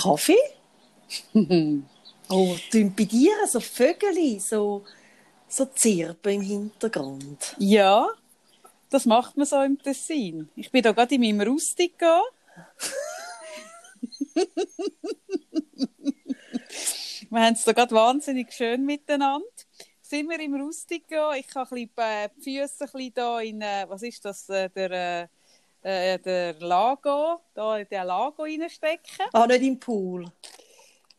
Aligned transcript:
Kaffee? 0.00 0.38
oh, 2.30 2.56
tun 2.70 2.94
bei 2.96 3.04
dir 3.04 3.46
so 3.46 3.60
Vögel, 3.60 4.40
so, 4.40 4.84
so 5.46 5.66
Zirpen 5.66 6.32
im 6.32 6.40
Hintergrund? 6.40 7.54
Ja, 7.58 8.08
das 8.88 9.04
macht 9.04 9.36
man 9.36 9.46
so 9.46 9.60
im 9.62 9.78
Tessin. 9.78 10.48
Ich 10.56 10.70
bin 10.70 10.82
da 10.82 10.92
gerade 10.92 11.14
in 11.14 11.20
meinem 11.20 11.42
Rustica. 11.46 12.22
wir 17.30 17.40
haben 17.40 17.54
es 17.54 17.64
da 17.64 17.72
gerade 17.72 17.94
wahnsinnig 17.94 18.52
schön 18.52 18.86
miteinander. 18.86 19.46
Sind 20.00 20.30
wir 20.30 20.40
im 20.40 20.54
Rustica? 20.54 21.34
Ich 21.34 21.54
habe 21.54 21.76
ein 21.76 21.88
bisschen 21.88 22.08
äh, 22.08 22.30
die 22.36 22.58
Füße 22.58 22.84
ein 22.84 22.90
bisschen 22.90 23.14
da 23.14 23.40
in, 23.40 23.60
äh, 23.60 23.84
was 23.86 24.02
ist 24.02 24.24
das, 24.24 24.48
äh, 24.48 24.70
der, 24.70 25.28
äh, 25.82 26.18
der 26.18 26.54
Lago, 26.60 27.40
da 27.54 27.78
in 27.78 27.86
den 27.90 28.06
Lago 28.06 28.42
reinstecken. 28.42 29.26
Ah, 29.32 29.46
nicht 29.46 29.62
im 29.62 29.78
Pool? 29.80 30.30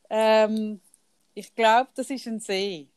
Ähm, 0.09 0.79
ich 1.33 1.53
glaube, 1.55 1.89
das 1.95 2.09
ist 2.09 2.25
ein 2.27 2.39
See. 2.39 2.87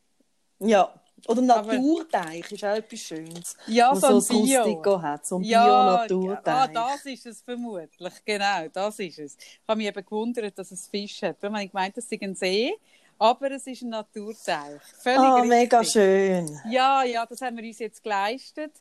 Ja. 0.59 0.93
Oder 1.27 1.41
ein 1.41 1.45
Naturteich 1.47 2.51
ist 2.51 2.63
auch 2.63 2.75
etwas 2.75 2.99
Schönes. 2.99 3.57
Ja, 3.65 3.95
so 3.95 4.07
ein 4.07 4.21
so 4.21 4.43
Bio. 4.43 5.01
Hat, 5.01 5.25
so 5.25 5.37
ein 5.37 5.43
Ja, 5.43 6.05
Bio-Naturteich. 6.05 6.53
ah, 6.53 6.67
das 6.67 7.05
ist 7.05 7.25
es 7.25 7.41
vermutlich. 7.41 8.13
Genau, 8.25 8.67
das 8.71 8.99
ist 8.99 9.17
es. 9.19 9.35
Ich 9.37 9.59
habe 9.67 9.77
mich 9.77 9.87
eben 9.87 10.05
gewundert, 10.05 10.57
dass 10.59 10.71
es 10.71 10.87
Fisch 10.87 11.23
hat. 11.23 11.37
Weil 11.41 11.63
ich 11.63 11.71
gemeint, 11.71 11.97
es 11.97 12.07
sei 12.07 12.19
ein 12.21 12.35
See, 12.35 12.75
aber 13.17 13.49
es 13.51 13.65
ist 13.65 13.81
ein 13.81 13.89
Naturteich. 13.89 14.81
Völlig 15.01 15.19
Ah, 15.19 15.35
richtig. 15.35 15.49
mega 15.49 15.83
schön. 15.83 16.61
Ja, 16.69 17.03
ja, 17.03 17.25
das 17.25 17.41
haben 17.41 17.57
wir 17.57 17.63
uns 17.63 17.79
jetzt 17.79 18.03
geleistet. 18.03 18.73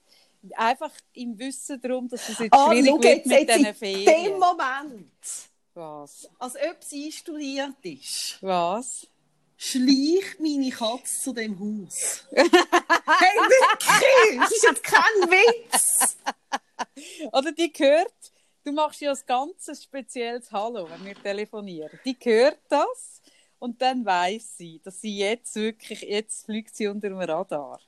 Einfach 0.56 0.92
im 1.14 1.38
Wissen 1.38 1.80
darum, 1.80 2.08
dass 2.08 2.28
es 2.28 2.38
jetzt 2.38 2.52
Ah, 2.52 2.70
schwierig 2.70 2.86
schau 2.90 3.02
wird 3.02 3.26
mit 3.26 3.48
diesen 3.48 3.64
in 3.66 3.74
Ferien. 3.74 4.04
dem 4.24 4.38
Moment, 4.38 5.14
Was? 5.74 6.28
als 6.38 6.54
ob 6.56 6.76
es 6.80 6.92
einstudiert 6.92 7.76
ist, 7.82 8.38
Was? 8.42 9.06
schleicht 9.56 10.40
meine 10.40 10.70
Katze 10.70 11.22
zu 11.22 11.32
dem 11.32 11.58
Haus. 11.58 12.24
hey, 12.32 12.44
wirklich? 12.46 14.40
Das 14.40 14.50
ist 14.52 14.62
jetzt 14.64 14.82
kein 14.82 15.30
Witz. 15.30 16.16
Oder 17.32 17.52
die 17.52 17.72
hört, 17.76 18.12
du 18.64 18.72
machst 18.72 19.00
ja 19.00 19.12
ein 19.12 19.18
ganz 19.26 19.82
spezielles 19.82 20.50
Hallo, 20.52 20.88
wenn 20.90 21.04
wir 21.06 21.14
telefonieren. 21.14 21.98
Die 22.04 22.16
hört 22.22 22.58
das 22.68 23.22
und 23.58 23.80
dann 23.80 24.04
weiß 24.04 24.58
sie, 24.58 24.80
dass 24.84 25.00
sie 25.00 25.16
jetzt 25.16 25.54
wirklich, 25.56 26.02
jetzt 26.02 26.44
fliegt 26.44 26.74
sie 26.76 26.88
unter 26.88 27.08
dem 27.08 27.18
Radar. 27.18 27.80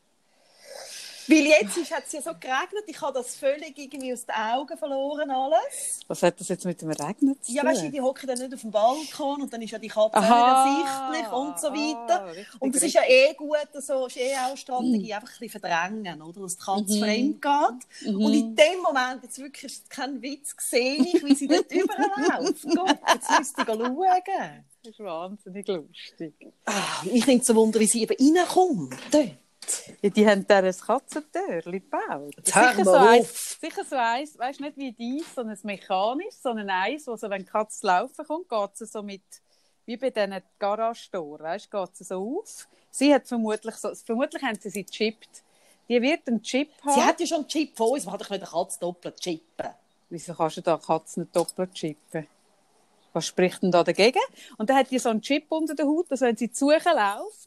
Weil 1.29 1.47
jetzt 1.47 1.77
ist, 1.77 1.91
hat 1.95 2.05
es 2.07 2.13
ja 2.13 2.23
so 2.23 2.31
geregnet, 2.33 2.85
ich 2.87 3.01
habe 3.01 3.13
das 3.19 3.35
völlig 3.37 3.77
irgendwie 3.79 4.13
aus 4.13 4.25
den 4.27 4.35
Augen 4.35 4.77
verloren 4.79 5.31
alles. 5.31 6.01
Was 6.07 6.23
hat 6.23 6.39
das 6.41 6.49
jetzt 6.49 6.65
mit 6.65 6.81
dem 6.83 6.91
Regnen 6.91 7.41
zu 7.43 7.53
Ja, 7.53 7.63
tun? 7.63 7.71
weißt 7.71 7.83
du, 7.85 7.91
die 7.91 8.01
hocken 8.01 8.27
dann 8.29 8.39
nicht 8.39 8.55
auf 8.55 8.61
dem 8.61 8.71
Balkon 8.71 9.43
und 9.43 9.53
dann 9.53 9.63
ist 9.63 9.71
ja 9.73 9.79
die 9.79 9.89
Katze 9.89 10.15
Aha. 10.17 10.65
nicht 10.65 10.87
ersichtlich 10.87 11.33
und 11.33 11.59
so 11.61 11.67
weiter. 11.69 12.23
Ah, 12.23 12.31
richtig, 12.31 12.63
und 12.63 12.77
es 12.77 12.83
ist 12.83 12.95
ja 12.95 13.03
eh 13.09 13.35
gut, 13.35 13.57
so 13.83 14.07
ist 14.07 14.17
eh 14.17 14.35
auch 14.37 14.57
Strategie, 14.57 15.15
einfach 15.15 15.29
ein 15.29 15.39
bisschen 15.41 15.61
verdrängen, 15.61 16.23
oder? 16.23 16.41
Dass 16.43 16.57
die 16.57 16.63
Katze 16.65 16.95
Mhm. 16.95 17.01
fremd 17.03 17.43
geht. 17.43 18.15
Und 18.15 18.33
in 18.35 18.55
dem 18.57 18.81
Moment, 18.83 19.23
jetzt 19.23 19.39
wirklich, 19.39 19.65
ist 19.73 19.91
kein 19.91 20.21
Witz, 20.23 20.55
sehe 20.59 20.97
ich, 20.97 21.25
wie 21.25 21.35
sie 21.35 21.49
dort 21.49 21.71
überläuft. 21.73 22.63
Gott, 22.75 22.99
jetzt 23.15 23.31
müsste 23.39 23.63
ich 23.63 23.67
schauen. 23.67 24.65
Das 24.83 24.93
ist 24.93 25.01
wahnsinnig 25.01 25.67
lustig. 25.67 26.35
Ah, 26.65 27.03
ich 27.13 27.25
finde 27.25 27.45
so 27.45 27.55
Wunder, 27.57 27.81
wie 27.81 27.87
sie 27.87 28.03
eben 28.03 28.37
reinkommt. 28.39 28.95
Dort. 29.11 29.31
Ja, 30.03 30.11
die 30.11 30.27
haben 30.27 30.47
da 30.47 30.59
ein 30.59 30.77
Katzentürchen 30.77 31.73
gebaut. 31.73 32.35
Sicher 32.45 32.85
so 32.85 32.93
eins, 32.93 33.61
sicher 33.61 33.85
so 33.85 33.97
eins, 33.97 34.39
weißt 34.39 34.61
du, 34.61 34.65
nicht 34.65 34.77
wie 34.77 34.93
dies, 34.93 35.35
sondern 35.35 35.57
ein 35.57 35.67
mechanisch, 35.67 36.35
sondern 36.41 36.71
eins, 36.71 37.07
wo 37.07 37.17
so, 37.17 37.29
wenn 37.31 37.43
die 37.43 37.51
Katze 37.51 37.87
laufen 37.87 38.25
kommt, 38.27 38.49
geht 38.49 38.77
sie 38.77 38.87
so 38.87 39.03
mit, 39.03 39.23
wie 39.85 39.97
bei 39.97 40.11
diesen 40.11 40.43
Garage-Toren, 40.59 41.45
weißt 41.45 41.71
geht 41.71 41.97
sie 41.97 42.05
so 42.05 42.41
auf. 42.41 42.69
Sie 42.91 43.13
hat 43.13 43.27
vermutlich 43.27 43.75
so, 43.77 43.95
vermutlich 43.95 44.43
haben 44.43 44.59
sie 44.61 44.71
sie 44.71 44.85
gechippt. 44.85 45.43
Die 45.89 46.03
wird 46.03 46.27
einen 46.27 46.43
Chip 46.43 46.71
haben. 46.83 46.95
Sie 46.95 47.03
hat 47.03 47.21
ja 47.21 47.27
schon 47.27 47.39
einen 47.39 47.49
Chip 47.49 47.77
von 47.77 47.91
uns, 47.91 48.05
man 48.05 48.15
hat 48.15 48.23
doch 48.23 48.31
nicht 48.31 48.43
eine 48.43 48.51
Katze 48.51 48.81
doppelt 48.81 49.21
chippen. 49.21 49.69
Wieso 50.09 50.35
kannst 50.35 50.57
du 50.57 50.61
da 50.63 50.77
Katzen 50.77 51.23
nicht 51.23 51.37
doppelt 51.37 51.75
chippen? 51.75 52.27
Was 53.17 53.29
spricht 53.29 53.63
denn 53.63 53.71
da 53.71 53.83
dagegen? 53.83 54.21
Und 54.59 54.69
dann 54.69 54.77
hat 54.77 54.91
die 54.91 54.99
so 54.99 55.09
einen 55.09 55.23
Chip 55.23 55.47
unter 55.49 55.75
der 55.75 55.87
Haut, 55.87 56.11
dass 56.11 56.21
wenn 56.21 56.37
sie 56.37 56.51
zu 56.51 56.69
läuft, 56.69 56.85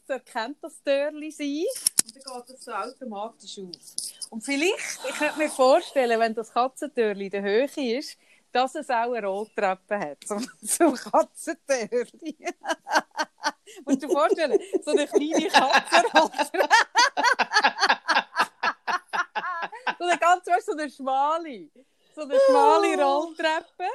erkennt 0.08 0.56
das 0.60 0.82
Türli 0.82 1.30
sie 1.30 1.64
und 2.04 2.26
dann 2.26 2.42
geht 2.42 2.56
das 2.56 2.64
so 2.64 2.72
automatisch 2.72 3.60
auf. 3.60 4.30
Und 4.30 4.40
vielleicht, 4.40 4.98
ich 5.08 5.14
könnte 5.14 5.38
mir 5.38 5.48
vorstellen, 5.48 6.18
wenn 6.18 6.34
das 6.34 6.52
Katzentürli 6.52 7.26
in 7.26 7.30
der 7.30 7.42
Höhe 7.42 7.98
ist, 7.98 8.18
dass 8.50 8.74
es 8.74 8.90
auch 8.90 9.12
eine 9.12 9.24
Rolltreppe 9.24 9.96
hat, 9.96 10.18
so, 10.26 10.40
so 10.60 10.86
ein 10.86 10.96
Katzentürli. 10.96 12.36
Musst 13.84 14.02
du 14.02 14.08
dir 14.08 14.12
vorstellen, 14.12 14.58
so 14.84 14.90
eine 14.90 15.06
kleine 15.06 15.48
Katzenrolltreppe. 15.50 16.58
so 20.00 20.04
eine 20.04 20.18
ganz, 20.18 20.44
weißt, 20.48 20.66
so 20.66 20.72
eine 20.72 20.90
schmale, 20.90 21.68
so 22.16 22.22
eine 22.22 22.34
schmale 22.48 23.00
Rolltreppe, 23.00 23.86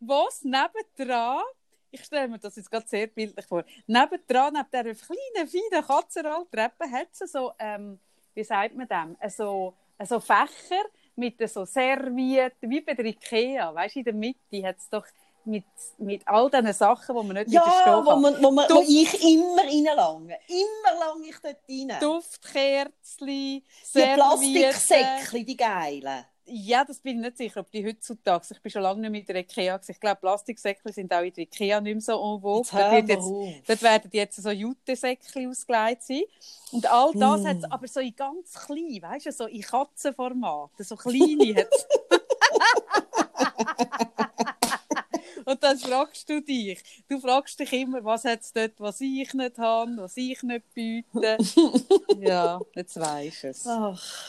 was 0.00 0.42
nebendran, 0.44 1.42
ich 1.90 2.04
stelle 2.04 2.28
mir 2.28 2.38
das 2.38 2.56
jetzt 2.56 2.70
gerade 2.70 2.86
sehr 2.86 3.06
bildlich 3.06 3.46
vor, 3.46 3.64
nebendran, 3.86 4.52
neben 4.54 4.94
dieser 4.94 5.06
kleinen, 5.06 5.48
feinen 5.48 5.86
Katzenrolltreppe, 5.86 6.90
hat 6.90 7.08
es 7.18 7.32
so, 7.32 7.52
ähm, 7.58 7.98
wie 8.34 8.44
sagt 8.44 8.74
man 8.76 8.88
dem, 8.88 9.16
äh, 9.20 9.30
so, 9.30 9.74
äh, 9.98 10.06
so 10.06 10.20
Fächer 10.20 10.84
mit 11.16 11.40
äh, 11.40 11.48
so 11.48 11.64
Servietten, 11.64 12.70
wie 12.70 12.80
bei 12.80 12.94
der 12.94 13.06
Ikea, 13.06 13.74
weißt 13.74 13.96
du, 13.96 13.98
in 14.00 14.04
der 14.04 14.14
Mitte 14.14 14.66
hat 14.66 14.76
es 14.78 14.88
doch 14.88 15.06
mit, 15.44 15.64
mit 15.96 16.28
all 16.28 16.50
diesen 16.50 16.72
Sachen, 16.74 17.16
die 17.16 17.26
man 17.26 17.36
nicht 17.36 17.50
Ja, 17.50 17.62
widerstehen 17.64 18.04
wo, 18.04 18.10
kann. 18.10 18.20
man, 18.20 18.42
wo, 18.42 18.50
man, 18.50 18.68
wo 18.68 18.74
Duft. 18.74 18.88
ich 18.90 19.24
immer 19.24 19.62
reinlange. 19.62 20.38
Immer 20.46 20.98
lange 21.00 21.26
ich 21.26 21.38
dort 21.38 21.56
rein. 21.68 22.00
Duftkerzchen, 22.00 23.26
Die. 23.26 23.62
Plastiksäckchen, 23.94 25.46
die 25.46 25.56
geilen. 25.56 26.24
Ja, 26.50 26.84
das 26.84 26.98
bin 27.00 27.16
ich 27.16 27.22
nicht 27.26 27.36
sicher, 27.36 27.60
ob 27.60 27.70
die 27.70 27.84
heutzutage, 27.86 28.46
ich 28.50 28.60
bin 28.60 28.70
schon 28.72 28.82
lange 28.82 29.00
nicht 29.02 29.10
mehr 29.10 29.20
in 29.20 29.26
der 29.26 29.36
Ikea, 29.36 29.76
gewesen. 29.76 29.92
ich 29.92 30.00
glaube, 30.00 30.20
Plastiksäckchen 30.20 30.92
sind 30.92 31.12
auch 31.12 31.20
in 31.22 31.32
der 31.32 31.44
Ikea 31.44 31.80
nicht 31.80 31.94
mehr 31.94 32.00
so 32.00 32.12
en 32.12 32.40
vogue. 32.40 32.64
Dort, 32.72 33.08
jetzt, 33.08 33.68
dort 33.68 33.82
werden 33.82 34.10
jetzt 34.12 34.42
so 34.42 34.50
Jute-Säckchen 34.50 35.48
ausgelegt 35.50 36.02
sein. 36.02 36.22
Und 36.72 36.86
all 36.90 37.12
das 37.14 37.42
Mm. 37.42 37.46
hat 37.46 37.72
aber 37.72 37.88
so 37.88 38.00
in 38.00 38.14
ganz 38.16 38.54
klein, 38.54 38.98
weißt 39.02 39.26
du, 39.26 39.32
so 39.32 39.46
in 39.46 39.62
Katzenformat, 39.62 40.70
so 40.78 40.96
kleine 40.96 41.54
hat's. 41.54 41.86
Und 45.44 45.62
dann 45.62 45.78
fragst 45.78 46.28
du 46.28 46.42
dich, 46.42 46.82
du 47.08 47.18
fragst 47.20 47.58
dich 47.58 47.72
immer, 47.72 48.04
was 48.04 48.24
hat 48.24 48.42
es 48.42 48.52
dort, 48.52 48.72
was 48.78 49.00
ich 49.00 49.32
nicht 49.32 49.56
habe, 49.58 49.96
was 49.96 50.14
ich 50.16 50.42
nicht 50.42 50.74
biete. 50.74 51.38
ja, 52.20 52.60
jetzt 52.74 53.00
weisst 53.00 53.44
du 53.44 53.48
es. 53.48 53.66
Ach. 53.66 54.28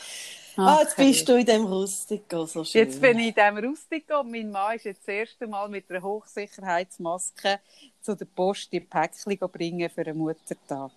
Ach, 0.62 0.78
Ah, 0.78 0.82
jetzt 0.82 0.96
bist 0.96 1.28
du 1.28 1.36
in 1.38 1.46
dem 1.46 1.64
Rustico, 1.66 2.44
so 2.46 2.64
schön. 2.64 2.82
Jetzt 2.86 3.00
bin 3.00 3.18
ich 3.18 3.28
in 3.28 3.34
diesem 3.34 3.58
Rustico 3.70 4.20
und 4.20 4.30
mein 4.30 4.50
Mann 4.50 4.76
ist 4.76 4.84
jetzt 4.84 5.00
das 5.02 5.14
erste 5.14 5.46
Mal 5.46 5.68
mit 5.68 5.90
einer 5.90 6.02
Hochsicherheitsmaske 6.02 7.60
zu 8.02 8.14
der 8.14 8.24
Post 8.26 8.72
die 8.72 8.80
Päckchen 8.80 9.38
bringen 9.38 9.88
für 9.90 10.02
einen 10.02 10.18
Muttertag. 10.18 10.90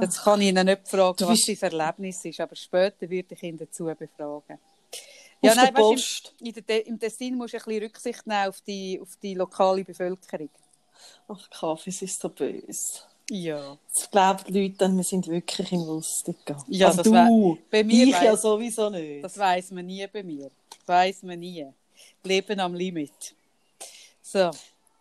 Jetzt 0.00 0.22
kann 0.24 0.40
ich 0.40 0.48
ihn 0.48 0.64
nicht 0.64 0.88
fragen, 0.88 1.16
Du 1.18 1.26
was 1.28 1.40
bist- 1.46 1.60
sein 1.60 1.72
Erlebnis 1.72 2.24
ist, 2.24 2.40
aber 2.40 2.56
später 2.56 3.08
würde 3.08 3.34
ich 3.34 3.42
ihn 3.42 3.56
dazu 3.56 3.84
befragen. 3.84 4.58
Auf 4.58 5.54
der 5.54 5.56
weisst, 5.56 5.74
Post? 5.74 6.34
Im, 6.40 6.46
in 6.46 6.52
der, 6.54 6.62
De- 6.62 6.80
Im 6.88 6.98
Tessin 6.98 7.34
musst 7.36 7.54
du 7.54 7.58
ein 7.58 7.64
bisschen 7.64 7.82
Rücksicht 7.84 8.26
nehmen 8.26 8.48
auf 8.48 8.60
die, 8.62 8.98
auf 9.00 9.10
die 9.22 9.34
lokale 9.34 9.84
Bevölkerung. 9.84 10.48
Ach, 11.28 11.50
Kaffee 11.50 11.90
ist 11.90 12.20
so 12.20 12.28
böse. 12.28 13.02
Ja. 13.30 13.76
Jetzt 13.88 14.10
glauben 14.12 14.44
die 14.48 14.62
Leute 14.62 14.76
dann, 14.78 14.96
wir 14.96 15.04
sind 15.04 15.26
wirklich 15.26 15.72
im 15.72 15.80
Rustico. 15.80 16.56
Ja, 16.68 16.88
also 16.88 17.02
das 17.02 17.26
du, 17.28 17.58
bei 17.70 17.82
mir 17.82 18.04
ich 18.04 18.10
ja 18.10 18.32
weiss- 18.32 18.42
sowieso 18.42 18.88
nicht. 18.90 19.24
Das 19.24 19.36
weiß 19.36 19.72
man 19.72 19.86
nie 19.86 20.06
bei 20.06 20.22
mir. 20.22 20.50
Weiß 20.86 21.22
man 21.24 21.40
nie. 21.40 21.66
Leben 22.22 22.60
am 22.60 22.74
Limit. 22.74 23.34
So. 24.22 24.50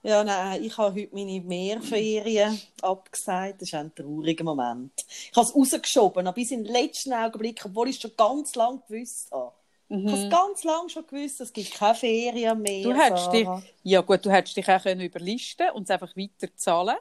Ja, 0.01 0.23
nein, 0.23 0.63
ich 0.63 0.77
habe 0.77 1.01
heute 1.01 1.15
meine 1.15 1.41
Mehrferien 1.41 2.61
abgesagt. 2.81 3.61
Das 3.61 3.69
ist 3.69 3.73
ein 3.73 3.93
trauriger 3.93 4.43
Moment. 4.43 4.91
Ich 5.07 5.35
habe 5.35 5.47
es 5.47 5.55
rausgeschoben, 5.55 6.27
aber 6.27 6.35
bis 6.35 6.51
in 6.51 6.63
den 6.63 6.73
letzten 6.73 7.13
Augenblick, 7.13 7.63
obwohl 7.65 7.89
ich 7.89 7.95
es 7.95 8.01
schon 8.03 8.11
ganz 8.15 8.55
lange 8.55 8.81
gewusst 8.87 9.31
habe. 9.31 9.51
Ich 9.87 9.97
habe 9.97 10.23
es 10.23 10.29
ganz 10.29 10.63
lange 10.63 10.89
schon 10.89 11.05
gewusst, 11.05 11.41
es 11.41 11.53
gibt 11.53 11.73
keine 11.73 11.95
Ferien 11.95 12.59
mehr. 12.59 12.79
Mhm. 12.79 12.83
Du 12.83 12.93
hättest 12.93 13.31
dich, 13.33 13.47
ja 13.83 14.01
gut, 14.01 14.25
du 14.25 14.31
hättest 14.31 14.57
dich 14.57 14.67
auch 14.67 14.81
können 14.81 15.01
überlisten 15.01 15.69
und 15.71 15.83
es 15.83 15.91
einfach 15.91 16.15
weiter 16.15 16.55
zahlen 16.55 16.95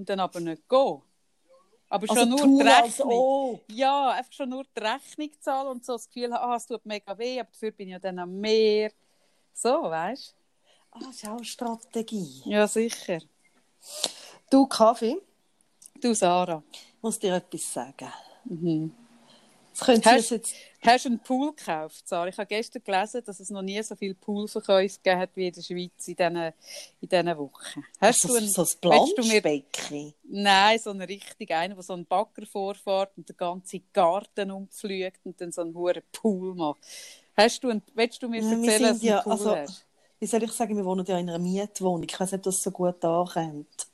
und 0.00 0.08
dann 0.08 0.20
aber 0.20 0.40
nicht 0.40 0.68
gehen. 0.68 1.02
Aber 1.88 2.06
schon 2.06 2.16
Also 2.18 2.30
nur 2.30 2.38
tun, 2.40 2.58
die 2.58 2.62
Rechnung. 2.64 3.08
ob. 3.10 3.64
Ja, 3.68 4.10
einfach 4.10 4.32
schon 4.32 4.48
nur 4.48 4.64
die 4.64 4.80
Rechnung 4.80 5.30
zahlen 5.40 5.68
und 5.68 5.84
so 5.84 5.92
das 5.94 6.06
Gefühl 6.08 6.32
haben, 6.32 6.50
ah, 6.52 6.56
es 6.56 6.66
tut 6.66 6.84
mega 6.86 7.16
weh, 7.18 7.38
aber 7.40 7.50
dafür 7.50 7.70
bin 7.72 7.88
ich 7.88 7.92
ja 7.92 7.98
dann 7.98 8.18
am 8.18 8.40
Meer. 8.40 8.90
So, 9.52 9.82
weißt 9.82 10.34
Ah, 10.92 10.98
das 11.04 11.16
ist 11.16 11.28
auch 11.28 11.36
eine 11.36 11.44
Strategie. 11.44 12.42
du? 12.44 12.50
Ja, 12.50 12.66
sicher. 12.66 13.18
Du, 14.50 14.66
Kaffee, 14.66 15.20
Du, 16.00 16.14
Sarah. 16.14 16.62
muss 17.02 17.18
dir 17.18 17.34
etwas 17.34 17.72
sagen. 17.72 18.12
Mhm. 18.44 18.92
Das 19.72 19.86
können 19.86 20.02
Sie 20.02 20.08
uns 20.08 20.16
Hast, 20.22 20.30
jetzt... 20.30 20.54
hast 20.84 21.04
du 21.04 21.08
einen 21.10 21.18
Pool 21.20 21.54
gekauft, 21.54 22.06
Sarah? 22.08 22.28
Ich 22.28 22.36
habe 22.36 22.46
gestern 22.46 22.82
gelesen, 22.84 23.22
dass 23.24 23.40
es 23.40 23.50
noch 23.50 23.62
nie 23.62 23.82
so 23.82 23.94
viele 23.94 24.14
Poolverkäufe 24.14 24.96
gegeben 25.02 25.20
hat 25.20 25.30
wie 25.34 25.46
in 25.48 25.52
der 25.54 25.62
Schweiz 25.62 26.08
in 26.08 26.16
diesen, 26.16 26.36
in 26.36 27.08
diesen 27.08 27.38
Wochen. 27.38 27.84
Hast 28.00 28.22
so, 28.22 28.28
du 28.28 28.34
einen, 28.36 28.48
so 28.48 28.62
ein 28.62 28.68
Planschbecken? 28.80 30.14
Nein, 30.24 30.78
so 30.78 30.90
einen 30.90 31.02
richtig, 31.02 31.50
einen, 31.52 31.74
der 31.74 31.82
so 31.82 31.92
einen 31.94 32.04
Bagger 32.06 32.44
vorfährt 32.46 33.10
und 33.16 33.28
den 33.28 33.36
ganzen 33.36 33.82
Garten 33.92 34.50
umfliegt 34.50 35.20
und 35.24 35.40
dann 35.40 35.52
so 35.52 35.62
einen 35.62 35.74
hohen 35.74 36.02
Pool 36.12 36.54
macht. 36.54 36.80
Hast 37.36 37.62
du 37.64 37.70
einen, 37.70 37.82
willst 37.94 38.22
du 38.22 38.28
mir 38.28 38.42
Ja, 38.42 38.50
erzählen, 38.50 38.82
dass 38.82 38.98
sind 38.98 39.02
du 39.02 39.06
einen 39.06 39.16
ja- 39.16 39.22
Pool 39.22 39.32
also- 39.32 39.56
hast? 39.56 39.86
Wie 40.18 40.26
soll 40.26 40.42
ich 40.42 40.52
sagen, 40.52 40.76
wir 40.76 40.84
wohnen 40.84 41.06
ja 41.06 41.18
in 41.18 41.30
einer 41.30 41.38
Mietwohnung. 41.38 42.02
Ich 42.06 42.20
weiß 42.20 42.32
nicht, 42.32 42.40
ob 42.40 42.42
das 42.42 42.60
so 42.62 42.70
gut 42.70 43.02
ankommt. 43.02 43.86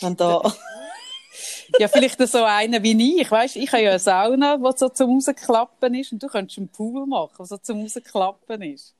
Wenn 0.00 0.14
da... 0.16 0.42
Ja, 1.78 1.88
vielleicht 1.88 2.18
so 2.28 2.44
einer 2.44 2.82
wie 2.82 3.20
ich. 3.20 3.30
Weißt, 3.30 3.56
ich 3.56 3.70
habe 3.72 3.82
ja 3.82 3.90
eine 3.90 3.98
Sauna, 3.98 4.56
die 4.56 4.78
so 4.78 4.88
zum 4.88 5.14
Rausklappen 5.14 5.94
ist 5.94 6.12
und 6.12 6.22
du 6.22 6.28
könntest 6.28 6.58
einen 6.58 6.68
Pool 6.68 7.06
machen, 7.06 7.34
der 7.38 7.46
so 7.46 7.56
zum 7.58 7.82
Rausklappen 7.82 8.62
ist. 8.62 8.94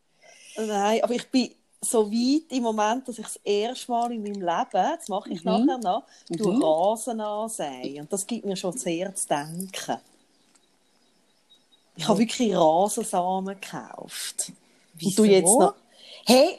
Nein, 0.57 1.03
aber 1.03 1.15
ich 1.15 1.29
bin 1.29 1.51
so 1.81 2.11
weit 2.11 2.51
im 2.51 2.63
Moment, 2.63 3.07
dass 3.07 3.19
ich 3.19 3.25
das 3.25 3.37
erste 3.45 3.91
Mal 3.91 4.13
in 4.13 4.23
meinem 4.23 4.41
Leben, 4.41 4.69
das 4.73 5.09
mache 5.09 5.31
ich 5.31 5.45
nachher 5.45 5.79
noch, 5.79 6.05
du 6.31 6.51
Mhm. 6.51 6.63
Rasen 6.63 7.21
ansehen. 7.21 8.01
Und 8.01 8.13
das 8.13 8.27
gibt 8.27 8.45
mir 8.45 8.57
schon 8.57 8.77
sehr 8.77 9.15
zu 9.15 9.29
denken. 9.29 9.99
Ich 11.97 12.07
habe 12.07 12.19
wirklich 12.19 12.55
Rasensamen 12.55 13.59
gekauft. 13.61 14.53
Wieso? 14.95 15.23
Und 15.23 15.29
du 15.29 15.33
jetzt 15.33 15.59
noch... 15.59 15.75
Hey, 16.25 16.59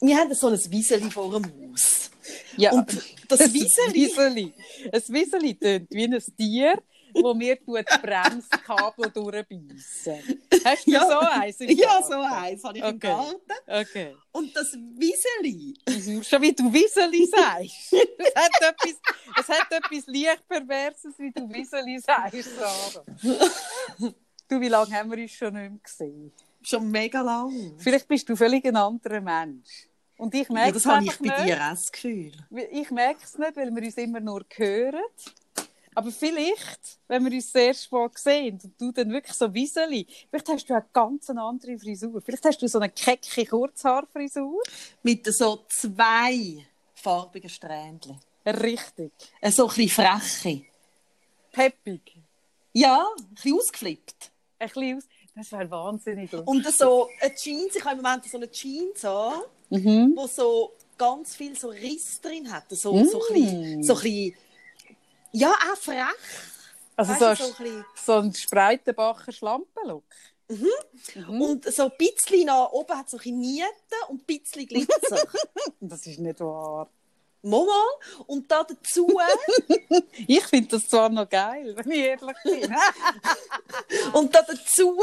wir 0.00 0.16
haben 0.16 0.32
so 0.34 0.48
ein 0.48 0.72
Wieseli 0.72 1.10
vor 1.10 1.30
dem 1.32 1.44
Haus. 1.44 2.10
Ja, 2.56 2.72
Und 2.72 2.90
das 3.28 3.52
Wieseli... 3.52 4.52
Ein 4.92 5.02
Wieseli 5.08 5.54
tönt 5.54 5.90
wie 5.90 6.04
ein 6.04 6.22
Tier, 6.36 6.82
wo 7.14 7.34
mir 7.34 7.56
die 7.56 7.98
Bremskabel 8.02 9.10
durchbeissen. 9.10 10.40
Hast 10.64 10.86
du 10.86 10.90
Ja. 10.92 11.06
so 11.08 11.18
eins 11.18 11.60
im 11.60 11.70
Ja, 11.76 11.86
Garten? 11.88 12.06
so 12.12 12.20
eins 12.20 12.64
habe 12.64 12.78
ich 12.78 12.84
im 12.84 12.94
Okay. 12.96 12.98
Garten. 13.08 13.36
Okay. 13.66 14.16
Und 14.32 14.54
das 14.56 14.72
Wieseli... 14.74 15.74
Mhm. 15.88 16.22
Schon 16.22 16.42
wie 16.42 16.52
du 16.52 16.72
Wieseli 16.72 17.26
sagst. 17.26 17.92
Es 18.22 18.34
hat 18.36 18.52
etwas, 18.60 18.94
es 19.40 19.48
hat 19.48 19.72
etwas 19.72 20.04
leicht 20.06 20.46
Perverses, 20.48 21.14
wie 21.18 21.32
du 21.32 21.48
Wieseli 21.52 21.98
sagst, 21.98 22.50
Sarah. 22.56 23.04
Du, 24.48 24.60
wie 24.60 24.68
lange 24.68 24.92
haben 24.94 25.10
wir 25.10 25.18
uns 25.18 25.32
schon 25.32 25.54
nicht 25.54 25.70
mehr 25.70 25.80
gesehen? 25.82 26.32
Schon 26.62 26.90
mega 26.90 27.22
lang. 27.22 27.74
Vielleicht 27.78 28.06
bist 28.06 28.28
du 28.28 28.36
völlig 28.36 28.64
ein 28.66 28.76
anderer 28.76 29.20
Mensch. 29.20 29.88
Und 30.20 30.34
ich 30.34 30.48
merke 30.50 30.68
Ja, 30.68 30.72
das 30.74 30.86
habe 30.86 31.04
ich 31.06 31.18
bei 31.18 31.24
nicht. 31.28 31.44
dir 31.46 31.56
auch 31.56 31.70
das 31.70 31.90
Gefühl. 31.90 32.32
Ich 32.70 32.90
merke 32.90 33.20
es 33.24 33.38
nicht, 33.38 33.56
weil 33.56 33.74
wir 33.74 33.82
uns 33.82 33.96
immer 33.96 34.20
nur 34.20 34.44
hören. 34.54 35.00
Aber 35.94 36.12
vielleicht, 36.12 36.98
wenn 37.08 37.24
wir 37.24 37.32
uns 37.32 37.54
erste 37.54 37.94
Mal 37.94 38.10
sehen 38.14 38.60
und 38.62 38.80
du 38.80 38.92
dann 38.92 39.10
wirklich 39.10 39.34
so 39.34 39.52
Wieseli, 39.52 40.06
vielleicht 40.28 40.48
hast 40.48 40.66
du 40.68 40.74
eine 40.74 40.84
ganz 40.92 41.30
andere 41.30 41.78
Frisur. 41.78 42.20
Vielleicht 42.20 42.44
hast 42.44 42.60
du 42.60 42.68
so 42.68 42.78
eine 42.78 42.90
kecke 42.90 43.46
Kurzhaarfrisur. 43.46 44.60
Mit 45.02 45.26
so 45.34 45.64
zwei 45.68 46.66
farbigen 46.94 47.48
Strähnchen. 47.48 48.20
Richtig. 48.46 49.12
So 49.48 49.68
ein 49.68 49.74
bisschen 49.74 49.88
freche. 49.88 50.62
Peppig. 51.50 52.16
Ja, 52.74 53.06
ein 53.18 53.34
bisschen 53.34 53.58
ausgeflippt. 53.58 54.30
Ein 54.58 54.68
bisschen 54.68 54.96
aus. 54.98 55.04
Das 55.34 55.52
wäre 55.52 55.70
wahnsinnig. 55.70 56.32
Und 56.32 56.66
so 56.74 57.08
eine 57.20 57.34
Jeans, 57.34 57.74
ich 57.74 57.84
habe 57.84 57.96
im 57.96 58.02
Moment 58.02 58.24
so 58.26 58.36
eine 58.36 58.50
Jeans 58.50 59.04
an, 59.04 59.40
Mhm. 59.70 60.12
wo 60.16 60.26
so 60.26 60.72
ganz 60.98 61.34
viel 61.34 61.56
so 61.56 61.68
Riss 61.68 62.20
drin 62.20 62.50
hat. 62.52 62.64
So, 62.70 62.76
so, 63.04 63.22
ein 63.28 63.34
bisschen, 63.34 63.82
so 63.82 63.94
ein 63.94 64.00
bisschen, 64.02 64.34
ja, 65.32 65.50
auch 65.52 65.76
frech. 65.76 66.04
Also 66.96 67.12
Weißt 67.12 67.20
so, 67.20 67.44
so 67.46 67.52
ein 67.54 67.56
bisschen- 67.64 67.84
so 68.04 68.12
ein 68.18 68.34
Spreitenbacher 68.34 69.32
Schlampenlook. 69.32 70.04
Mhm. 70.48 71.40
Und 71.40 71.72
so 71.72 71.84
ein 71.84 71.92
bisschen 71.96 72.46
nach 72.46 72.70
oben 72.72 72.98
hat 72.98 73.08
so 73.08 73.16
ein 73.16 73.22
bisschen 73.22 73.38
Nieten 73.38 73.68
und 74.08 74.22
ein 74.22 74.24
bisschen 74.26 74.66
Glitzer. 74.66 75.26
Das 75.80 76.04
ist 76.06 76.18
nicht 76.18 76.40
wahr. 76.40 76.88
Mama. 77.42 77.84
Und 78.26 78.50
da 78.50 78.64
dazu, 78.64 79.08
Ich 80.26 80.44
finde 80.44 80.68
das 80.68 80.88
zwar 80.88 81.08
noch 81.08 81.28
geil, 81.28 81.74
wenn 81.76 81.90
ich 81.90 81.98
ehrlich 82.00 82.36
bin. 82.44 82.74
und 84.12 84.34
da 84.34 84.42
dazu 84.42 85.00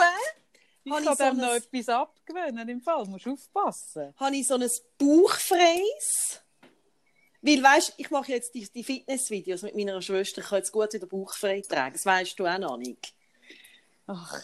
Ich 0.88 0.94
Habe 0.94 1.04
kann 1.04 1.14
ich 1.14 1.20
so 1.20 1.26
dem 1.26 1.38
noch 1.38 1.54
etwas 1.54 1.90
abgewöhnen 1.90 2.70
im 2.70 2.80
Fall. 2.80 3.04
Du 3.04 3.12
musst 3.12 3.28
aufpassen. 3.28 4.14
habe 4.16 4.36
ich 4.38 4.48
so 4.48 4.56
ein 4.56 4.70
Bauchfreis. 4.98 6.42
Weil, 7.42 7.62
weißt 7.62 7.96
ich 7.98 8.10
mache 8.10 8.32
jetzt 8.32 8.56
die, 8.56 8.70
die 8.74 8.86
Fitnessvideos 8.86 9.64
mit 9.64 9.76
meiner 9.76 10.02
Schwester. 10.02 10.40
Ich 10.40 10.48
kann 10.48 10.60
jetzt 10.60 10.72
gut 10.72 10.94
wieder 10.94 11.06
bauchfrei 11.06 11.60
tragen. 11.60 11.92
Das 11.92 12.06
weißt 12.06 12.40
du 12.40 12.46
auch 12.46 12.58
noch 12.58 12.78
nicht. 12.78 13.14
Ach, 14.10 14.42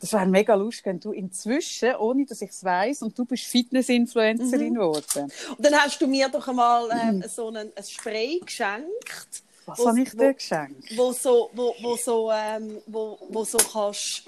das 0.00 0.12
wäre 0.12 0.26
mega 0.26 0.54
lustig, 0.54 0.86
wenn 0.86 1.00
du 1.00 1.10
inzwischen, 1.10 1.96
ohne 1.96 2.24
dass 2.24 2.40
ich 2.40 2.50
es 2.50 2.62
weiss, 2.62 3.02
und 3.02 3.18
du 3.18 3.24
bist 3.24 3.42
Fitness-Influencerin 3.46 4.74
geworden. 4.74 5.32
Und 5.56 5.66
dann 5.66 5.74
hast 5.74 6.00
du 6.00 6.06
mir 6.06 6.28
doch 6.28 6.46
einmal 6.46 6.88
ähm, 6.92 7.24
so 7.26 7.48
einen, 7.48 7.72
ein 7.74 7.82
Spray 7.84 8.38
geschenkt. 8.38 9.42
Was 9.66 9.86
habe 9.86 10.00
ich 10.00 10.10
dir 10.10 10.34
geschenkt? 10.34 10.96
Wo 10.96 11.12
so, 11.12 11.50
wo, 11.52 11.74
wo 11.80 11.96
so, 11.96 12.30
ähm, 12.32 12.80
wo, 12.86 13.18
wo 13.28 13.44
so 13.44 13.58
kannst, 13.58 14.24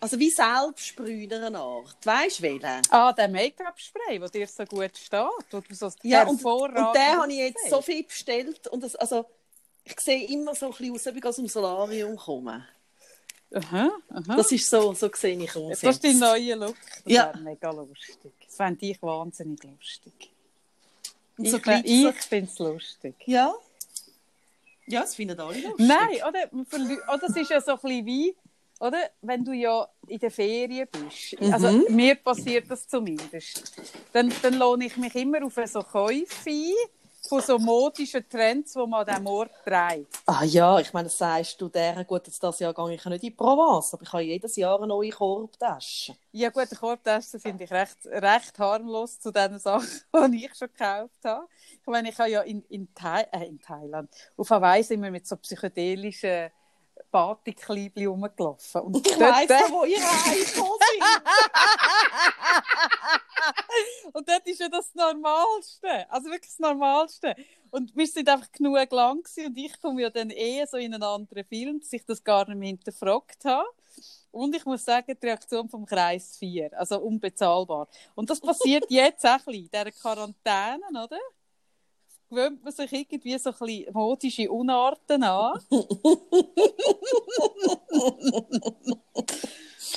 also 0.00 0.18
wie 0.18 0.30
Selbstsprüher 0.30 1.46
eine 1.46 1.58
Art. 1.58 1.96
Weißt 2.04 2.40
du 2.40 2.42
welchen? 2.42 2.82
Ah, 2.90 3.12
der 3.12 3.28
Make-up-Spray, 3.28 4.18
der 4.18 4.28
dir 4.28 4.46
so 4.46 4.64
gut 4.64 4.96
steht. 4.96 5.20
Wo 5.50 5.60
du 5.60 5.74
so 5.74 5.90
Ja, 6.02 6.26
und, 6.26 6.44
und 6.44 6.72
den 6.94 7.16
habe 7.16 7.32
ich 7.32 7.38
jetzt 7.38 7.70
so 7.70 7.80
viel 7.80 8.02
bestellt. 8.02 8.66
Und 8.68 8.82
das, 8.82 8.96
also, 8.96 9.24
ich 9.84 9.98
sehe 10.00 10.26
immer 10.28 10.54
so 10.54 10.66
ein 10.66 10.72
bisschen 10.72 10.94
aus, 10.94 11.06
als 11.06 11.16
ich 11.16 11.24
aus 11.24 11.36
dem 11.36 11.48
Solarium 11.48 12.16
komme. 12.16 12.66
Aha, 13.54 13.90
aha. 14.08 14.36
Das 14.36 14.50
ist 14.50 14.68
so, 14.68 14.94
so 14.94 15.10
sehe 15.14 15.36
ich 15.36 15.54
aus. 15.54 15.80
das 15.80 15.96
ist 15.96 16.04
dein 16.04 16.18
neuer 16.18 16.56
Look. 16.56 16.76
Das 17.04 17.12
Ja. 17.12 17.26
wäre 17.26 17.38
mega 17.40 17.70
lustig. 17.70 18.32
Das 18.46 18.56
fände 18.56 18.86
ich 18.86 19.02
wahnsinnig 19.02 19.62
lustig. 19.62 20.30
Und 21.36 21.48
so 21.48 21.56
ich 21.58 21.84
ich 21.84 22.14
finde 22.22 22.50
es 22.50 22.58
lustig. 22.58 23.14
Ja. 23.26 23.54
Ja, 24.86 25.02
das 25.02 25.14
finden 25.14 25.38
alle 25.38 25.60
lustig. 25.60 25.86
Nein, 25.86 26.16
oder? 26.28 27.14
Oder 27.14 27.28
es 27.28 27.36
ist 27.36 27.50
ja 27.50 27.60
so 27.60 27.72
ein 27.72 27.78
bisschen 27.78 28.06
wie, 28.06 28.36
oder? 28.80 28.98
Wenn 29.20 29.44
du 29.44 29.52
ja 29.52 29.88
in 30.06 30.18
der 30.18 30.30
Ferien 30.30 30.88
bist. 30.90 31.36
Also 31.52 31.70
mir 31.88 32.16
passiert 32.16 32.70
das 32.70 32.86
zumindest. 32.88 33.72
Dann, 34.12 34.32
dann 34.42 34.54
lohne 34.54 34.86
ich 34.86 34.96
mich 34.96 35.14
immer 35.14 35.44
auf 35.44 35.58
so 35.66 35.82
Käufe 35.82 36.50
ein, 36.50 36.72
von 37.28 37.40
so 37.40 37.58
modischen 37.58 38.28
Trends, 38.28 38.72
die 38.72 38.78
man 38.78 38.94
an 39.00 39.06
diesem 39.06 39.26
Ort 39.26 39.50
trägt. 39.64 40.18
Ah 40.26 40.44
ja, 40.44 40.78
ich 40.80 40.92
meine, 40.92 41.04
das 41.04 41.18
sagst 41.18 41.60
du 41.60 41.68
der, 41.68 42.04
gut, 42.04 42.26
jetzt 42.26 42.42
das 42.42 42.58
Jahr 42.58 42.74
gehe 42.74 42.94
ich 42.94 43.04
nicht 43.04 43.14
in 43.14 43.20
die 43.20 43.30
Provence, 43.30 43.94
aber 43.94 44.02
ich 44.02 44.12
habe 44.12 44.22
jedes 44.22 44.56
Jahr 44.56 44.78
eine 44.78 44.88
neue 44.88 45.10
Korbtasche. 45.10 46.16
Ja 46.32 46.50
gut, 46.50 46.70
den 46.70 46.78
Korbtaschen 46.78 47.40
finde 47.40 47.64
ich 47.64 47.70
recht, 47.70 47.98
recht 48.06 48.58
harmlos 48.58 49.20
zu 49.20 49.30
den 49.30 49.58
Sachen, 49.58 49.88
die 50.32 50.46
ich 50.46 50.54
schon 50.54 50.68
gekauft 50.68 51.20
habe. 51.24 51.46
Ich 51.80 51.86
meine, 51.86 52.10
ich 52.10 52.18
habe 52.18 52.30
ja 52.30 52.40
in, 52.42 52.64
in, 52.68 52.92
Thai, 52.94 53.22
äh, 53.32 53.46
in 53.46 53.60
Thailand, 53.60 54.10
auf 54.36 54.50
Hawaii 54.50 54.82
sind 54.82 55.02
wir 55.02 55.10
mit 55.10 55.26
so 55.26 55.36
psychedelischen 55.36 56.50
Batikkleibchen 57.10 58.06
rumgelaufen. 58.06 58.80
Und 58.80 59.06
Ich 59.06 59.20
weiss 59.20 59.48
noch, 59.48 59.70
wo 59.80 59.84
ihr 59.84 59.98
reingekommen 59.98 60.78
seid. 60.80 61.22
Und 64.12 64.28
das 64.28 64.40
ist 64.44 64.60
ja 64.60 64.68
das 64.68 64.94
Normalste. 64.94 66.10
Also 66.10 66.30
wirklich 66.30 66.50
das 66.50 66.58
Normalste. 66.58 67.34
Und 67.70 67.96
wir 67.96 68.06
sind 68.06 68.28
einfach 68.28 68.52
genug 68.52 68.90
lang 68.92 69.22
gewesen 69.22 69.46
und 69.46 69.56
ich 69.56 69.80
komme 69.80 70.02
ja 70.02 70.10
dann 70.10 70.28
eher 70.28 70.66
so 70.66 70.76
in 70.76 70.92
einen 70.92 71.02
anderen 71.02 71.44
Film, 71.44 71.80
dass 71.80 71.92
ich 71.92 72.04
das 72.04 72.22
gar 72.22 72.46
nicht 72.46 72.58
mehr 72.58 72.68
hinterfragt 72.68 73.44
habe. 73.46 73.66
Und 74.30 74.54
ich 74.54 74.64
muss 74.64 74.84
sagen, 74.84 75.16
die 75.20 75.26
Reaktion 75.26 75.68
vom 75.68 75.86
Kreis 75.86 76.36
4, 76.38 76.78
also 76.78 77.00
unbezahlbar. 77.00 77.88
Und 78.14 78.30
das 78.30 78.40
passiert 78.40 78.84
jetzt 78.90 79.24
auch 79.24 79.30
ein 79.30 79.44
bisschen, 79.44 79.64
in 79.64 79.70
dieser 79.70 79.90
Quarantäne, 79.92 81.04
oder? 81.04 81.18
Gewöhnt 82.28 82.62
man 82.64 82.72
sich 82.72 82.92
irgendwie 82.92 83.38
so 83.38 83.50
ein 83.50 83.56
bisschen 83.58 83.92
modische 83.92 84.50
Unarten 84.50 85.22
an. 85.22 85.60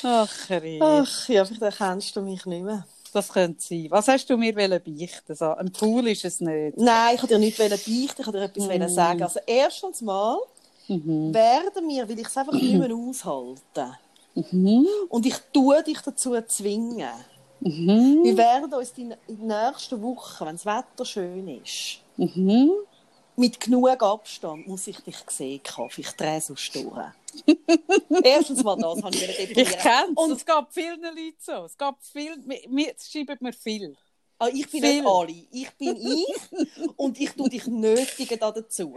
Ach, 0.04 0.50
Rita. 0.50 1.00
Ach 1.02 1.30
ja, 1.30 1.46
vielleicht 1.46 1.62
erkennst 1.62 2.16
du 2.16 2.22
mich 2.22 2.46
nicht 2.46 2.64
mehr. 2.64 2.86
Das 3.16 3.30
könnte 3.30 3.64
sein. 3.64 3.88
Was 3.92 4.10
hast 4.10 4.30
du 4.30 4.36
mir 4.36 4.54
beichten? 4.54 5.36
So, 5.36 5.46
ein 5.46 5.72
Pool 5.72 6.06
ist 6.10 6.26
es 6.26 6.42
nicht. 6.42 6.76
Nein, 6.78 7.16
ich 7.16 7.22
wollte 7.22 7.36
dir 7.36 7.40
nicht 7.40 7.58
beichten, 7.58 7.80
ich 8.20 8.28
wollte 8.28 8.40
dir 8.40 8.44
etwas 8.74 8.92
Mm. 8.92 8.94
sagen. 8.94 9.24
Also 9.24 9.40
erstens 9.48 10.02
mal 10.02 10.38
Mhm. 10.90 11.34
werden 11.34 11.88
wir, 11.88 12.10
weil 12.10 12.20
ich 12.20 12.28
es 12.28 12.36
einfach 12.36 12.52
nicht 12.52 12.74
mehr 12.74 12.94
aushalten. 12.94 13.96
Mhm. 14.36 14.86
Und 15.08 15.26
ich 15.26 15.36
tue 15.54 15.82
dich 15.84 16.00
dazu 16.02 16.36
zwingen. 16.46 17.08
Mhm. 17.62 18.20
Wir 18.26 18.38
werden 18.38 18.74
uns 18.74 18.92
in 18.98 19.10
der 19.10 19.18
nächsten 19.72 20.02
Woche, 20.02 20.46
wenn 20.46 20.56
das 20.56 20.66
Wetter 20.66 21.06
schön 21.06 21.48
ist, 21.48 22.00
Mhm. 22.18 22.70
Mit 23.38 23.60
genug 23.60 24.02
Abstand 24.02 24.68
muss 24.68 24.88
ich 24.88 24.98
dich 25.02 25.18
sehen, 25.30 25.62
Kaffee. 25.64 26.02
Ich 26.02 26.12
drehe 26.12 26.42
so 26.42 26.54
durch. 26.56 27.14
Erstens 28.24 28.64
mal 28.64 28.78
das 28.78 29.04
habe 29.04 29.16
ich 29.16 29.30
Ich 29.30 29.38
definieren. 29.38 29.78
kenne 29.80 30.12
es. 30.12 30.18
Und 30.24 30.32
Es 30.32 30.46
gab 30.46 30.74
vielen 30.74 31.02
Leuten 31.02 31.36
so. 31.40 31.66
Es 31.66 31.78
gab 31.78 32.02
viel, 32.04 32.38
mir, 32.46 32.60
mir 32.70 32.94
es 32.96 33.12
schreiben 33.12 33.38
mir 33.42 33.54
viel. 33.54 33.96
Ah, 34.38 34.50
ich 34.54 34.70
bin 34.70 34.82
Viel. 34.82 34.96
nicht 34.96 35.06
alle. 35.08 35.32
Ich 35.52 35.72
bin 35.78 35.96
ich 35.96 36.36
und 36.98 37.18
ich 37.20 37.30
tue 37.32 37.48
dich 37.48 37.68
nötigen 37.68 38.38
da 38.38 38.52
dazu. 38.52 38.96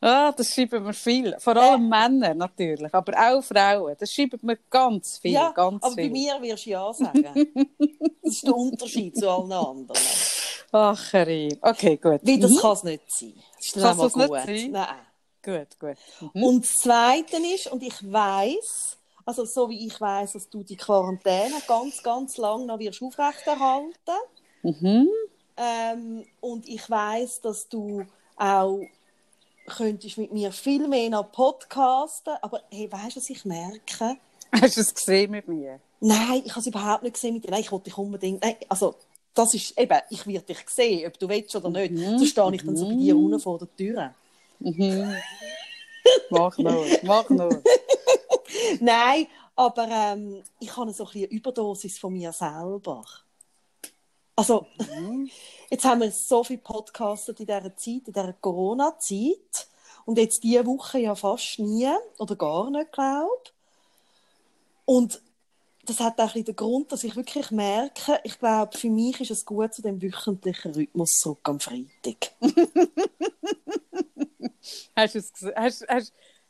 Ah, 0.00 0.32
das 0.32 0.54
schreiben 0.54 0.86
wir 0.86 0.94
viel. 0.94 1.36
Vor 1.38 1.54
allem 1.56 1.86
Männer 1.86 2.32
natürlich, 2.32 2.92
aber 2.94 3.12
auch 3.12 3.42
Frauen. 3.44 3.94
Das 3.98 4.10
schreiben 4.12 4.40
wir 4.42 4.58
ganz 4.70 5.18
viel, 5.18 5.32
ja, 5.32 5.52
ganz 5.52 5.82
aber 5.82 5.94
viel. 5.94 6.04
bei 6.06 6.10
mir 6.10 6.40
wirst 6.40 6.64
du 6.64 6.70
ja 6.70 6.92
sagen. 6.94 7.22
das 8.22 8.32
ist 8.34 8.46
der 8.46 8.56
Unterschied 8.56 9.16
zu 9.18 9.28
allen 9.28 9.52
anderen. 9.52 10.00
Ach, 10.72 11.10
Karin. 11.10 11.58
Okay, 11.60 11.96
gut. 11.96 12.20
Weil 12.22 12.38
das 12.38 12.50
Mhm. 12.52 12.56
kann 12.58 12.72
es 12.72 12.82
nicht 12.84 13.02
sein. 13.12 13.34
Das 13.56 13.72
Kann 13.82 14.00
es 14.06 14.16
nicht 14.16 14.28
gut. 14.28 14.38
sein? 14.46 14.70
Nein. 14.70 14.96
Gut, 15.42 15.80
gut. 15.80 15.96
Mhm. 16.34 16.42
Und 16.44 16.64
das 16.64 16.74
Zweite 16.74 17.36
ist, 17.54 17.66
und 17.68 17.82
ich 17.82 18.12
weiß, 18.12 18.96
also 19.24 19.44
so 19.44 19.68
wie 19.70 19.86
ich 19.86 20.00
weiß, 20.00 20.32
dass 20.32 20.48
du 20.48 20.62
die 20.62 20.76
Quarantäne 20.76 21.54
ganz, 21.66 22.02
ganz 22.02 22.36
lang 22.36 22.66
noch 22.66 22.78
wirst 22.78 23.02
aufrechterhalten. 23.02 23.92
Mhm. 24.62 25.08
Ähm, 25.56 26.26
und 26.40 26.68
ich 26.68 26.88
weiß, 26.88 27.40
dass 27.40 27.68
du 27.68 28.04
auch 28.36 28.80
könntest 29.66 30.18
mit 30.18 30.32
mir 30.32 30.52
viel 30.52 30.86
mehr 30.88 31.10
noch 31.10 31.30
podcasten. 31.32 32.34
Aber 32.42 32.62
hey, 32.70 32.90
weißt 32.90 33.16
du, 33.16 33.20
was 33.20 33.30
ich 33.30 33.44
merke? 33.44 34.16
Hast 34.52 34.76
du 34.76 34.80
es 34.80 34.94
gesehen 34.94 35.30
mit 35.30 35.48
mir? 35.48 35.80
Nein, 36.00 36.42
ich 36.44 36.50
habe 36.52 36.60
es 36.60 36.66
überhaupt 36.66 37.02
nicht 37.02 37.14
gesehen 37.14 37.34
mit 37.34 37.44
dir. 37.44 37.50
Nein, 37.50 37.60
ich 37.60 37.70
wollte 37.70 37.84
dich 37.84 37.98
unbedingt. 37.98 38.42
Nein, 38.42 38.56
also 38.68 38.94
das 39.34 39.54
ist 39.54 39.78
eben, 39.78 39.98
ich 40.10 40.26
werde 40.26 40.46
dich 40.46 40.68
sehen, 40.68 41.06
ob 41.06 41.18
du 41.18 41.28
willst 41.28 41.54
oder 41.56 41.70
nicht. 41.70 41.96
So 42.18 42.26
stehe 42.26 42.54
ich 42.54 42.64
dann 42.64 42.76
so 42.76 42.88
bei 42.88 42.94
dir 42.94 43.16
unten 43.16 43.40
vor 43.40 43.58
der 43.58 43.76
Tür. 43.76 44.14
Mhm. 44.58 45.14
Mach 46.30 46.56
nur, 46.58 46.86
mach 47.02 47.28
nur. 47.30 47.62
Nein, 48.80 49.26
aber 49.56 49.88
ähm, 49.88 50.42
ich 50.58 50.76
habe 50.76 50.92
so 50.92 51.04
ein 51.04 51.06
bisschen 51.06 51.24
eine 51.24 51.32
Überdosis 51.32 51.98
von 51.98 52.12
mir 52.12 52.32
selber. 52.32 53.04
Also, 54.34 54.66
jetzt 55.70 55.84
haben 55.84 56.00
wir 56.00 56.10
so 56.10 56.42
viel 56.44 56.58
podcastet 56.58 57.40
in 57.40 57.46
dieser 57.46 57.76
Zeit, 57.76 58.06
in 58.06 58.12
dieser 58.12 58.32
Corona-Zeit. 58.32 59.68
Und 60.06 60.18
jetzt 60.18 60.42
diese 60.42 60.66
Woche 60.66 60.98
ja 61.00 61.14
fast 61.14 61.58
nie 61.58 61.90
oder 62.18 62.36
gar 62.36 62.70
nicht, 62.70 62.90
glaube 62.90 63.28
Und 64.86 65.20
das 65.90 66.00
hat 66.00 66.20
auch 66.20 66.32
den 66.32 66.44
Grund, 66.56 66.92
dass 66.92 67.04
ich 67.04 67.16
wirklich 67.16 67.50
merke, 67.50 68.20
ich 68.24 68.38
glaube, 68.38 68.76
für 68.78 68.88
mich 68.90 69.20
ist 69.20 69.30
es 69.30 69.44
gut, 69.44 69.74
zu 69.74 69.82
dem 69.82 70.00
wöchentlichen 70.00 70.72
Rhythmus 70.72 71.10
zurück 71.18 71.40
am 71.48 71.58
Freitag. 71.60 72.32
Hast 74.96 75.14
du 75.14 75.18
es? 75.18 75.32
Hast, 75.56 75.86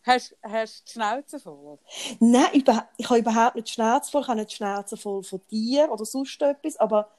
hast, 0.02 0.37
hast, 0.42 0.88
die 0.88 0.92
Schnauze 0.92 1.38
voll? 1.40 1.78
Nein, 2.18 2.52
überha- 2.54 2.88
ich 2.97 3.09
habe 3.09 3.20
überhaupt 3.20 3.56
nicht 3.56 3.68
die 3.68 3.73
Schnauze 3.73 4.11
voll. 4.11 4.23
Ich 4.23 4.28
habe 4.28 4.40
nicht 4.40 4.50
die 4.50 4.56
Schnauze 4.56 4.97
voll 4.97 5.23
von 5.23 5.40
dir 5.50 5.90
oder 5.90 6.04
sonst 6.04 6.40
etwas, 6.42 6.76
aber 6.76 7.11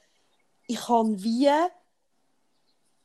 ich 0.66 0.88
habe 0.88 1.22
wie, 1.22 1.48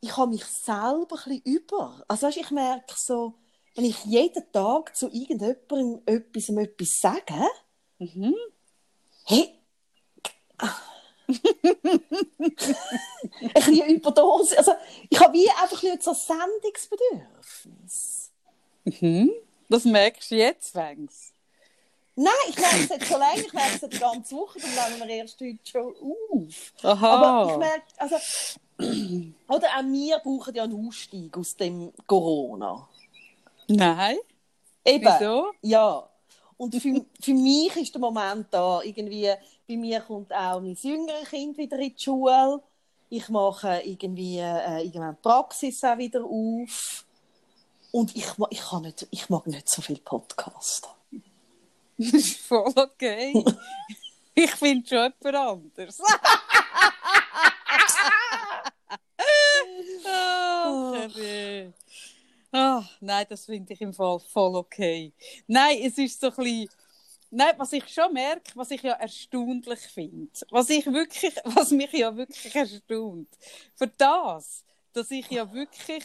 ich 0.01 0.15
habe 0.17 0.31
mich 0.31 0.43
selber 0.45 1.15
ein 1.25 1.41
bisschen 1.41 1.41
über. 1.43 2.03
Also 2.07 2.27
weißt, 2.27 2.37
ich 2.37 2.51
merke 2.51 2.93
so, 2.97 3.33
wenn 3.75 3.85
ich 3.85 4.03
jeden 4.05 4.51
Tag 4.51 4.95
zu 4.95 5.07
irgendjemandem 5.09 6.01
etwas, 6.05 6.49
etwas 6.49 6.99
sage, 6.99 7.47
Mhm. 7.99 8.35
Hey, 9.27 9.53
ein 11.27 11.43
bisschen 13.53 13.89
Überdosis. 13.89 14.57
Also 14.57 14.71
ich 15.09 15.19
habe 15.19 15.33
wie 15.33 15.49
einfach 15.49 15.83
nicht 15.83 16.01
so 16.01 16.11
ein 16.11 16.15
Sendungsbedürfnis. 16.15 18.31
Mhm. 18.85 19.33
Das 19.69 19.83
merkst 19.83 20.31
du 20.31 20.35
jetzt, 20.35 20.71
Fangs. 20.71 21.33
Nein, 22.15 22.31
ich 22.49 22.57
merke 22.57 22.77
es 22.77 22.87
jetzt 22.89 23.05
schon 23.05 23.19
länger, 23.19 23.45
ich 23.45 23.53
merke 23.53 23.75
es 23.75 23.81
die 23.89 23.99
ganze 23.99 24.35
Woche, 24.35 24.57
dann 24.59 24.93
nehmen 24.93 25.07
wir 25.07 25.17
erst 25.17 25.39
heute 25.39 25.59
schon 25.63 25.95
auf. 25.95 26.73
Aha. 26.81 27.09
Aber 27.09 27.51
ich 27.51 27.57
merke, 27.57 27.83
also, 27.97 28.15
oder 29.49 29.67
auch 29.67 29.83
wir 29.83 30.17
brauchen 30.19 30.55
ja 30.55 30.63
einen 30.63 30.87
Ausstieg 30.87 31.37
aus 31.37 31.55
dem 31.55 31.93
Corona. 32.07 32.89
Nein. 33.67 34.17
Eben. 34.85 35.05
Wieso? 35.05 35.53
Ja. 35.61 36.09
Und 36.57 36.75
für, 36.75 37.05
für 37.21 37.33
mich 37.33 37.75
ist 37.77 37.93
der 37.93 38.01
Moment 38.01 38.47
da, 38.51 38.81
irgendwie, 38.81 39.31
bei 39.67 39.77
mir 39.77 40.01
kommt 40.01 40.33
auch 40.33 40.59
mein 40.59 40.75
jüngeres 40.75 41.29
Kind 41.29 41.57
wieder 41.57 41.77
in 41.77 41.95
die 41.95 42.03
Schule. 42.03 42.61
Ich 43.09 43.29
mache 43.29 43.81
irgendwie 43.85 44.39
äh, 44.39 44.83
irgendwann 44.83 45.15
die 45.15 45.21
Praxis 45.21 45.83
auch 45.83 45.97
wieder 45.97 46.23
auf. 46.23 47.05
Und 47.91 48.15
ich, 48.15 48.25
ich, 48.49 48.61
kann 48.61 48.81
nicht, 48.81 49.07
ich 49.11 49.29
mag 49.29 49.47
nicht 49.47 49.69
so 49.69 49.81
viel 49.81 49.99
Podcasten. 49.99 50.89
Das 51.97 52.13
ist 52.13 52.37
voll 52.37 52.73
okay. 52.75 53.33
ich 54.33 54.51
finde 54.51 54.87
schon 54.87 55.13
jemand 55.23 55.35
anders. 55.35 55.97
Ah, 60.05 60.93
Karin. 60.93 61.73
Ah, 62.57 62.83
nein, 63.01 63.25
das 63.29 63.45
finde 63.45 63.73
ich 63.73 63.81
im 63.81 63.93
Fall 63.93 64.19
voll 64.19 64.55
okay. 64.55 65.13
Nein, 65.45 65.77
es 65.83 65.97
ist 65.97 66.19
so 66.19 66.27
ein 66.29 66.35
bisschen... 66.35 66.69
Nein, 67.29 67.53
was 67.57 67.73
ich 67.73 67.87
schon 67.89 68.13
merke, 68.13 68.51
was 68.55 68.71
ich 68.71 68.81
ja 68.81 68.93
erstaunlich 68.93 69.81
finde, 69.81 70.31
was 70.49 70.69
ich 70.69 70.85
wirklich, 70.85 71.35
was 71.43 71.71
mich 71.71 71.91
ja 71.91 72.15
wirklich 72.15 72.55
erstaunt, 72.55 73.27
für 73.75 73.87
das, 73.87 74.63
dass 74.93 75.11
ich 75.11 75.29
ja 75.29 75.51
wirklich, 75.53 76.03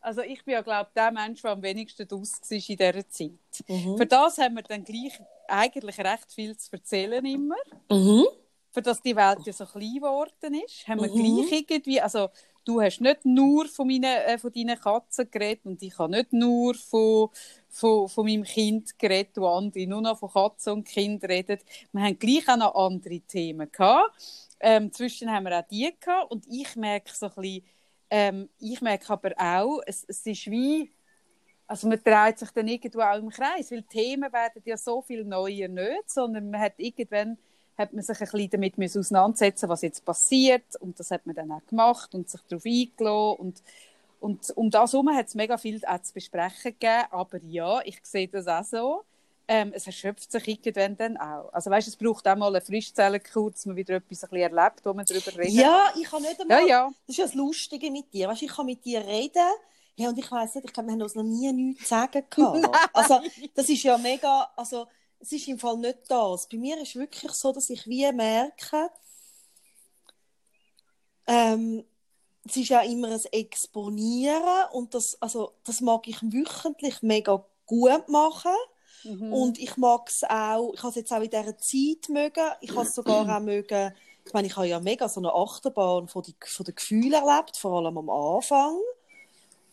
also 0.00 0.22
ich 0.22 0.42
bin 0.44 0.54
ja 0.54 0.62
glaube 0.62 0.90
der 0.96 1.12
Mensch, 1.12 1.42
der 1.42 1.50
am 1.52 1.62
wenigsten 1.62 2.08
draus 2.08 2.40
war 2.40 2.56
in 2.56 2.76
dieser 2.76 3.08
Zeit. 3.10 3.30
Mhm. 3.68 3.96
Für 3.98 4.06
das 4.06 4.38
haben 4.38 4.54
wir 4.54 4.62
dann 4.62 4.82
gleich 4.82 5.20
eigentlich 5.46 5.98
recht 5.98 6.32
viel 6.32 6.56
zu 6.56 6.72
erzählen 6.72 7.24
immer. 7.24 7.56
Mhm. 7.90 8.24
Für 8.72 8.82
das 8.82 9.00
die 9.02 9.14
Welt 9.14 9.40
ja 9.44 9.52
so 9.52 9.66
klein 9.66 9.94
geworden 9.96 10.54
ist, 10.66 10.88
haben 10.88 11.02
wir 11.02 11.10
Mhm. 11.10 11.46
gleich 11.46 11.64
irgendwie, 11.68 12.00
also 12.00 12.30
du 12.66 12.82
hast 12.82 13.00
nicht 13.00 13.24
nur 13.24 13.66
von, 13.68 13.86
meinen, 13.86 14.04
äh, 14.04 14.38
von 14.38 14.52
deinen 14.52 14.78
Katzen 14.78 15.30
geredet 15.30 15.64
und 15.64 15.82
ich 15.82 15.96
habe 15.98 16.12
nicht 16.12 16.32
nur 16.32 16.74
von, 16.74 17.30
von, 17.68 18.08
von 18.08 18.26
meinem 18.26 18.42
Kind 18.42 18.98
geredet, 18.98 19.36
wo 19.36 19.46
andere 19.46 19.86
nur 19.86 20.02
noch 20.02 20.18
von 20.18 20.30
Katzen 20.30 20.74
und 20.74 20.84
Kind 20.84 21.24
reden. 21.24 21.58
Wir 21.92 22.02
haben 22.02 22.18
gleich 22.18 22.48
auch 22.48 22.56
noch 22.56 22.74
andere 22.74 23.20
Themen 23.20 23.70
gehabt. 23.70 24.10
Ähm, 24.58 24.92
zwischen 24.92 25.30
haben 25.30 25.44
wir 25.44 25.58
auch 25.58 25.68
die 25.70 25.94
gehabt 25.98 26.30
und 26.30 26.46
ich 26.48 26.76
merke 26.76 27.12
so 27.14 27.26
ein 27.26 27.32
bisschen, 27.34 27.64
ähm, 28.10 28.48
ich 28.58 28.80
merke 28.80 29.12
aber 29.12 29.32
auch, 29.38 29.80
es, 29.86 30.04
es 30.08 30.26
ist 30.26 30.50
wie, 30.50 30.92
also 31.66 31.88
man 31.88 32.00
dreht 32.02 32.38
sich 32.38 32.50
dann 32.50 32.68
irgendwo 32.68 33.00
auch 33.00 33.18
im 33.18 33.28
Kreis, 33.28 33.70
weil 33.70 33.82
Themen 33.82 34.32
werden 34.32 34.62
ja 34.64 34.76
so 34.76 35.02
viel 35.02 35.24
neuer 35.24 35.68
nicht, 35.68 36.10
sondern 36.10 36.50
man 36.50 36.60
hat 36.60 36.74
irgendwann 36.78 37.38
hat 37.78 37.92
man 37.92 38.02
sich 38.02 38.20
ein 38.20 38.28
bisschen 38.28 38.50
damit 38.50 38.78
müssen 38.78 39.00
auseinandersetzen, 39.00 39.68
was 39.68 39.82
jetzt 39.82 40.04
passiert 40.04 40.76
und 40.80 40.98
das 40.98 41.10
hat 41.10 41.26
man 41.26 41.34
dann 41.34 41.52
auch 41.52 41.66
gemacht 41.66 42.14
und 42.14 42.28
sich 42.28 42.40
darauf 42.48 42.64
eingelassen 42.64 43.40
und 43.40 43.62
und 44.18 44.50
um 44.56 44.70
das 44.70 44.92
herum 44.92 45.14
hat 45.14 45.26
es 45.28 45.34
mega 45.34 45.58
viel 45.58 45.80
auch 45.84 46.00
zu 46.02 46.14
besprechen 46.14 46.72
gegeben, 46.72 47.04
aber 47.10 47.38
ja, 47.48 47.80
ich 47.84 47.98
sehe 48.02 48.28
das 48.28 48.48
auch 48.48 48.64
so. 48.64 49.04
Ähm, 49.48 49.72
es 49.72 49.86
erschöpft 49.86 50.32
sich 50.32 50.48
irgendwann 50.48 50.96
dann 50.96 51.16
auch. 51.16 51.52
Also 51.52 51.70
weißt, 51.70 51.86
es 51.86 51.94
braucht 51.94 52.26
auch 52.26 52.34
mal 52.34 52.48
eine 52.48 52.60
Frischzellenkur, 52.60 53.52
dass 53.52 53.66
man 53.66 53.76
wieder 53.76 53.96
etwas 53.96 54.24
ein 54.24 54.30
bisschen 54.30 54.56
erlebt, 54.56 54.80
wo 54.84 54.92
man 54.92 55.04
darüber 55.04 55.38
redet. 55.38 55.52
Ja, 55.52 55.92
ich 55.96 56.08
kann 56.10 56.22
nicht 56.22 56.38
ja, 56.38 56.42
einmal... 56.42 56.68
ja. 56.68 56.90
Das 57.06 57.10
ist 57.10 57.18
ja 57.18 57.24
das 57.26 57.34
Lustige 57.34 57.90
mit 57.92 58.12
dir. 58.12 58.26
Weißt, 58.28 58.42
ich 58.42 58.50
kann 58.50 58.66
mit 58.66 58.84
dir 58.84 59.06
reden. 59.06 59.46
Ja, 59.94 60.08
und 60.08 60.18
ich 60.18 60.30
weiss 60.30 60.54
nicht, 60.56 60.64
ich 60.64 60.72
glaube, 60.72 60.88
wir 60.88 60.94
haben 60.94 61.02
uns 61.02 61.14
noch 61.14 61.22
nie 61.22 61.52
nichts 61.52 61.84
zu 61.84 61.88
sagen 61.90 62.24
gehabt. 62.28 62.66
Also, 62.92 63.20
das 63.54 63.68
ist 63.68 63.82
ja 63.84 63.96
mega, 63.96 64.50
also, 64.56 64.88
es 65.20 65.32
ist 65.32 65.48
im 65.48 65.58
Fall 65.58 65.78
nicht 65.78 65.98
das. 66.08 66.48
Bei 66.48 66.56
mir 66.56 66.80
ist 66.80 66.94
wirklich 66.96 67.32
so, 67.32 67.52
dass 67.52 67.70
ich 67.70 67.86
wie 67.86 68.10
merke, 68.12 68.90
ähm, 71.26 71.84
es 72.48 72.56
ist 72.56 72.68
ja 72.68 72.80
immer 72.82 73.08
ein 73.08 73.24
Exponieren 73.32 74.70
und 74.72 74.94
das, 74.94 75.20
also, 75.20 75.52
das 75.64 75.80
mag 75.80 76.06
ich 76.06 76.22
wöchentlich 76.22 77.02
mega 77.02 77.44
gut 77.66 78.08
machen. 78.08 78.54
Mhm. 79.02 79.32
Und 79.32 79.58
ich 79.58 79.76
mag 79.76 80.08
es 80.08 80.22
auch, 80.24 80.72
ich 80.74 80.80
habe 80.80 80.90
es 80.90 80.96
jetzt 80.96 81.12
auch 81.12 81.20
in 81.20 81.30
dieser 81.30 81.58
Zeit 81.58 82.08
mögen, 82.08 82.50
ich 82.60 82.70
habe 82.70 82.82
es 82.82 82.94
sogar 82.94 83.36
auch 83.36 83.40
mögen, 83.40 83.92
ich 84.24 84.32
meine, 84.32 84.48
ich 84.48 84.56
habe 84.56 84.66
ja 84.66 84.80
mega 84.80 85.08
so 85.08 85.20
eine 85.20 85.32
Achterbahn 85.32 86.08
von, 86.08 86.22
die, 86.22 86.34
von 86.44 86.64
den 86.64 86.74
Gefühlen 86.74 87.12
erlebt, 87.12 87.56
vor 87.56 87.78
allem 87.78 87.96
am 87.96 88.10
Anfang. 88.10 88.76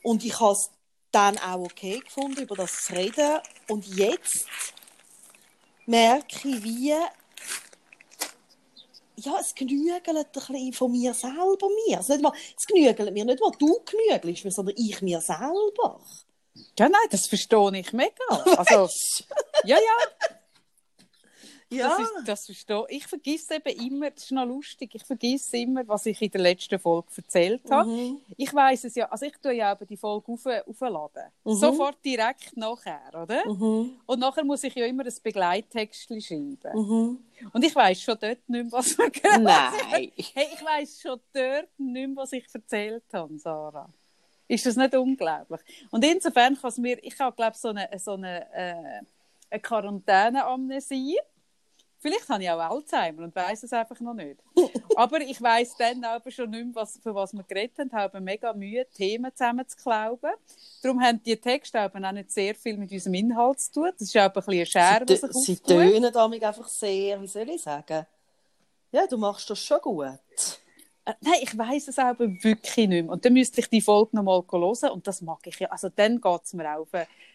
Und 0.03 0.23
ich 0.23 0.39
habe 0.39 0.53
es 0.53 0.69
dann 1.11 1.39
auch 1.39 1.61
okay 1.61 1.99
gefunden, 1.99 2.41
über 2.41 2.55
das 2.55 2.83
zu 2.83 2.93
reden. 2.93 3.39
Und 3.67 3.87
jetzt 3.87 4.47
merke 5.85 6.49
ich, 6.49 6.63
wie, 6.63 6.95
ja, 9.15 9.39
es 9.39 9.55
genügelt 9.55 10.07
ein 10.07 10.25
bisschen 10.31 10.73
von 10.73 10.91
mir 10.91 11.13
selber 11.13 11.67
mir. 11.87 11.97
Also 11.97 12.13
nicht 12.13 12.23
mal, 12.23 12.33
es 12.57 12.65
genügelt 12.65 13.13
mir 13.13 13.25
nicht 13.25 13.39
mal 13.39 13.51
du 13.57 13.83
genügelst 13.85 14.45
mir, 14.45 14.51
sondern 14.51 14.75
ich 14.77 15.01
mir 15.01 15.21
selber. 15.21 16.01
ja, 16.77 16.89
nein, 16.89 17.07
das 17.09 17.27
verstehe 17.27 17.77
ich 17.79 17.93
mega. 17.93 18.13
Also, 18.57 18.89
ja, 19.63 19.77
ja. 19.77 20.35
Ja. 21.73 21.89
Das, 21.89 21.99
ist, 21.99 22.13
das 22.25 22.45
verstehe 22.45 22.85
ich. 22.89 22.97
Ich 22.97 23.07
vergesse 23.07 23.55
eben 23.55 23.91
immer, 23.91 24.11
das 24.11 24.23
ist 24.23 24.31
noch 24.31 24.45
lustig, 24.45 24.91
ich 24.93 25.03
vergesse 25.03 25.57
immer, 25.57 25.87
was 25.87 26.05
ich 26.05 26.21
in 26.21 26.31
der 26.31 26.41
letzten 26.41 26.79
Folge 26.79 27.07
erzählt 27.15 27.69
habe. 27.69 27.89
Mhm. 27.89 28.21
Ich 28.37 28.53
weiß 28.53 28.85
es 28.85 28.95
ja, 28.95 29.09
also 29.09 29.25
ich 29.25 29.37
tue 29.37 29.53
ja 29.53 29.71
eben 29.73 29.87
die 29.87 29.97
Folge 29.97 30.31
auf, 30.31 30.45
aufladen. 30.45 31.23
Mhm. 31.43 31.55
Sofort 31.55 31.97
direkt 32.03 32.55
nachher, 32.55 33.11
oder? 33.21 33.47
Mhm. 33.47 33.91
Und 34.05 34.19
nachher 34.19 34.43
muss 34.43 34.63
ich 34.63 34.75
ja 34.75 34.85
immer 34.85 35.05
ein 35.05 35.13
Begleittext 35.23 36.07
schreiben. 36.07 36.57
Mhm. 36.73 37.19
Und 37.51 37.65
ich 37.65 37.75
weiß 37.75 38.01
schon 38.01 38.17
dort 38.19 38.47
nicht 38.47 38.63
mehr, 38.63 38.71
was 38.71 38.97
wir 38.97 39.09
gerade 39.09 39.43
Nein. 39.43 39.73
Hey, 39.89 40.13
ich 40.15 40.35
weiß 40.35 41.01
schon 41.01 41.19
dort 41.33 41.69
nicht 41.77 42.07
mehr, 42.07 42.15
was 42.15 42.31
ich 42.33 42.45
erzählt 42.53 43.03
habe, 43.11 43.37
Sarah. 43.37 43.89
Ist 44.47 44.65
das 44.65 44.75
nicht 44.75 44.93
unglaublich? 44.95 45.61
Und 45.89 46.03
insofern 46.05 46.55
kann 46.59 46.69
es 46.69 46.77
mir, 46.77 47.03
ich 47.03 47.17
habe, 47.19 47.35
glaube 47.35 47.57
so 47.57 47.69
eine, 47.69 47.89
so 47.97 48.13
eine, 48.13 48.45
äh, 48.53 49.01
eine 49.49 49.61
Quarantäne-Amnesie. 49.61 51.17
Vielleicht 52.03 52.27
habe 52.27 52.43
ich 52.43 52.49
auch 52.49 52.59
Alzheimer 52.59 53.23
und 53.23 53.33
weiß 53.33 53.63
es 53.63 53.71
einfach 53.71 53.97
noch 54.01 54.13
nicht. 54.13 54.37
Aber 54.97 55.21
ich 55.21 55.41
weiß 55.41 55.77
dann 55.77 56.03
aber 56.03 56.29
schon 56.31 56.49
nicht 56.49 56.65
mehr, 56.65 56.75
was, 56.75 56.99
für 57.01 57.15
was 57.15 57.31
wir 57.31 57.43
geredet 57.43 57.79
haben, 57.79 57.93
habe 57.93 58.19
mega 58.19 58.51
Mühe, 58.51 58.85
Themen 58.93 59.31
zusammenzuklauben. 59.33 60.31
Darum 60.81 61.01
haben 61.01 61.23
die 61.23 61.37
Texte 61.37 61.81
auch 61.81 62.11
nicht 62.11 62.29
sehr 62.29 62.55
viel 62.55 62.75
mit 62.75 62.91
unserem 62.91 63.13
Inhalt 63.13 63.61
zu 63.61 63.71
tun. 63.71 63.89
Das 63.97 64.01
ist 64.01 64.17
auch 64.17 64.23
ein 64.23 64.33
bisschen 64.33 64.53
eine 64.53 64.65
Schere, 64.65 65.05
Sie, 65.07 65.15
sich 65.15 65.31
sie 65.31 65.59
tönen 65.59 66.11
damit 66.11 66.43
einfach 66.43 66.67
sehr, 66.67 67.21
wie 67.21 67.27
soll 67.27 67.49
ich 67.49 67.61
sagen? 67.61 68.05
Ja, 68.91 69.07
du 69.07 69.17
machst 69.17 69.49
das 69.49 69.59
schon 69.59 69.79
gut. 69.79 70.05
Äh, 71.05 71.13
Nein, 71.21 71.39
ich 71.41 71.57
weiß 71.57 71.87
es 71.87 71.97
aber 71.97 72.27
wirklich 72.43 72.89
nicht 72.89 73.03
mehr. 73.03 73.13
Und 73.13 73.23
dann 73.23 73.31
müsste 73.31 73.61
ich 73.61 73.69
die 73.69 73.81
Folge 73.81 74.17
noch 74.17 74.23
mal 74.23 74.43
hören 74.51 74.91
und 74.91 75.07
das 75.07 75.21
mag 75.21 75.39
ich 75.45 75.57
ja. 75.57 75.69
Also 75.69 75.87
dann 75.87 76.19
geht 76.19 76.41
es 76.43 76.53
mir 76.53 76.77
auf. 76.77 76.89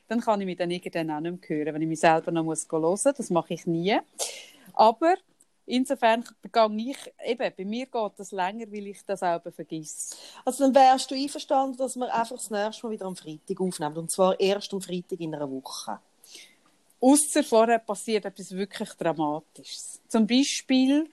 Dann 0.09 0.21
kann 0.21 0.41
ich 0.43 0.47
mich 0.47 0.59
dann 0.59 0.71
irgendwann 0.71 1.11
auch 1.11 1.21
nicht 1.21 1.51
mehr 1.51 1.59
hören, 1.59 1.75
wenn 1.75 1.83
ich 1.83 1.89
mich 1.89 2.01
selber 2.01 2.31
noch 2.31 2.45
muss 2.45 2.69
hören 2.71 2.83
muss. 2.83 3.03
Das 3.05 3.31
mache 3.31 3.55
ich 3.55 3.67
nie. 3.67 3.99
Aber 4.79 5.17
insofern 5.67 6.25
begann 6.41 6.79
ich, 6.79 6.97
eben, 7.27 7.53
bei 7.57 7.65
mir 7.65 7.87
geht 7.87 8.13
das 8.17 8.31
länger, 8.31 8.71
weil 8.71 8.87
ich 8.87 9.05
das 9.05 9.25
auch 9.25 9.43
vergesse. 9.43 10.15
Also 10.45 10.65
dann 10.65 10.75
wärst 10.75 11.11
du 11.11 11.17
einverstanden, 11.17 11.77
dass 11.77 11.97
wir 11.97 12.15
einfach 12.15 12.37
das 12.37 12.49
nächste 12.49 12.87
Mal 12.87 12.93
wieder 12.93 13.07
am 13.07 13.17
Freitag 13.17 13.61
aufnehmen. 13.61 13.97
Und 13.97 14.11
zwar 14.13 14.39
erst 14.39 14.73
am 14.73 14.81
Freitag 14.81 15.19
in 15.19 15.35
einer 15.35 15.51
Woche. 15.51 15.99
Ausser 17.01 17.43
vorher 17.43 17.81
passiert 17.81 18.25
etwas 18.25 18.53
wirklich 18.53 18.91
Dramatisches. 18.91 20.01
Zum 20.07 20.29
Beispiel, 20.29 21.11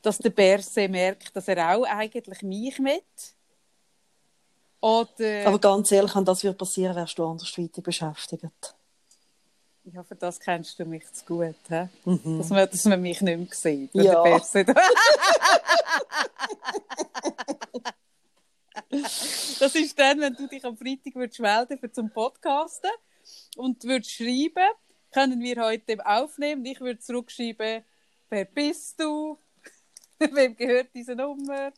dass 0.00 0.18
der 0.18 0.30
Berse 0.30 0.88
merkt, 0.88 1.34
dass 1.34 1.48
er 1.48 1.76
auch 1.76 1.84
eigentlich 1.84 2.42
mich 2.42 2.78
mit. 2.78 3.02
Oder, 4.80 5.46
Aber 5.46 5.58
ganz 5.58 5.90
ehrlich, 5.90 6.14
wenn 6.14 6.24
das 6.24 6.44
wird 6.44 6.56
passieren, 6.56 6.94
wärst 6.94 7.18
du 7.18 7.26
andersweitig 7.26 7.82
beschäftigt. 7.82 8.76
Ja, 9.84 10.02
für 10.02 10.14
das 10.14 10.38
kennst 10.38 10.78
du 10.78 10.84
mich 10.84 11.10
zu 11.12 11.24
gut, 11.24 11.56
he? 11.68 11.88
dass, 12.04 12.50
man, 12.50 12.68
dass 12.70 12.84
man 12.84 13.00
mich 13.00 13.20
nicht 13.20 13.38
mehr 13.38 13.46
sieht. 13.50 13.94
Mhm. 13.94 14.02
Ja. 14.02 14.22
das 18.90 19.74
ist 19.74 19.98
dann, 19.98 20.20
wenn 20.20 20.34
du 20.34 20.46
dich 20.46 20.64
am 20.64 20.76
Freitag 20.76 21.14
würdest 21.14 21.40
melden 21.40 21.78
für 21.78 21.90
zum 21.90 22.10
Podcasten 22.10 22.90
und 23.56 23.82
würdest 23.84 24.12
schreiben, 24.12 24.68
können 25.12 25.40
wir 25.40 25.56
heute 25.62 26.04
aufnehmen. 26.04 26.64
Ich 26.66 26.80
würde 26.80 27.00
zurückschreiben, 27.00 27.84
wer 28.28 28.44
bist 28.44 29.00
du? 29.00 29.38
Wem 30.18 30.56
gehört 30.56 30.88
diese 30.94 31.14
Nummer? 31.16 31.72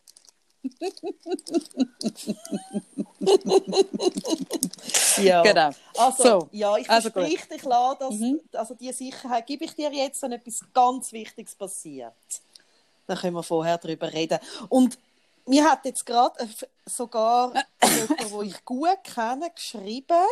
Ja. 5.19 5.43
Genau. 5.43 5.71
Also, 5.97 6.23
So, 6.23 6.49
ja, 6.53 6.77
ich 6.77 6.89
also 6.89 7.11
verspreche 7.11 7.49
dich 7.49 7.63
klar, 7.63 7.97
dass 7.99 8.15
Mhm. 8.15 8.41
also 8.53 8.75
die 8.75 8.93
Sicherheit 8.93 9.47
gebe 9.47 9.65
ich 9.65 9.75
dir 9.75 9.93
jetzt, 9.93 10.23
wenn 10.23 10.33
etwas 10.33 10.61
ganz 10.73 11.13
Wichtiges 11.13 11.55
passiert. 11.55 12.15
Dann 13.07 13.19
können 13.19 13.35
wir 13.37 13.43
vorher 13.43 13.79
darüber 13.79 14.13
reden. 14.13 14.39
Und 14.69 14.99
mir 15.47 15.69
hat 15.71 15.85
jetzt 15.85 16.07
gerade 16.07 16.49
sogar 16.87 17.53
jemand, 17.83 18.21
den 18.21 18.43
ich 18.49 18.65
gut 18.65 19.05
kenne, 19.05 19.51
geschrieben. 19.51 20.27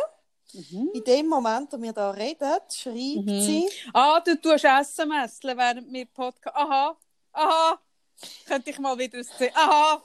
Mhm. 0.53 0.89
In 0.93 1.03
dem 1.03 1.27
Moment, 1.27 1.71
wo 1.71 1.81
wir 1.81 1.93
da 1.93 2.11
reden, 2.11 2.51
schreibt 2.69 3.29
sie, 3.43 3.69
Ah, 3.93 4.19
du 4.19 4.35
tust 4.41 4.65
SMS, 4.65 5.39
während 5.43 5.91
wir 5.91 6.05
Podcast. 6.07 6.55
Aha, 6.55 6.95
aha. 7.33 7.79
Könnte 8.45 8.69
ich 8.69 8.79
mal 8.79 8.97
wieder 8.97 9.23
sehen. 9.23 9.51
Aha, 9.55 10.01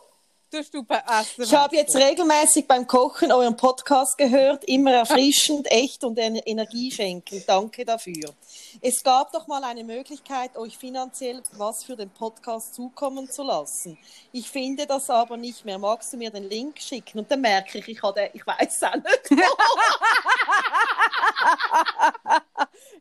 tust 0.50 0.72
du 0.74 0.82
bei 0.82 0.98
SMS. 1.06 1.48
ich 1.50 1.54
habe 1.54 1.76
jetzt 1.76 1.94
regelmäßig 1.96 2.66
beim 2.66 2.86
Kochen 2.86 3.32
euren 3.32 3.56
Podcast 3.56 4.16
gehört, 4.18 4.64
immer 4.64 4.92
erfrischend, 4.92 5.70
echt 5.70 6.04
und 6.04 6.18
ener- 6.18 6.46
energieschenkend. 6.46 7.48
Danke 7.48 7.84
dafür. 7.84 8.34
Es 8.80 9.02
gab 9.02 9.32
doch 9.32 9.46
mal 9.46 9.62
eine 9.64 9.84
Möglichkeit, 9.84 10.56
euch 10.56 10.76
finanziell 10.78 11.42
was 11.52 11.84
für 11.84 11.96
den 11.96 12.10
Podcast 12.10 12.74
zukommen 12.74 13.30
zu 13.30 13.42
lassen. 13.42 13.98
Ich 14.32 14.48
finde 14.50 14.86
das 14.86 15.10
aber 15.10 15.36
nicht 15.36 15.64
mehr. 15.64 15.78
Magst 15.78 16.12
du 16.12 16.16
mir 16.16 16.30
den 16.30 16.48
Link 16.48 16.80
schicken? 16.80 17.18
Und 17.20 17.30
dann 17.30 17.40
merke 17.40 17.78
ich, 17.78 17.88
ich, 17.88 18.02
habe, 18.02 18.30
ich 18.32 18.46
weiß 18.46 18.76
es 18.76 18.82
auch 18.82 18.94
nicht. 18.94 19.30
Ja, 19.30 19.46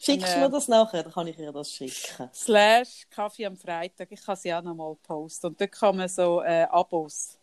Schickst 0.00 0.28
du 0.28 0.32
Äh, 0.38 0.42
mir 0.42 0.50
das 0.50 0.68
nachher, 0.68 1.02
dann 1.02 1.12
kann 1.12 1.26
ich 1.26 1.36
ihr 1.38 1.50
das 1.50 1.72
schicken. 1.72 2.30
Slash 2.32 3.06
Kaffee 3.10 3.46
am 3.46 3.56
Freitag. 3.56 4.06
Ich 4.12 4.24
kann 4.24 4.36
sie 4.36 4.54
auch 4.54 4.62
noch 4.62 4.74
mal 4.74 4.94
posten. 5.02 5.48
Und 5.48 5.60
dort 5.60 5.72
kann 5.72 5.96
man 5.96 6.08
so 6.08 6.40
äh, 6.42 6.62
Abos. 6.70 7.36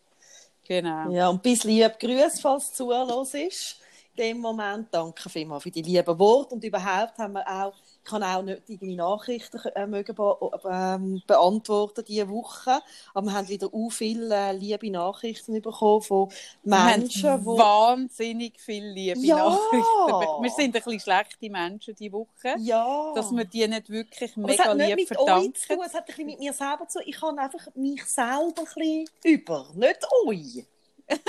Genau. 0.64 1.10
Ja, 1.10 1.28
und 1.28 1.42
bis 1.42 1.64
lieb 1.64 1.98
Grüß, 1.98 2.40
falls 2.40 2.70
du 2.70 2.76
zuhörst 2.88 3.34
ist. 3.34 3.76
In 4.14 4.24
dem 4.24 4.38
Moment 4.38 4.88
danke 4.90 5.28
vielmals 5.28 5.64
für 5.64 5.70
die 5.70 5.82
lieben 5.82 6.18
Worte 6.18 6.54
und 6.54 6.64
überhaupt 6.64 7.18
haben 7.18 7.34
wir 7.34 7.46
auch, 7.46 7.74
ich 8.06 8.10
kann 8.12 8.22
auch 8.22 8.42
nicht 8.42 8.62
irgendwie 8.68 8.94
Nachrichten 8.94 9.58
äh, 9.74 9.86
mögen 9.86 10.14
be 10.14 10.36
ähm, 10.70 11.22
beantworten 11.26 12.04
diese 12.06 12.28
Woche, 12.28 12.80
aber 13.14 13.26
wir 13.26 13.32
haben 13.34 13.48
wieder 13.48 13.72
u 13.74 13.90
viele 13.90 14.32
äh, 14.34 14.52
liebe 14.52 14.90
Nachrichten 14.92 15.60
bekommen 15.60 16.02
von 16.02 16.30
Menschen, 16.62 17.40
die 17.40 17.46
wahnsinnig 17.46 18.60
viele 18.60 18.92
liebe 18.92 19.18
Ja. 19.26 19.36
Nachrichten. 19.36 20.42
Wir 20.42 20.50
sind 20.50 20.66
ein 20.66 20.72
bisschen 20.72 21.00
schlechte 21.00 21.50
Menschen 21.50 21.96
diese 21.96 22.12
Woche, 22.12 22.54
ja, 22.58 23.12
dass 23.14 23.32
wir 23.32 23.44
die 23.44 23.66
nicht 23.66 23.90
wirklich 23.90 24.36
aber 24.36 24.50
es 24.50 24.58
mega 24.58 24.64
hat 24.70 24.76
nicht 24.76 24.88
lieb 24.88 24.96
mit 24.96 25.08
verdanken. 25.08 25.48
euch 25.48 25.54
zu 25.60 25.68
tun, 25.74 25.84
es 25.84 25.94
hat 25.94 26.02
ein 26.02 26.06
bisschen 26.06 26.26
mit 26.26 26.38
mir 26.38 26.52
selber 26.52 26.86
zu 26.88 26.98
tun. 27.00 27.08
Ich 27.08 27.20
habe 27.22 27.40
einfach 27.40 27.66
mich 27.74 28.04
selber 28.04 28.54
ein 28.56 28.64
bisschen 28.64 29.08
über, 29.24 29.66
nicht 29.74 30.06
euch. 30.26 30.64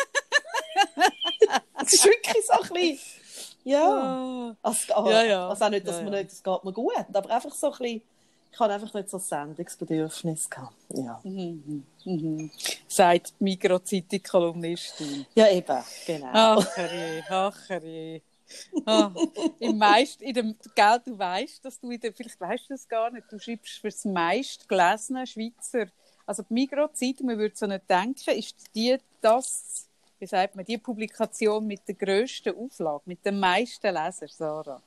Es 1.79 1.93
ist 1.93 2.05
wirklich 2.05 2.45
so 2.45 2.53
ein 2.53 2.69
bisschen, 2.73 2.99
ja. 3.69 3.85
Ah. 3.85 4.55
Also, 4.61 4.93
aber, 4.95 5.11
Ja, 5.11 5.23
ja. 5.23 5.49
also 5.49 5.65
auch 5.65 5.69
nicht, 5.69 5.87
dass 5.87 5.97
Ja, 5.97 6.03
man 6.03 6.13
nicht, 6.13 6.31
es 6.31 6.41
geht 6.43 6.63
mir 6.63 6.73
gut, 6.73 6.93
aber 7.13 7.29
einfach 7.29 7.53
so 7.53 7.67
ein 7.67 7.71
bisschen, 7.77 8.01
ich 8.51 8.59
habe 8.59 8.73
einfach 8.73 8.93
nicht 8.93 9.09
so 9.09 9.17
ein 9.17 9.21
Sendungsbedürfnis 9.21 10.49
gehabt. 10.49 10.73
Ja, 10.93 11.19
Mhm. 11.23 11.83
Mhm. 12.05 12.51
Sagt 12.87 13.33
die 13.39 13.43
Migros-Zeitung-Kolumnistin. 13.43 15.25
ja 15.35 15.47
eben, 15.49 15.83
genau. 16.05 16.27
Ach, 16.33 17.69
herrje. 17.69 18.21
Ah, 18.85 19.11
im 19.59 19.77
meist, 19.77 20.21
in 20.21 20.33
dem, 20.33 20.55
gell, 20.73 21.01
du 21.05 21.17
weißt, 21.19 21.65
dass 21.65 21.77
du 21.81 21.91
in 21.91 21.99
der, 21.99 22.13
vielleicht 22.13 22.39
weißt 22.39 22.69
du 22.69 22.73
das 22.75 22.87
gar 22.87 23.11
nicht, 23.11 23.25
du 23.29 23.37
schreibst 23.39 23.79
für 23.79 23.89
das 23.89 24.05
meist 24.05 24.69
gelesene 24.69 25.27
Schweizer, 25.27 25.87
also 26.25 26.43
die 26.43 26.53
Migros-Zeitung, 26.53 27.27
man 27.27 27.37
würde 27.37 27.55
so 27.57 27.65
nicht 27.67 27.89
denken, 27.89 28.29
ist 28.37 28.55
die, 28.73 28.97
das, 29.19 29.87
wie 30.19 30.27
sagt 30.27 30.55
man, 30.55 30.65
die 30.65 30.77
Publikation 30.77 31.65
mit 31.65 31.87
der 31.87 31.95
grössten 31.95 32.55
Auflage, 32.55 33.03
mit 33.05 33.25
den 33.25 33.39
meisten 33.39 33.93
Lesern, 33.93 34.29
Sarah. 34.29 34.81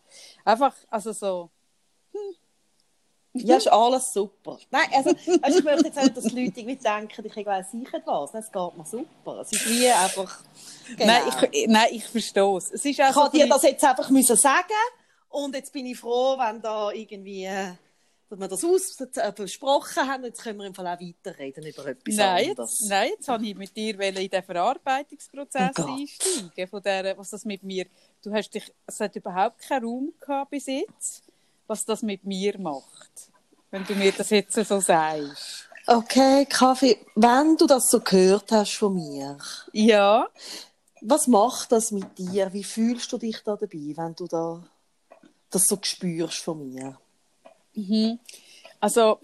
Einfach, 0.44 0.74
also 0.90 1.12
so, 1.12 1.50
Ja, 3.32 3.56
ist 3.56 3.68
alles 3.68 4.12
super. 4.12 4.58
Nein, 4.70 4.88
also, 4.92 5.10
also 5.40 5.58
ich 5.58 5.64
möchte 5.64 5.86
jetzt 5.86 5.96
nicht, 6.02 6.16
dass 6.16 6.24
die 6.24 6.44
Leute 6.44 6.60
irgendwie 6.60 6.76
denken, 6.76 7.24
ich 7.26 7.46
weiss 7.46 7.70
sicher 7.70 8.02
was. 8.04 8.34
Es 8.34 8.50
geht 8.50 8.76
mir 8.76 8.84
super. 8.84 9.40
Es 9.40 9.52
ist 9.52 9.68
wie 9.68 9.88
einfach, 9.88 10.42
genau. 10.96 11.06
nein, 11.06 11.22
ich, 11.52 11.66
nein, 11.68 11.88
ich 11.92 12.04
verstehe 12.06 12.56
es. 12.56 12.66
Es 12.66 12.84
ist 12.84 12.86
ich 12.86 13.02
also 13.02 13.22
habe 13.22 13.38
dir 13.38 13.48
das 13.48 13.62
jetzt 13.62 13.84
einfach 13.84 14.10
müssen 14.10 14.36
sagen 14.36 14.66
und 15.28 15.54
jetzt 15.54 15.72
bin 15.72 15.86
ich 15.86 15.98
froh, 15.98 16.36
wenn 16.38 16.60
da 16.60 16.90
irgendwie 16.90 17.44
äh, 17.44 17.74
dass 18.30 18.38
wir 18.38 18.48
das 18.48 18.64
aus 18.64 19.00
äh, 19.00 19.32
besprochen 19.32 20.08
haben. 20.08 20.24
Jetzt 20.24 20.42
können 20.42 20.58
wir 20.60 20.66
im 20.66 20.74
Fall 20.74 20.86
auch 20.86 21.00
weiterreden 21.00 21.66
über 21.66 21.86
etwas 21.86 22.14
Nein, 22.14 22.50
anderes. 22.50 22.78
jetzt, 22.78 22.88
nein, 22.88 23.10
jetzt 23.10 23.28
habe 23.28 23.44
ich 23.44 23.56
mit 23.56 23.76
dir 23.76 23.98
in 24.00 24.30
den 24.30 24.42
Verarbeitungsprozess 24.42 25.76
Oh 25.78 25.82
einsteigen, 25.82 26.68
von 26.68 26.82
der, 26.82 27.18
was 27.18 27.30
das 27.30 27.44
mit 27.44 27.64
mir, 27.64 27.86
du 28.22 28.32
hast 28.32 28.50
dich, 28.50 28.72
es 28.86 29.00
hat 29.00 29.16
überhaupt 29.16 29.58
keinen 29.58 29.84
Raum 29.84 30.12
gehabt 30.20 30.50
bis 30.52 30.66
jetzt, 30.66 31.24
was 31.66 31.84
das 31.84 32.02
mit 32.02 32.24
mir 32.24 32.56
macht, 32.58 33.30
wenn 33.72 33.84
du 33.84 33.94
mir 33.96 34.12
das 34.12 34.30
jetzt 34.30 34.54
so 34.54 34.80
sagst. 34.80 35.68
Okay, 35.86 36.46
Kaffee, 36.46 36.98
wenn 37.16 37.56
du 37.56 37.66
das 37.66 37.88
so 37.88 37.98
gehört 38.00 38.52
hast 38.52 38.74
von 38.76 38.94
mir, 38.94 39.38
Ja, 39.72 40.28
was 41.00 41.26
macht 41.26 41.72
das 41.72 41.90
mit 41.90 42.18
dir? 42.18 42.52
Wie 42.52 42.62
fühlst 42.62 43.10
du 43.12 43.18
dich 43.18 43.38
da 43.42 43.56
dabei, 43.56 43.94
wenn 43.96 44.14
du 44.14 44.26
da 44.28 44.62
das 45.50 45.64
so 45.66 45.78
spürst 45.82 46.44
von 46.44 46.58
mir? 46.70 46.96
Also 48.80 49.20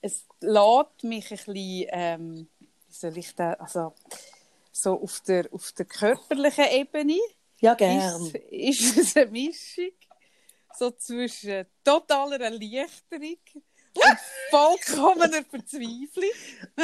es 0.00 0.24
lädt 0.40 1.02
mich 1.02 1.30
ein 1.30 1.36
bisschen, 1.36 1.86
ähm, 1.90 2.48
soll 2.88 3.16
ich 3.18 3.34
da, 3.34 3.52
also 3.54 3.94
so 4.72 5.00
auf 5.02 5.20
der, 5.26 5.48
auf 5.52 5.72
der 5.72 5.86
körperlichen 5.86 6.66
Ebene 6.70 7.18
Ja, 7.60 7.74
gern. 7.74 8.26
ist, 8.26 8.34
ist 8.50 8.96
es 8.98 9.16
eine 9.16 9.26
Mischung 9.30 9.90
so 10.78 10.90
zwischen 10.92 11.66
totaler 11.82 12.40
Erleichterung 12.40 13.36
und 13.94 14.18
vollkommener 14.50 15.42
Verzweiflung. 15.44 16.30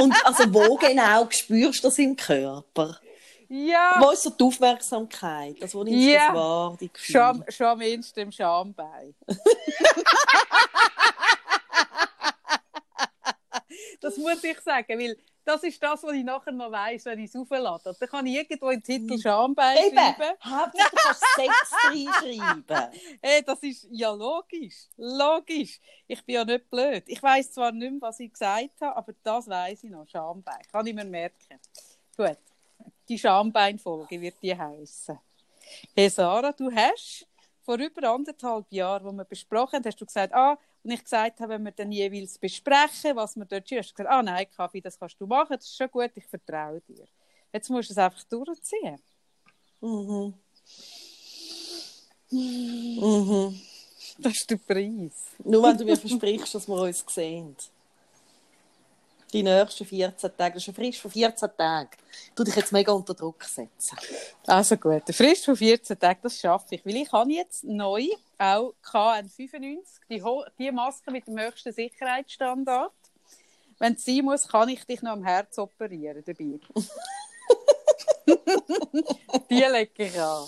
Und 0.01 0.27
also 0.27 0.53
wo 0.53 0.75
genau 0.77 1.29
spürst 1.31 1.85
du 1.85 1.89
das 1.89 1.99
im 1.99 2.17
Körper? 2.17 2.99
Ja, 3.49 3.99
Wo 4.01 4.11
ist 4.11 4.23
so 4.23 4.31
die 4.31 4.43
Aufmerksamkeit? 4.43 5.63
Also, 5.63 5.79
wo 5.79 5.85
nimmst 5.85 6.07
Ja. 6.09 6.27
das 6.29 6.35
wahr, 6.35 6.77
die 6.81 6.93
Gefühle? 6.93 7.19
schon, 7.21 7.45
schon 7.51 7.67
am 7.67 7.81
ehesten 7.83 8.21
im 8.21 8.33
Schambein. 8.33 9.15
das 14.05 14.17
muss 14.19 14.45
ich 14.45 14.61
sagen, 14.61 14.99
weil 14.99 15.17
das 15.45 15.63
ist 15.63 15.83
das, 15.83 16.03
was 16.03 16.13
ich 16.13 16.25
nachher 16.25 16.53
noch 16.53 16.71
weiss, 16.71 17.05
wenn 17.05 17.19
ich 17.19 17.27
es 17.27 17.37
auflade. 17.37 17.95
Dann 17.99 18.09
kann 18.09 18.27
ich 18.27 18.37
irgendwo 18.37 18.71
im 18.71 18.83
Titel 18.83 19.19
Schambein 19.19 19.77
Eben, 19.77 19.97
schreiben. 19.97 20.37
Du 20.43 20.97
kannst 20.97 21.25
Sex 21.35 21.55
reinschreiben. 21.85 23.01
Hey, 23.21 23.43
das 23.43 23.63
ist 23.63 23.87
ja 23.91 24.11
logisch. 24.11 24.89
Logisch. 24.97 25.81
Ich 26.07 26.25
bin 26.25 26.37
ja 26.37 26.45
nicht 26.45 26.71
blöd. 26.71 27.05
Ich 27.07 27.23
weiß 27.23 27.53
zwar 27.53 27.73
nicht 27.73 27.91
mehr, 27.91 28.01
was 28.01 28.21
ich 28.21 28.33
gesagt 28.33 28.81
habe, 28.81 28.97
aber 28.97 29.13
das 29.23 29.49
weiß 29.49 29.85
ich 29.85 29.91
noch. 29.91 30.09
Schambein. 30.09 30.63
Kann 30.73 30.87
ich 30.87 30.95
mir 30.95 31.05
merken. 31.05 31.61
Gut. 32.17 32.39
Die 33.09 33.19
Schambeinfolge 33.19 34.21
wird 34.21 34.37
die 34.43 34.57
heißen. 34.57 35.19
Hey 35.95 36.09
Sarah, 36.09 36.53
du 36.53 36.71
hast 36.71 37.27
vor 37.63 37.77
über 37.77 38.11
anderthalb 38.11 38.71
Jahren, 38.71 39.05
wo 39.05 39.13
wir 39.13 39.25
besprochen 39.25 39.77
haben, 39.77 39.85
hast 39.85 40.01
du 40.01 40.07
gesagt, 40.07 40.35
ah, 40.35 40.59
und 40.85 40.91
ich 40.91 41.03
gesagt 41.03 41.41
habe, 41.41 41.55
wenn 41.55 41.63
wir 41.65 41.73
dann 41.73 41.91
jeweils 41.91 42.39
besprechen, 42.39 43.17
was 43.17 43.35
wir 43.37 43.47
dort 43.47 43.71
du 43.71 43.77
gesagt, 43.77 44.01
ah 44.01 44.23
nein, 44.23 44.47
Kaffee, 44.55 44.83
das 44.83 44.99
kannst 44.99 45.19
du 45.19 45.27
machen, 45.27 45.57
das 45.57 45.65
ist 45.65 45.77
schon 45.77 45.91
gut, 45.91 46.11
ich 46.15 46.27
vertraue 46.27 46.83
dir. 46.83 47.07
Jetzt 47.53 47.71
musst 47.71 47.89
du 47.89 47.95
es 47.95 47.99
einfach 47.99 48.23
durchziehen. 48.25 49.01
Mhm. 49.81 50.35
Mhm. 52.31 53.61
Das 54.19 54.33
ist 54.35 54.51
der 54.51 54.57
Preis. 54.57 55.13
Nur 55.43 55.63
wenn 55.63 55.79
du 55.79 55.85
mir 55.85 55.97
versprichst, 55.97 56.55
dass 56.55 56.69
wir 56.69 56.83
uns 56.83 57.05
sehen. 57.09 57.57
Die 59.35 59.43
nächsten 59.43 59.85
14 59.85 60.31
Tage, 60.37 60.55
das 60.55 60.63
ist 60.63 60.69
eine 60.69 60.77
Frist 60.77 61.01
von 61.01 61.11
14 61.11 61.51
Tagen. 61.59 61.91
Du 62.37 62.45
dich 62.45 62.55
jetzt 62.55 62.71
mega 62.71 62.93
unter 62.93 63.15
Druck 63.15 63.43
setzen. 63.43 63.99
Also 64.47 64.77
gut, 64.77 65.03
der 65.09 65.13
Frist 65.13 65.45
von 65.45 65.57
14 65.57 65.99
Tagen, 65.99 66.21
das 66.23 66.39
schaffe 66.39 66.77
ich. 66.77 66.87
Weil 66.87 66.99
ich 66.99 67.11
habe 67.11 67.33
jetzt 67.33 67.65
neu 67.65 68.07
auch 68.39 68.75
KN95, 68.85 69.81
die, 70.09 70.23
die 70.57 70.71
Maske 70.71 71.11
mit 71.11 71.27
dem 71.27 71.37
höchsten 71.37 71.73
Sicherheitsstandard. 71.73 72.93
Wenn 73.81 73.95
es 73.95 74.05
sein 74.05 74.25
muss, 74.25 74.47
kann 74.47 74.69
ich 74.69 74.85
dich 74.85 75.03
noch 75.03 75.11
am 75.11 75.25
Herz 75.25 75.59
operieren 75.59 76.23
dabei. 76.25 76.61
die 79.51 79.65
lege 79.65 80.05
ich 80.05 80.21
an. 80.21 80.47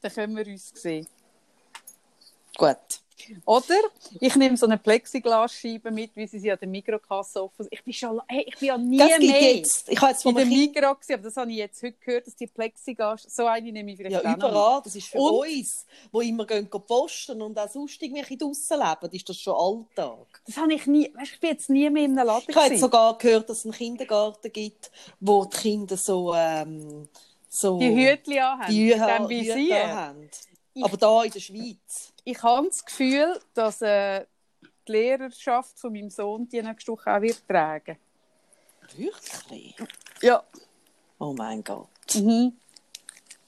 Dann 0.00 0.12
können 0.12 0.36
wir 0.36 0.46
uns 0.48 0.72
sehen. 0.74 1.06
Gut. 2.56 3.02
Oder 3.44 3.74
ich 4.20 4.34
nehme 4.36 4.56
so 4.56 4.66
eine 4.66 4.78
Plexiglasscheibe 4.78 5.90
mit, 5.90 6.14
wie 6.16 6.26
sie 6.26 6.38
sie 6.38 6.50
an 6.52 6.58
der 6.60 6.68
Mikrokasse 6.68 7.42
offen 7.42 7.66
Ich 7.70 7.82
bin 7.82 7.92
schon, 7.92 8.20
hey, 8.28 8.44
ich 8.48 8.56
bin 8.58 8.68
ja 8.68 8.78
nie 8.78 8.98
Das 8.98 9.08
gibt 9.18 9.30
mehr 9.30 9.54
jetzt. 9.56 9.88
Ich 9.88 10.00
habe 10.00 10.12
jetzt 10.12 10.22
von 10.22 10.32
in 10.32 10.36
der 10.36 10.46
Migros 10.46 11.00
gewesen, 11.00 11.12
aber 11.14 11.22
das 11.22 11.36
habe 11.36 11.50
ich 11.50 11.56
jetzt 11.58 11.82
heute 11.82 11.96
gehört, 12.04 12.26
dass 12.26 12.36
die 12.36 12.46
Plexiglas, 12.46 13.22
so 13.28 13.46
eine 13.46 13.72
nehme 13.72 13.90
ich 13.92 13.96
vielleicht 13.96 14.22
ja, 14.22 14.34
überall, 14.34 14.80
das 14.82 14.94
ist 14.96 15.08
für 15.08 15.18
Und- 15.18 15.48
uns, 15.48 15.86
die 16.12 16.28
immer 16.28 16.46
gehen 16.46 16.68
posten 16.70 17.42
und 17.42 17.58
auch 17.58 17.68
sonst 17.68 18.00
irgendwelche 18.02 18.36
draussen 18.36 18.78
leben, 18.78 19.14
ist 19.14 19.28
das 19.28 19.36
schon 19.38 19.54
Alltag. 19.54 20.42
Das 20.46 20.56
habe 20.56 20.72
ich 20.74 20.86
nie, 20.86 21.12
weißt, 21.14 21.32
ich 21.34 21.40
bin 21.40 21.50
jetzt 21.50 21.70
nie 21.70 21.88
mehr 21.90 22.04
in 22.04 22.18
einem 22.18 22.26
Laden 22.26 22.44
Ich 22.48 22.56
habe 22.56 22.68
jetzt 22.68 22.80
sogar 22.80 23.16
gehört, 23.18 23.48
dass 23.50 23.58
es 23.58 23.64
einen 23.64 23.74
Kindergarten 23.74 24.52
gibt, 24.52 24.90
wo 25.20 25.44
die 25.44 25.56
Kinder 25.56 25.96
so, 25.96 26.34
ähm, 26.34 27.08
so 27.48 27.78
die 27.78 27.88
Hütchen 27.94 28.38
anhaben, 28.38 28.72
die 28.72 28.84
mit 28.86 28.94
Hüte 28.94 29.06
dem 29.06 29.28
Hüte 29.28 29.54
Visier. 29.56 29.88
haben. 29.96 30.30
Aber 30.80 30.96
da 30.96 31.24
in 31.24 31.32
der 31.32 31.40
Schweiz. 31.40 32.12
Ich 32.30 32.42
habe 32.42 32.68
das 32.68 32.84
Gefühl, 32.84 33.40
dass 33.54 33.80
äh, 33.80 34.26
die 34.86 34.92
Lehrerschaft 34.92 35.78
von 35.78 35.94
meinem 35.94 36.10
Sohn 36.10 36.46
die 36.46 36.60
nächste 36.60 36.92
Woche 36.92 37.10
auch 37.10 37.22
wird 37.22 37.48
tragen. 37.48 37.96
Wirklich? 38.94 39.74
Ja. 40.20 40.44
Oh 41.18 41.32
mein 41.32 41.64
Gott. 41.64 41.88
Mhm. 42.16 42.54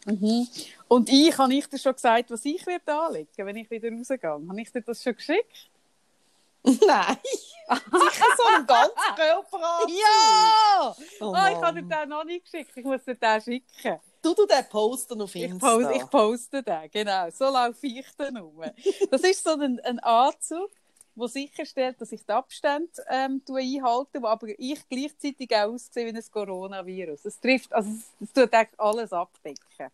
Mhm. 0.06 0.48
Und 0.88 1.10
ich, 1.10 1.36
habe 1.36 1.52
ich 1.52 1.66
dir 1.66 1.78
schon 1.78 1.92
gesagt, 1.92 2.30
was 2.30 2.42
ich 2.46 2.66
werde 2.66 2.90
anlegen, 2.90 3.28
wenn 3.36 3.56
ich 3.56 3.70
wieder 3.70 3.90
rausgehe? 3.90 4.18
Habe 4.22 4.60
ich 4.62 4.72
dir 4.72 4.80
das 4.80 5.02
schon 5.02 5.14
geschickt? 5.14 5.70
Nein. 6.64 7.18
Sicher 7.22 8.26
so 8.38 8.44
einen 8.54 8.66
ganzen 8.66 9.14
Körperanzug. 9.14 9.90
Ja! 9.98 10.96
Oh 11.20 11.34
ah, 11.34 11.50
ich 11.50 11.58
habe 11.58 11.82
dir 11.82 11.96
den 11.98 12.08
noch 12.08 12.24
nicht 12.24 12.46
geschickt. 12.46 12.72
Ich 12.74 12.84
muss 12.84 13.04
dir 13.04 13.14
den 13.14 13.40
schicken. 13.42 14.00
Du, 14.22 14.35
du 14.35 14.46
den 14.46 14.68
posten 14.68 15.20
auf 15.22 15.35
Ich 15.35 15.44
Insta. 15.44 15.74
poste, 15.76 15.92
ich 15.94 16.11
poste 16.11 16.62
den, 16.62 16.90
genau. 16.90 17.30
So 17.30 17.44
laufe 17.44 17.87
ich 17.87 18.06
dann 18.16 18.37
rum. 18.37 18.62
Das 19.11 19.22
ist 19.22 19.42
so 19.42 19.50
ein, 19.50 19.80
ein 19.80 19.98
Anzug, 20.00 20.70
der 21.16 21.28
sicherstellt, 21.28 22.00
dass 22.00 22.12
ich 22.12 22.24
die 22.24 22.33
Abstände 22.33 22.90
ähm, 23.09 23.42
einhalte, 23.48 24.22
wo 24.22 24.26
aber 24.26 24.48
ich 24.59 24.88
gleichzeitig 24.88 25.54
auch 25.56 25.72
aussehe 25.72 26.06
wie 26.12 26.16
ein 26.16 26.24
Coronavirus. 26.30 27.24
Es 27.24 27.40
trifft, 27.40 27.72
also 27.72 27.90
es, 28.20 28.33
tut 28.33 28.52
eigentlich 28.52 28.78
alles 28.80 29.12
abdecken. 29.12 29.90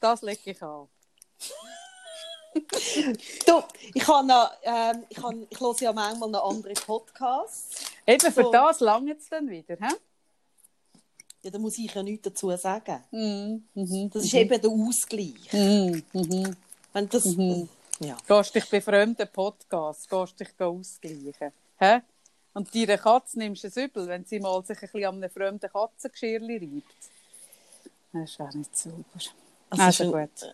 Das 0.00 0.22
lege 0.22 0.50
ich 0.50 0.62
an. 0.62 0.88
Du, 3.46 3.62
ich, 3.92 4.06
habe 4.06 4.28
noch, 4.28 4.48
ähm, 4.62 5.04
ich, 5.08 5.20
habe, 5.20 5.44
ich 5.50 5.60
höre 5.60 5.74
ja 5.80 5.92
manchmal 5.92 6.30
noch 6.30 6.48
andere 6.48 6.74
Podcasts. 6.74 7.86
Eben, 8.06 8.20
für 8.32 8.42
So. 8.44 8.52
das 8.52 8.78
lange 8.78 9.16
es 9.16 9.28
dann 9.28 9.48
wieder. 9.50 9.74
He? 9.74 9.92
Ja, 11.44 11.50
da 11.50 11.58
muss 11.58 11.76
ich 11.76 11.92
ja 11.94 12.02
nichts 12.02 12.22
dazu 12.24 12.50
sagen. 12.56 13.04
Mhm. 13.10 13.64
Mhm. 13.74 14.10
Das 14.10 14.24
ist 14.24 14.32
eben 14.32 14.60
der 14.60 14.70
Ausgleich. 14.70 15.52
Mhm. 15.52 16.02
Mhm. 16.14 16.56
Wenn 16.94 17.08
das, 17.10 17.24
Mhm. 17.26 17.68
ja. 18.00 18.16
Gehst 18.26 18.54
dich 18.54 18.70
bei 18.70 18.80
fremden 18.80 19.28
Podcasts, 19.30 20.08
gehst 20.08 20.40
dich 20.40 20.48
ausgleichen. 20.58 21.52
Hä? 21.78 22.00
Und 22.54 22.74
deiner 22.74 22.96
Katze 22.96 23.38
nimmst 23.38 23.62
du 23.64 23.68
es 23.68 23.76
übel, 23.76 24.06
wenn 24.08 24.24
sie 24.24 24.40
mal 24.40 24.64
sich 24.64 24.78
ein 24.78 24.88
bisschen 24.90 25.04
an 25.04 25.14
einem 25.16 25.30
fremden 25.30 25.68
Katzengeschirr 25.70 26.40
reibt. 26.40 26.96
Das 28.14 28.30
ist 28.30 28.40
auch 28.40 28.54
nicht 28.54 28.78
sauber. 28.78 29.04
Also 29.68 29.82
Also, 29.82 30.16
es 30.16 30.52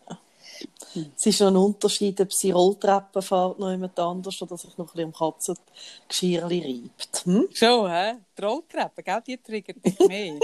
gut. 0.95 1.11
Es 1.17 1.27
ist 1.27 1.41
noch 1.41 1.49
ein 1.49 1.57
Unterschied, 1.57 2.21
ob 2.21 2.33
sie 2.33 2.51
Rolltreppen 2.51 3.23
fährt 3.23 3.59
noch 3.59 3.71
jemand 3.71 3.99
anders 3.99 4.41
oder 4.43 4.57
sich 4.57 4.77
noch 4.77 4.95
ein 4.95 5.13
bisschen 5.13 5.13
am 5.13 5.13
Katzengeschirr 5.13 6.45
reibt. 6.45 7.25
Hm? 7.25 7.49
Schon, 7.53 7.91
hä? 7.91 8.15
Die 8.37 8.43
Rolltreppe, 8.43 9.03
gell? 9.03 9.23
Die 9.27 9.39
triggert 9.39 9.85
dich 9.85 9.99
mehr. 10.01 10.35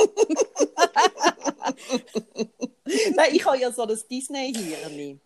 Nein, 3.16 3.30
ich 3.32 3.44
habe 3.44 3.59
ja 3.59 3.72
so 3.72 3.82
ein 3.82 3.98
Disney-Hirn. 4.11 5.20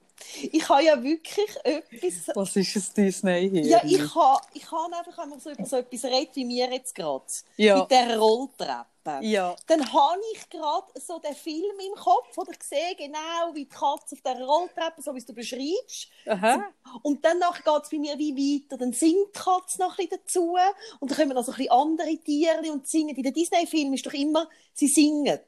Ich 0.53 0.69
habe 0.69 0.85
ja 0.85 1.03
wirklich 1.03 1.57
etwas... 1.65 2.35
Was 2.35 2.57
ist 2.57 2.77
es 2.77 2.93
Disney 2.93 3.51
hier? 3.51 3.67
Ja, 3.67 3.81
ich 3.85 4.15
habe 4.15 4.41
ich 4.55 4.71
habe 4.71 4.97
einfach 4.97 5.19
einmal 5.19 5.41
so 5.41 5.51
über 5.51 5.65
so 5.65 5.77
etwas 5.77 6.05
redet 6.05 6.37
wie 6.37 6.45
mir 6.45 6.73
jetzt 6.73 6.95
gerade. 6.95 7.25
Ja. 7.57 7.81
Mit 7.81 7.91
dieser 7.91 8.19
Rolltreppe. 8.19 8.87
Ja. 9.23 9.57
Dann 9.67 9.93
habe 9.93 10.21
ich 10.35 10.49
gerade 10.51 11.01
so 11.01 11.19
den 11.19 11.35
Film 11.35 11.79
im 11.79 11.95
Kopf, 11.95 12.37
oder 12.37 12.53
ich 12.53 12.63
sehe 12.63 12.95
genau, 12.97 13.55
wie 13.55 13.65
die 13.65 13.69
Katze 13.69 14.15
auf 14.15 14.21
dieser 14.21 14.45
Rolltreppe, 14.45 15.03
so 15.03 15.15
wie 15.15 15.23
du 15.23 15.33
beschreibst. 15.33 16.09
Aha. 16.27 16.65
Und 17.03 17.25
dann 17.25 17.41
geht 17.41 17.83
es 17.83 17.91
bei 17.91 17.99
mir 17.99 18.19
wie 18.19 18.63
weiter. 18.63 18.77
Dann 18.77 18.93
singt 18.93 19.35
die 19.35 19.39
Katze 19.39 19.81
noch 19.81 19.99
ein 19.99 20.09
bisschen 20.09 20.21
dazu. 20.25 20.57
Und 21.01 21.11
dann 21.11 21.19
kommen 21.19 21.35
noch 21.35 21.45
so 21.45 21.53
ein 21.53 21.59
bisschen 21.59 21.73
andere 21.73 22.17
Tiere 22.19 22.73
und 22.73 22.87
singen. 22.87 23.17
In 23.17 23.23
den 23.23 23.35
Disney-Filmen 23.35 23.95
ist 23.95 24.07
doch 24.07 24.13
immer, 24.13 24.49
sie 24.75 24.89
singen. 24.89 25.41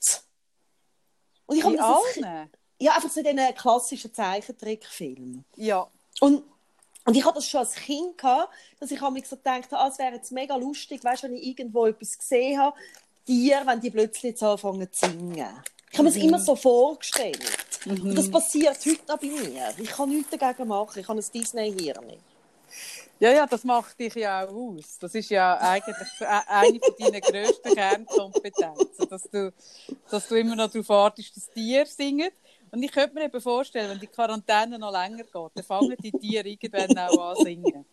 Und 1.47 1.57
ich 1.57 1.65
habe 1.65 1.77
das, 1.77 2.49
ja, 2.79 2.95
einfach 2.95 3.11
so 3.11 3.23
diesen 3.23 3.55
klassischen 3.55 4.15
Zeichentrickfilmen. 4.15 5.45
Ja. 5.57 5.87
Und, 6.21 6.43
und 7.05 7.17
ich 7.17 7.25
hatte 7.25 7.37
das 7.37 7.49
schon 7.49 7.61
als 7.61 7.75
Kind, 7.75 8.17
gehabt, 8.17 8.53
dass 8.81 8.91
ich 8.91 9.01
mir 9.01 9.25
so 9.25 9.37
gedacht 9.37 9.71
habe, 9.71 9.79
ah, 9.79 9.89
es 9.89 9.99
wäre 9.99 10.15
jetzt 10.15 10.33
mega 10.33 10.57
lustig, 10.57 11.05
weißt, 11.05 11.25
wenn 11.25 11.35
ich 11.35 11.47
irgendwo 11.47 11.87
etwas 11.87 12.19
gesehen 12.19 12.61
habe, 12.61 12.77
Tiere, 13.25 13.67
wenn 13.67 13.81
die 13.81 13.91
plötzlich 13.91 14.23
jetzt 14.25 14.43
anfangen 14.43 14.91
zu 14.93 15.07
singen. 15.07 15.47
Ich 15.91 15.99
habe 15.99 16.09
mir 16.09 16.15
das 16.15 16.23
immer 16.23 16.39
so 16.39 16.57
vorgestellt. 16.57 17.39
Mhm. 17.85 18.03
Und 18.03 18.15
das 18.17 18.31
passiert 18.31 18.79
heute 18.87 19.07
noch 19.09 19.19
bei 19.19 19.27
mir. 19.27 19.75
Ich 19.79 19.91
kann 19.91 20.09
nichts 20.09 20.37
dagegen 20.37 20.69
machen. 20.69 20.99
Ich 20.99 21.09
habe 21.09 21.21
ein 21.21 21.25
Disney-Hirn. 21.35 22.17
Ja, 23.21 23.31
ja, 23.31 23.47
das 23.47 23.63
macht 23.63 24.01
dich 24.01 24.15
ja 24.15 24.45
auch 24.45 24.53
aus. 24.53 24.99
Das 24.99 25.15
ist 25.15 25.31
ja 25.31 25.57
eigentlich 25.59 25.97
eine 26.49 26.81
von 26.81 26.95
deinen 26.99 27.21
grössten 27.21 27.75
Kernkompetenzen, 27.75 29.09
dass 29.09 29.23
du, 29.31 29.53
dass 30.11 30.29
du 30.29 30.35
immer 30.35 30.57
noch 30.57 30.71
darauf 30.71 30.89
wartest, 30.89 31.37
dass 31.37 31.51
Tiere 31.51 31.87
singen. 31.87 32.31
Und 32.73 32.83
ich 32.83 32.91
könnte 32.91 33.15
mir 33.15 33.25
eben 33.25 33.41
vorstellen, 33.41 33.91
wenn 33.91 34.01
die 34.01 34.07
Quarantäne 34.07 34.79
noch 34.79 34.91
länger 34.91 35.25
geht, 35.25 35.51
dann 35.55 35.65
fangen 35.65 35.97
die 36.03 36.11
Tiere 36.11 36.49
irgendwann 36.49 36.99
auch 36.99 37.37
an 37.37 37.45
singen. 37.45 37.85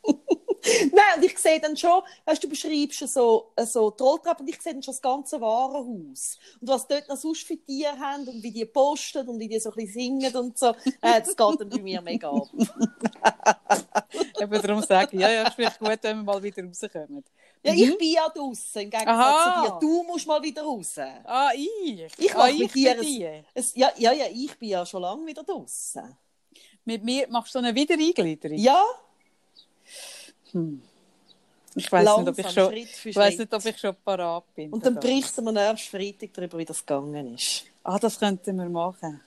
Nein, 0.92 1.18
und 1.18 1.24
ich 1.24 1.38
sehe 1.38 1.60
dann 1.60 1.76
schon, 1.78 2.02
weißt, 2.26 2.44
du 2.44 2.50
beschreibst 2.50 3.08
so, 3.08 3.52
so 3.66 3.92
Trolltrapp 3.92 4.40
und 4.40 4.48
ich 4.50 4.62
sehe 4.62 4.74
dann 4.74 4.84
schon 4.84 4.94
das 4.94 5.02
ganze 5.02 5.40
Warenhaus. 5.40 6.38
Und 6.60 6.68
was 6.68 6.88
dort 6.88 7.08
noch 7.08 7.18
sonst 7.18 7.44
für 7.44 7.58
Tiere 7.58 7.98
haben 7.98 8.28
und 8.28 8.44
wie 8.44 8.52
die 8.52 8.66
posten 8.66 9.28
und 9.28 9.40
wie 9.40 9.48
die 9.48 9.60
so 9.60 9.70
ein 9.70 9.76
bisschen 9.76 9.94
singen 9.94 10.36
und 10.36 10.58
so, 10.58 10.70
äh, 11.02 11.22
das 11.22 11.36
geht 11.36 11.62
dann 11.62 11.70
bei 11.70 11.80
mir 11.80 12.02
mega 12.02 12.30
ab. 12.30 12.48
Eben 14.40 14.62
darum 14.62 14.84
sagen, 14.84 15.20
ja, 15.20 15.30
ja, 15.30 15.44
es 15.48 15.58
ist 15.58 15.80
gut, 15.80 16.00
wenn 16.02 16.18
wir 16.18 16.24
mal 16.24 16.44
wieder 16.44 16.64
rauskommen. 16.64 17.24
Ja, 17.62 17.74
ich 17.74 17.90
mhm. 17.90 17.98
bin 17.98 18.12
ja 18.14 18.30
draußen, 18.30 18.82
im 18.82 18.90
Gegensatz 18.90 19.18
Aha. 19.18 19.66
zu 19.66 19.72
dir. 19.72 19.80
Du 19.82 20.04
musst 20.04 20.28
mal 20.28 20.42
wieder 20.42 20.62
raus. 20.62 20.98
Ah, 21.26 21.52
ich? 21.54 22.08
Ich 22.18 22.34
mache 22.34 22.50
ah, 22.50 22.52
mit 22.58 22.74
dir 22.74 22.92
ein, 22.92 23.00
ein, 23.00 23.46
ja, 23.76 23.92
ja, 23.98 24.14
ja, 24.14 24.26
ich 24.32 24.58
bin 24.58 24.70
ja 24.70 24.86
schon 24.86 25.02
lange 25.02 25.26
wieder 25.26 25.44
draußen. 25.44 26.18
Mit 26.86 27.04
mir 27.04 27.28
machst 27.30 27.54
du 27.54 27.60
eine 27.60 27.76
Wiedereingliederung? 27.76 28.58
Ja. 28.58 28.82
Hm. 30.52 30.82
Ich 31.76 31.92
weiß 31.92 32.18
nicht, 32.18 32.30
ob 32.30 32.40
ich 32.40 32.50
schon, 32.50 32.74
ich 32.74 33.16
weiß 33.16 33.38
nicht, 33.38 33.54
ob 33.54 33.66
ich 33.66 33.78
schon 33.78 33.96
parat 34.04 34.44
bin. 34.56 34.72
Und 34.72 34.86
dann 34.86 34.96
berichten 34.96 35.44
wir 35.46 35.52
nächsten 35.52 35.98
Freitag 35.98 36.34
darüber, 36.34 36.58
wie 36.58 36.66
das 36.66 36.86
gegangen 36.86 37.36
ist. 37.36 37.66
Ah, 37.84 38.00
das 38.00 38.20
könnten 38.20 38.58
wir 38.58 38.70
machen. 38.70 39.22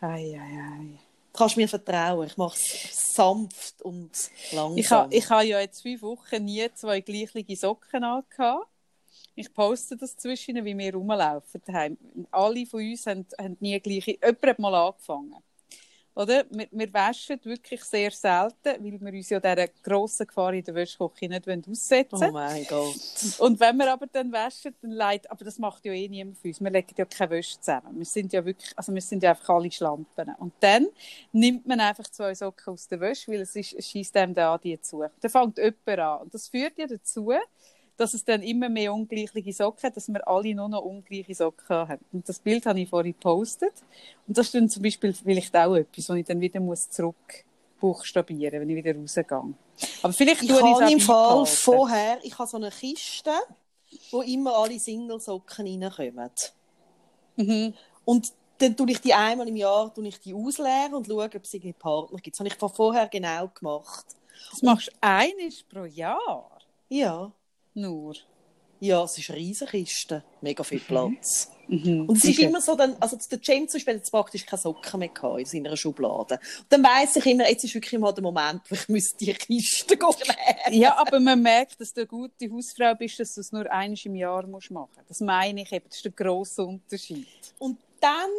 Ei, 0.00 0.38
ei, 0.38 0.38
ei. 0.38 0.98
Du 1.32 1.38
kannst 1.38 1.56
mir 1.56 1.68
vertrauen. 1.68 2.26
Ich 2.26 2.36
mache 2.36 2.56
es 2.56 3.14
sanft 3.14 3.82
und 3.82 4.10
langsam. 4.52 4.76
Ich 4.76 4.90
habe 4.90 5.14
ich 5.14 5.30
ha 5.30 5.42
ja 5.42 5.60
jetzt 5.60 5.82
fünf 5.82 6.02
Wochen 6.02 6.44
nie 6.44 6.68
zwei 6.74 7.00
gleiche 7.00 7.56
Socken 7.56 8.04
angehabt. 8.04 8.66
Ich 9.34 9.52
poste 9.54 9.96
das 9.96 10.16
zwischen, 10.16 10.62
wie 10.64 10.76
wir 10.76 10.94
rumlaufen. 10.94 11.62
Alle 12.30 12.66
von 12.66 12.80
uns 12.80 13.06
haben, 13.06 13.26
haben 13.38 13.56
nie 13.60 13.78
gleiche. 13.80 14.12
Jemand 14.12 14.46
hat 14.46 14.58
mal 14.58 14.74
angefangen. 14.74 15.36
Oder? 16.14 16.44
Wir, 16.50 16.66
wir 16.70 16.92
waschen 16.92 17.38
wirklich 17.44 17.82
sehr 17.84 18.10
selten, 18.10 18.64
weil 18.64 19.00
wir 19.00 19.12
uns 19.12 19.30
ja 19.30 19.40
dieser 19.40 19.68
grossen 19.82 20.26
Gefahr 20.26 20.52
in 20.52 20.64
der 20.64 20.74
Wäschküche 20.74 21.28
nicht 21.28 21.48
aussetzen 21.48 22.20
wollen. 22.20 22.30
Oh 22.30 22.32
mein 22.32 22.64
Gott. 22.66 22.94
Und 23.38 23.60
wenn 23.60 23.76
wir 23.76 23.92
aber 23.92 24.06
dann 24.06 24.32
waschen, 24.32 24.74
dann 24.82 24.90
leid, 24.90 25.30
aber 25.30 25.44
das 25.44 25.58
macht 25.58 25.84
ja 25.84 25.92
eh 25.92 26.08
niemand 26.08 26.38
für 26.38 26.48
uns. 26.48 26.60
Wir 26.60 26.70
legen 26.70 26.94
ja 26.96 27.04
keine 27.04 27.30
Wäsche 27.30 27.60
zusammen. 27.60 27.96
Wir 27.96 28.04
sind 28.04 28.32
ja 28.32 28.44
wirklich, 28.44 28.72
also 28.76 28.92
wir 28.92 29.02
sind 29.02 29.22
ja 29.22 29.30
einfach 29.30 29.50
alle 29.50 29.70
Schlampen. 29.70 30.34
Und 30.38 30.52
dann 30.60 30.88
nimmt 31.32 31.66
man 31.66 31.80
einfach 31.80 32.08
zwei 32.08 32.34
Socken 32.34 32.74
aus 32.74 32.88
der 32.88 33.00
Wäsche, 33.00 33.30
weil 33.32 33.40
es, 33.40 33.54
ist, 33.54 33.74
es 33.74 33.88
schießt 33.88 34.16
einem 34.16 34.34
da 34.34 34.58
die 34.58 34.80
zu. 34.80 35.04
Dann 35.20 35.30
fängt 35.30 35.58
jemand 35.58 35.88
an. 35.88 36.20
Und 36.22 36.34
das 36.34 36.48
führt 36.48 36.76
ja 36.78 36.86
dazu, 36.86 37.32
dass 38.00 38.14
es 38.14 38.24
dann 38.24 38.42
immer 38.42 38.70
mehr 38.70 38.94
ungleiche 38.94 39.52
Socken 39.52 39.82
hat, 39.82 39.94
dass 39.94 40.08
wir 40.08 40.26
alle 40.26 40.54
nur 40.54 40.70
noch 40.70 40.82
ungleiche 40.82 41.34
Socken 41.34 41.68
haben. 41.68 42.02
Und 42.12 42.26
das 42.26 42.38
Bild 42.38 42.64
habe 42.64 42.80
ich 42.80 42.88
vorhin 42.88 43.12
gepostet. 43.12 43.74
Und 44.26 44.38
das 44.38 44.46
ist 44.46 44.54
dann 44.54 44.70
zum 44.70 44.82
Beispiel 44.82 45.12
vielleicht 45.12 45.54
auch 45.54 45.74
etwas, 45.74 46.08
wo 46.08 46.14
ich 46.14 46.24
dann 46.24 46.40
wieder 46.40 46.60
muss 46.60 46.88
zurück 46.88 47.44
buchstabieren, 47.78 48.58
wenn 48.58 48.70
ich 48.70 48.76
wieder 48.82 48.98
rausgehe. 48.98 49.54
Aber 50.02 50.12
vielleicht 50.14 50.42
ich 50.42 50.50
es 50.50 50.92
im 50.92 51.00
Fall 51.00 51.44
vorher, 51.44 52.18
ich 52.22 52.38
habe 52.38 52.48
so 52.48 52.56
eine 52.56 52.70
Kiste, 52.70 53.32
wo 54.10 54.22
immer 54.22 54.56
alle 54.56 54.78
Single-Socken 54.78 55.82
reinkommen. 55.82 56.30
Mhm. 57.36 57.74
Und 58.06 58.32
dann 58.56 58.76
tue 58.78 58.92
ich 58.92 59.00
die 59.02 59.12
einmal 59.12 59.46
im 59.46 59.56
Jahr 59.56 59.92
tue 59.92 60.08
ich 60.08 60.18
die 60.20 60.32
ausleeren 60.32 60.94
und 60.94 61.06
schaue, 61.06 61.24
ob 61.24 61.44
es 61.44 61.54
einen 61.54 61.74
Partner 61.74 62.18
gibt. 62.18 62.34
Das 62.34 62.40
habe 62.40 62.48
ich 62.48 62.56
von 62.56 62.70
vorher 62.70 63.08
genau 63.08 63.48
gemacht. 63.48 64.06
Das 64.52 64.62
machst 64.62 64.88
du 64.88 64.92
eines 65.02 65.62
pro 65.64 65.84
Jahr? 65.84 66.58
Ja 66.88 67.30
nur? 67.74 68.14
Ja, 68.82 69.04
es 69.04 69.18
ist 69.18 69.28
eine 69.28 69.38
riesige 69.38 69.70
Kiste, 69.72 70.24
mega 70.40 70.64
viel 70.64 70.80
Platz. 70.80 71.50
Mhm. 71.68 72.08
Und 72.08 72.16
es 72.16 72.24
ist 72.24 72.38
immer 72.38 72.62
so, 72.62 72.74
dann, 72.74 72.96
also 72.98 73.18
der 73.30 73.38
James 73.42 73.70
zum 73.70 73.78
Beispiel 73.78 73.96
hat 73.96 74.10
praktisch 74.10 74.46
keine 74.46 74.60
Socken 74.60 75.00
mehr 75.00 75.10
in 75.36 75.44
seiner 75.44 75.76
Schublade. 75.76 76.40
Und 76.60 76.66
dann 76.70 76.82
weiss 76.82 77.14
ich 77.16 77.26
immer, 77.26 77.48
jetzt 77.48 77.62
ist 77.62 77.74
wirklich 77.74 78.00
mal 78.00 78.12
der 78.12 78.22
Moment, 78.22 78.62
wo 78.70 78.74
ich 78.74 78.88
müsste 78.88 79.22
die 79.22 79.34
Kiste 79.34 79.94
leeren 79.94 80.80
Ja, 80.80 80.96
aber 80.96 81.20
man 81.20 81.42
merkt, 81.42 81.78
dass 81.78 81.92
du 81.92 82.00
eine 82.00 82.08
gute 82.08 82.50
Hausfrau 82.50 82.94
bist, 82.94 83.20
dass 83.20 83.34
du 83.34 83.42
es 83.42 83.52
nur 83.52 83.70
einmal 83.70 83.98
im 84.02 84.14
Jahr 84.14 84.46
musst 84.46 84.70
machen 84.70 84.90
musst. 84.96 85.10
Das 85.10 85.20
meine 85.20 85.60
ich 85.60 85.72
eben, 85.72 85.84
das 85.86 85.96
ist 85.96 86.04
der 86.06 86.12
grosse 86.12 86.64
Unterschied. 86.64 87.28
Und 87.58 87.78
dann 88.00 88.30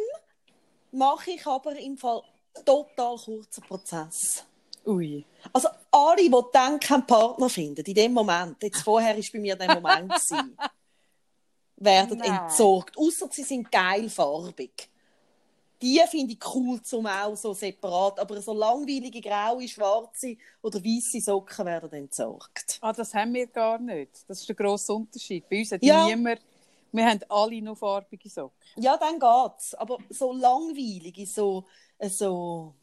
mache 0.90 1.30
ich 1.30 1.46
aber 1.46 1.78
im 1.78 1.96
Fall 1.96 2.20
total 2.64 3.16
kurzen 3.16 3.62
Prozess. 3.62 4.44
Ui. 4.86 5.24
Also 5.52 5.68
alle, 5.90 6.22
die 6.22 6.42
dann 6.52 6.80
keinen 6.80 7.06
Partner 7.06 7.48
finden, 7.48 7.84
in 7.84 7.94
dem 7.94 8.12
Moment, 8.12 8.62
jetzt 8.62 8.82
vorher 8.82 9.16
war 9.16 9.24
bei 9.32 9.38
mir 9.38 9.56
der 9.56 9.74
Moment, 9.74 10.12
gewesen, 10.12 10.56
werden 11.76 12.18
Nein. 12.18 12.40
entsorgt. 12.42 12.96
Außer 12.96 13.28
sie 13.30 13.42
sind 13.42 13.70
geil 13.70 14.08
farbig. 14.08 14.88
Die 15.80 16.00
finde 16.08 16.34
ich 16.34 16.54
cool 16.54 16.80
zum 16.82 17.06
auch 17.06 17.34
so 17.34 17.52
separat, 17.54 18.20
aber 18.20 18.40
so 18.40 18.52
langweilige 18.52 19.20
graue, 19.20 19.66
schwarze 19.66 20.36
oder 20.62 20.78
weiße 20.78 21.20
Socken 21.20 21.66
werden 21.66 21.92
entsorgt. 21.92 22.78
Ah, 22.80 22.92
das 22.92 23.12
haben 23.14 23.34
wir 23.34 23.48
gar 23.48 23.80
nicht. 23.80 24.10
Das 24.28 24.40
ist 24.40 24.48
der 24.48 24.54
grosse 24.54 24.92
Unterschied. 24.92 25.48
Bei 25.48 25.58
uns 25.58 25.72
hat 25.72 25.82
ja. 25.82 26.06
niemand, 26.06 26.40
wir 26.92 27.04
haben 27.04 27.20
alle 27.28 27.60
nur 27.60 27.74
farbige 27.74 28.30
Socken. 28.30 28.56
Ja, 28.76 28.96
dann 28.96 29.18
geht's. 29.18 29.74
Aber 29.74 29.98
so 30.08 30.32
langweilige, 30.32 31.26
so, 31.26 31.64
so 32.00 32.74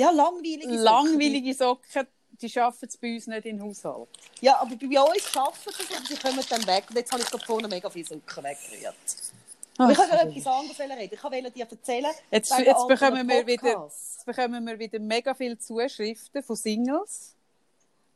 ja, 0.00 0.10
langweilige 0.10 0.62
Socken. 0.62 0.82
Langweilige 0.82 1.54
Socken, 1.54 2.06
die 2.40 2.48
schaffen 2.48 2.88
es 2.88 2.96
bei 2.96 3.14
uns 3.14 3.26
nicht 3.26 3.44
in 3.44 3.58
den 3.58 3.66
Haushalt. 3.66 4.08
Ja, 4.40 4.60
aber 4.60 4.74
bei 4.76 5.00
uns 5.00 5.30
schaffen 5.30 5.72
sie 5.76 5.82
es 5.82 5.98
und 5.98 6.06
sie 6.06 6.16
kommen 6.16 6.44
dann 6.48 6.66
weg. 6.66 6.84
Und 6.88 6.96
jetzt 6.96 7.12
habe 7.12 7.22
ich 7.22 7.44
vorne 7.44 7.68
mega 7.68 7.90
viele 7.90 8.06
Socken 8.06 8.44
weggerührt. 8.44 8.94
ich 9.04 9.98
wollte 9.98 10.02
etwas 10.02 10.46
anderes 10.46 10.80
reden. 10.80 11.14
Ich 11.14 11.22
wollte 11.22 11.50
dir 11.50 11.66
erzählen, 11.70 12.10
jetzt, 12.30 12.58
jetzt 12.58 12.88
bekommen, 12.88 13.28
wir 13.28 13.46
wieder, 13.46 13.84
jetzt 13.84 14.24
bekommen 14.24 14.64
wir 14.66 14.78
wieder 14.78 14.98
mega 14.98 15.34
viele 15.34 15.58
Zuschriften 15.58 16.42
von 16.42 16.56
Singles, 16.56 17.34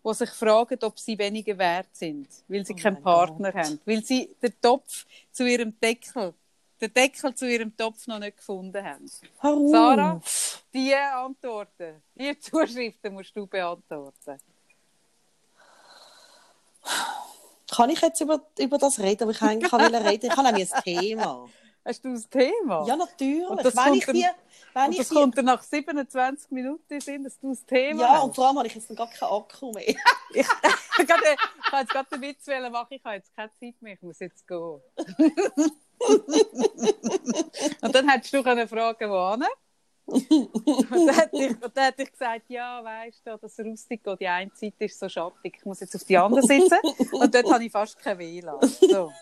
die 0.07 0.14
sich 0.14 0.31
fragen, 0.31 0.79
ob 0.83 0.99
sie 0.99 1.18
weniger 1.18 1.57
wert 1.59 1.88
sind, 1.92 2.29
weil 2.49 2.64
sie 2.64 2.75
oh 2.75 2.77
keinen 2.77 3.03
Partner 3.03 3.53
Gott. 3.53 3.64
haben. 3.64 3.81
Weil 3.85 4.03
sie 4.03 4.35
den 4.42 4.55
Topf 4.61 5.07
zu 5.33 5.47
ihrem 5.47 5.79
Deckel 5.81 6.35
den 6.81 6.93
Deckel 6.93 7.35
zu 7.35 7.49
ihrem 7.49 7.77
Topf 7.77 8.07
noch 8.07 8.19
nicht 8.19 8.37
gefunden 8.37 8.85
haben. 8.85 9.11
Warum? 9.41 9.71
Sarah, 9.71 10.21
die 10.73 10.95
Antworten, 10.95 12.03
die 12.15 12.39
Zuschriften 12.41 13.15
musst 13.15 13.35
du 13.37 13.47
beantworten. 13.47 14.41
Kann 17.71 17.91
ich 17.91 18.01
jetzt 18.01 18.21
über, 18.21 18.41
über 18.59 18.79
das 18.79 18.99
reden, 18.99 19.23
aber 19.25 19.33
ich 19.33 19.43
eigentlich 19.43 19.73
reden 19.73 20.27
Ich 20.27 20.37
habe 20.37 20.43
nämlich 20.45 20.73
ein 20.73 20.83
Thema. 20.83 21.49
Hast 21.85 22.05
du 22.05 22.09
ein 22.09 22.31
Thema? 22.31 22.87
Ja, 22.87 22.97
natürlich. 22.97 23.47
Und 23.47 23.63
das, 23.63 23.77
wenn 23.77 23.85
kommt, 23.85 23.97
ich 23.97 24.07
dir, 24.07 24.31
wenn 24.73 24.87
und 24.87 24.99
das 24.99 25.09
dir... 25.09 25.15
kommt 25.15 25.37
dann 25.37 25.45
nach 25.45 25.63
27 25.63 26.51
Minuten 26.51 27.01
sind, 27.01 27.25
dass 27.25 27.39
du 27.39 27.51
ein 27.51 27.67
Thema 27.67 28.01
Ja, 28.01 28.09
hast. 28.15 28.25
und 28.25 28.35
vor 28.35 28.49
allem 28.49 28.59
habe 28.59 28.67
ich 28.69 28.75
jetzt 28.75 28.89
gar 28.97 29.07
keinen 29.09 29.33
Akku 29.33 29.73
mehr. 29.73 29.89
ich, 29.89 29.97
ich, 30.31 30.47
ich, 30.99 31.07
kann 31.07 31.81
jetzt 31.81 31.91
gerade 31.91 32.09
den 32.11 32.23
Witz 32.23 32.47
machen, 32.47 32.87
ich 32.91 33.05
habe 33.05 33.17
jetzt 33.17 33.35
keine 33.37 33.51
Zeit 33.61 33.75
mehr, 33.81 33.95
ich 33.95 34.03
muss 34.03 34.19
jetzt 34.19 34.47
gehen. 34.47 34.81
und 37.83 37.95
dann 37.95 38.09
hättest 38.09 38.35
du 38.35 38.43
eine 38.45 38.69
Frage, 38.69 39.09
wo 39.09 39.37
und 40.07 40.91
dann 40.91 41.15
hätte 41.15 41.37
ich, 41.37 41.51
und 41.51 41.75
dann 41.75 41.85
hätte 41.85 42.03
ich 42.03 42.13
gesagt, 42.13 42.43
ja, 42.49 42.85
weißt 42.85 43.23
du, 43.27 43.39
das 43.41 43.59
Rustico, 43.59 44.15
die 44.17 44.29
eine 44.29 44.51
Seite 44.55 44.85
ist 44.85 44.99
so 44.99 45.09
schattig, 45.09 45.57
ich 45.59 45.65
muss 45.65 45.81
jetzt 45.81 45.97
auf 45.97 46.05
die 46.05 46.19
andere 46.19 46.43
sitzen. 46.43 46.79
Und 47.13 47.35
dort 47.35 47.51
habe 47.51 47.65
ich 47.65 47.73
fast 47.73 47.99
kein 47.99 48.19
WLAN. 48.19 48.61
So. 48.63 49.13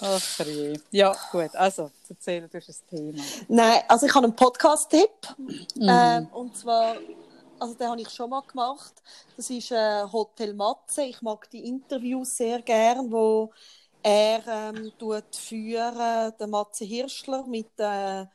Ach 0.00 0.46
je. 0.46 0.78
Ja, 0.92 1.16
gut, 1.32 1.54
also, 1.54 1.90
erzähl, 2.08 2.48
du 2.48 2.58
hast 2.58 2.68
ein 2.68 2.96
Thema. 2.96 3.22
Nein, 3.48 3.80
also 3.88 4.06
ich 4.06 4.14
habe 4.14 4.26
einen 4.26 4.36
Podcast-Tipp. 4.36 5.10
Mhm. 5.38 5.88
Ähm, 5.88 6.28
und 6.32 6.56
zwar 6.56 6.96
also 7.62 7.74
den 7.74 7.88
habe 7.88 8.00
ich 8.00 8.10
schon 8.10 8.30
mal 8.30 8.42
gemacht. 8.42 8.92
Das 9.36 9.48
ist 9.48 9.70
äh, 9.70 10.04
Hotel 10.12 10.52
Matze. 10.54 11.04
Ich 11.04 11.22
mag 11.22 11.48
die 11.50 11.68
Interviews 11.68 12.36
sehr 12.36 12.60
gern, 12.60 13.10
wo 13.12 13.52
er 14.02 14.42
ähm, 14.48 14.92
tut 14.98 15.36
führen, 15.36 16.32
der 16.38 16.46
Matze 16.48 16.84
Hirschler 16.84 17.46
mit 17.46 17.78
äh, 17.78 18.26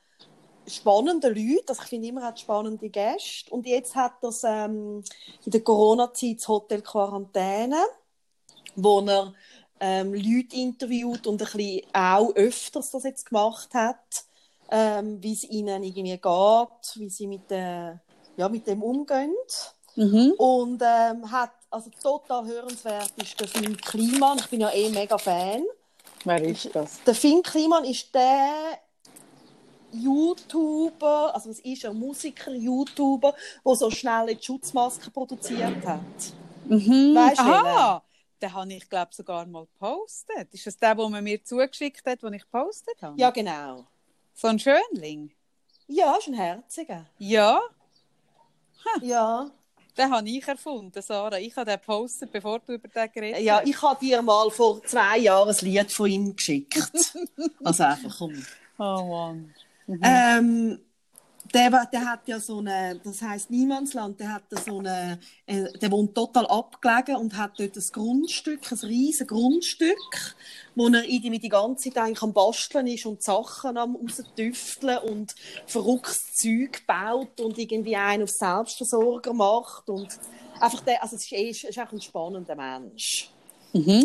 spannenden 0.65 1.35
Leuten. 1.35 1.67
Also 1.67 1.81
ich 1.81 1.89
finde 1.89 2.07
immer, 2.07 2.21
er 2.21 2.27
hat 2.27 2.39
spannende 2.39 2.89
Gäste. 2.89 3.51
Und 3.51 3.67
jetzt 3.67 3.95
hat 3.95 4.23
er 4.23 4.65
ähm, 4.65 5.03
in 5.45 5.51
der 5.51 5.61
Corona-Zeit 5.61 6.37
das 6.37 6.47
Hotel 6.47 6.81
Quarantäne, 6.81 7.83
wo 8.75 9.01
er 9.01 9.33
ähm, 9.81 10.13
Leute 10.13 10.55
interviewt 10.55 11.27
und 11.27 11.41
ein 11.41 11.49
bisschen 11.51 11.81
auch 11.91 12.33
öfters 12.33 12.91
das 12.91 13.03
jetzt 13.03 13.25
gemacht 13.25 13.73
hat, 13.73 14.23
ähm, 14.71 15.21
wie 15.21 15.33
es 15.33 15.43
ihnen 15.43 15.83
irgendwie 15.83 16.17
geht, 16.17 16.95
wie 16.95 17.09
sie 17.09 17.27
mit 17.27 17.51
der 17.51 18.01
ja, 18.37 18.47
mit 18.47 18.65
dem 18.65 18.81
umgehen. 18.81 19.35
Mhm. 19.95 20.33
Und 20.37 20.81
ähm, 20.81 21.29
hat, 21.29 21.51
also 21.69 21.89
total 22.01 22.45
hörenswert 22.45 23.11
ist 23.17 23.41
das 23.41 23.53
mit 23.59 23.83
Klima. 23.83 24.35
Ich 24.39 24.47
bin 24.47 24.61
ja 24.61 24.71
eh 24.71 24.89
mega 24.89 25.17
Fan. 25.17 25.63
Wer 26.23 26.43
ist 26.43 26.73
das? 26.73 27.03
Der 27.03 27.15
Finn 27.15 27.41
Kliman 27.41 27.83
ist 27.83 28.13
der 28.13 28.79
YouTuber, 29.91 31.33
also 31.33 31.49
was 31.49 31.59
ist 31.59 31.83
er, 31.83 31.93
Musiker, 31.93 32.51
YouTuber, 32.51 33.33
der 33.65 33.75
so 33.75 33.89
schnell 33.89 34.35
die 34.35 34.43
Schutzmasken 34.43 35.11
produziert 35.11 35.85
hat. 35.85 36.01
Mhm. 36.65 37.15
Weißt 37.15 37.39
du, 37.39 37.43
Aha! 37.43 38.03
Den 38.39 38.53
habe 38.53 38.71
ich, 38.73 38.87
glaube 38.87 39.15
sogar 39.15 39.47
mal 39.47 39.65
gepostet. 39.65 40.53
Ist 40.53 40.67
das 40.67 40.77
der, 40.77 40.93
den 40.93 41.11
man 41.11 41.23
mir 41.23 41.43
zugeschickt 41.43 42.05
hat, 42.05 42.21
den 42.21 42.33
ich 42.33 42.43
gepostet 42.43 43.01
habe? 43.01 43.19
Ja, 43.19 43.31
genau. 43.31 43.87
So 44.33 44.47
ein 44.47 44.59
Schönling? 44.59 45.31
Ja, 45.87 46.15
ist 46.17 46.27
ein 46.27 46.35
Herziger. 46.35 47.05
Ja, 47.17 47.61
Ja. 49.01 49.49
den 49.97 50.11
habe 50.11 50.29
ich 50.29 50.47
erfunden, 50.47 51.01
Sarah. 51.01 51.37
Ich 51.37 51.55
habe 51.55 51.69
den 51.69 51.79
gepostet, 51.79 52.31
bevor 52.31 52.59
du 52.59 52.73
über 52.73 52.87
den 52.87 53.11
geredet 53.11 53.41
ja, 53.41 53.59
hast. 53.59 53.67
ich 53.67 53.81
habe 53.81 53.99
dir 53.99 54.21
mal 54.21 54.49
vor 54.49 54.83
zwei 54.83 55.19
Jahren 55.19 55.49
ein 55.49 55.65
Lied 55.65 55.91
von 55.91 56.09
ihm 56.09 56.35
geschickt. 56.35 57.13
also 57.63 57.83
einfach, 57.83 58.17
komm. 58.17 58.45
Oh 58.77 59.03
Mann. 59.09 59.53
Ähm, 60.03 60.79
der, 61.53 61.85
der 61.91 62.05
hat 62.05 62.27
ja 62.27 62.39
so 62.39 62.59
eine, 62.59 62.99
das 63.03 63.21
heisst 63.21 63.49
Niemandsland, 63.49 64.19
der 64.19 64.33
hat 64.33 64.43
so 64.65 64.79
eine, 64.79 65.19
äh, 65.45 65.71
der 65.79 65.91
wohnt 65.91 66.15
total 66.15 66.45
abgelegen 66.47 67.15
und 67.17 67.35
hat 67.37 67.59
dort 67.59 67.75
ein 67.75 67.83
Grundstück, 67.91 68.71
ein 68.71 68.77
riesiges 68.79 69.27
Grundstück, 69.27 70.35
wo 70.75 70.87
er 70.87 71.03
irgendwie 71.03 71.39
die 71.39 71.49
ganze 71.49 71.89
Zeit 71.89 71.97
eigentlich 72.03 72.21
am 72.21 72.33
Basteln 72.33 72.87
ist 72.87 73.05
und 73.05 73.23
Sachen 73.23 73.77
am 73.77 73.95
raustüfteln 73.95 74.99
und 74.99 75.35
verrücktes 75.65 76.33
Zeug 76.33 76.85
baut 76.87 77.39
und 77.39 77.57
irgendwie 77.57 77.95
einen 77.95 78.23
auf 78.23 78.29
Selbstversorger 78.29 79.33
macht 79.33 79.89
und 79.89 80.07
einfach 80.59 80.81
der, 80.81 81.01
also 81.03 81.15
es 81.15 81.23
ist, 81.23 81.31
eh- 81.33 81.49
ist 81.49 81.77
einfach 81.77 81.93
ein 81.93 82.01
spannender 82.01 82.55
Mensch. 82.55 83.29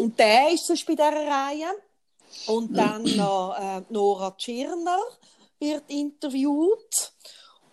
Und 0.03 0.19
der 0.19 0.53
ist 0.53 0.67
sonst 0.67 0.87
bei 0.87 0.95
dieser 0.95 1.13
Reihe. 1.13 1.73
Und 2.47 2.75
dann 2.77 3.03
noch 3.17 3.55
äh, 3.61 3.83
Nora 3.91 4.35
Tschirner 4.39 4.99
wird 5.63 5.85
interviewt. 5.89 7.13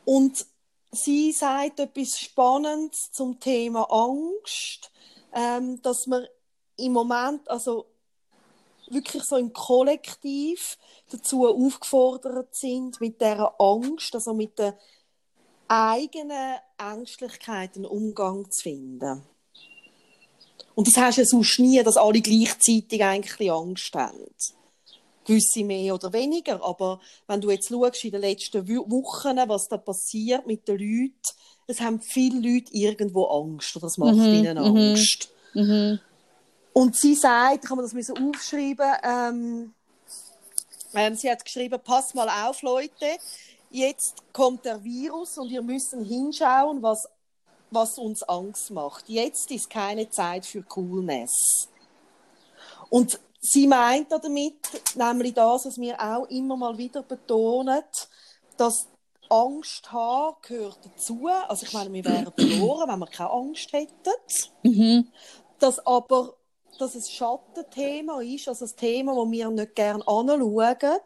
Und 0.06 0.46
sie 0.92 1.32
sagt 1.32 1.80
etwas 1.80 2.20
Spannendes 2.20 3.12
zum 3.12 3.40
Thema 3.40 3.84
Angst, 3.92 4.92
ähm, 5.34 5.82
dass 5.82 6.08
wir 6.08 6.30
im 6.78 6.94
Moment, 6.94 7.50
also 7.50 7.86
wirklich 8.88 9.24
so 9.24 9.38
im 9.38 9.54
Kollektiv 9.54 10.78
dazu 11.12 11.48
aufgefordert 11.48 12.56
sind, 12.56 13.00
mit 13.02 13.20
dieser 13.20 13.60
Angst, 13.60 14.16
also 14.16 14.34
mit 14.34 14.58
der 14.58 14.78
eigenen 15.68 16.58
Ängstlichkeit 16.78 17.76
einen 17.76 17.86
Umgang 17.86 18.50
zu 18.50 18.64
finden. 18.64 19.24
Und 20.74 20.88
das 20.88 20.98
hast 20.98 21.18
du 21.18 21.22
ja 21.22 21.28
sonst 21.28 21.60
nie, 21.60 21.84
dass 21.84 21.98
alle 21.98 22.22
gleichzeitig 22.22 23.04
eigentlich 23.04 23.52
Angst 23.52 23.94
haben. 23.94 24.26
Gewisse 25.30 25.64
mehr 25.64 25.94
oder 25.94 26.12
weniger. 26.12 26.64
Aber 26.64 27.00
wenn 27.28 27.40
du 27.42 27.52
jetzt 27.52 27.70
schaust, 27.70 28.04
in 28.04 28.12
den 28.12 28.22
letzten 28.22 28.68
Wo- 28.68 28.90
Wochen, 28.90 29.38
was 29.48 29.68
da 29.68 29.78
passiert 29.78 30.46
mit 30.48 30.68
den 30.68 30.78
Leuten, 30.80 31.14
es 31.68 31.80
haben 31.80 32.02
viele 32.02 32.40
Leute 32.40 32.74
irgendwo 32.74 33.26
Angst 33.26 33.76
oder 33.76 33.86
das 33.88 33.98
macht 33.98 34.16
ihnen 34.16 34.58
Angst. 34.58 35.30
Und 36.74 36.96
sie 36.96 37.16
sagt, 37.16 37.66
habe 37.66 37.76
mir 37.78 37.82
das 37.84 37.94
müssen 37.94 38.18
aufschreiben, 38.18 38.92
ähm, 39.04 39.74
ähm, 40.94 41.16
sie 41.16 41.30
hat 41.30 41.44
geschrieben, 41.46 41.80
pass 41.84 42.14
mal 42.14 42.30
auf, 42.48 42.62
Leute, 42.62 43.06
jetzt 43.70 44.16
kommt 44.34 44.66
der 44.66 44.84
Virus 44.84 45.38
und 45.38 45.50
wir 45.52 45.62
müssen 45.62 46.04
hinschauen, 46.04 46.82
was, 46.82 47.08
was 47.70 47.98
uns 48.00 48.24
Angst 48.24 48.72
macht. 48.72 49.08
Jetzt 49.08 49.52
ist 49.52 49.70
keine 49.70 50.10
Zeit 50.10 50.46
für 50.46 50.64
Coolness. 50.64 51.68
Und 52.90 53.20
sie 53.42 53.68
meint 53.68 54.12
damit 54.12 54.60
nämlich 54.96 55.34
das, 55.34 55.66
was 55.66 55.78
wir 55.78 56.00
auch 56.00 56.28
immer 56.30 56.58
mal 56.58 56.78
wieder 56.78 57.04
betonen, 57.04 57.84
dass 58.58 58.88
Angst 59.30 59.92
haben 59.92 60.36
gehört 60.42 60.80
dazu. 60.84 61.28
Also 61.48 61.66
ich 61.66 61.74
meine, 61.74 61.94
wir 61.94 62.04
wären 62.06 62.34
verloren, 62.34 62.90
wenn 62.90 63.00
wir 63.00 63.08
keine 63.08 63.32
Angst 63.32 63.72
hätten. 63.72 65.08
Dass 65.60 65.86
aber 65.86 66.36
dass 66.80 66.96
es 66.96 67.08
ein 67.08 67.12
Schattenthema 67.12 68.22
ist, 68.22 68.48
also 68.48 68.66
ein 68.66 68.76
Thema, 68.78 69.14
das 69.14 69.32
wir 69.32 69.50
nicht 69.50 69.76
gerne 69.76 70.08
anschauen 70.08 71.00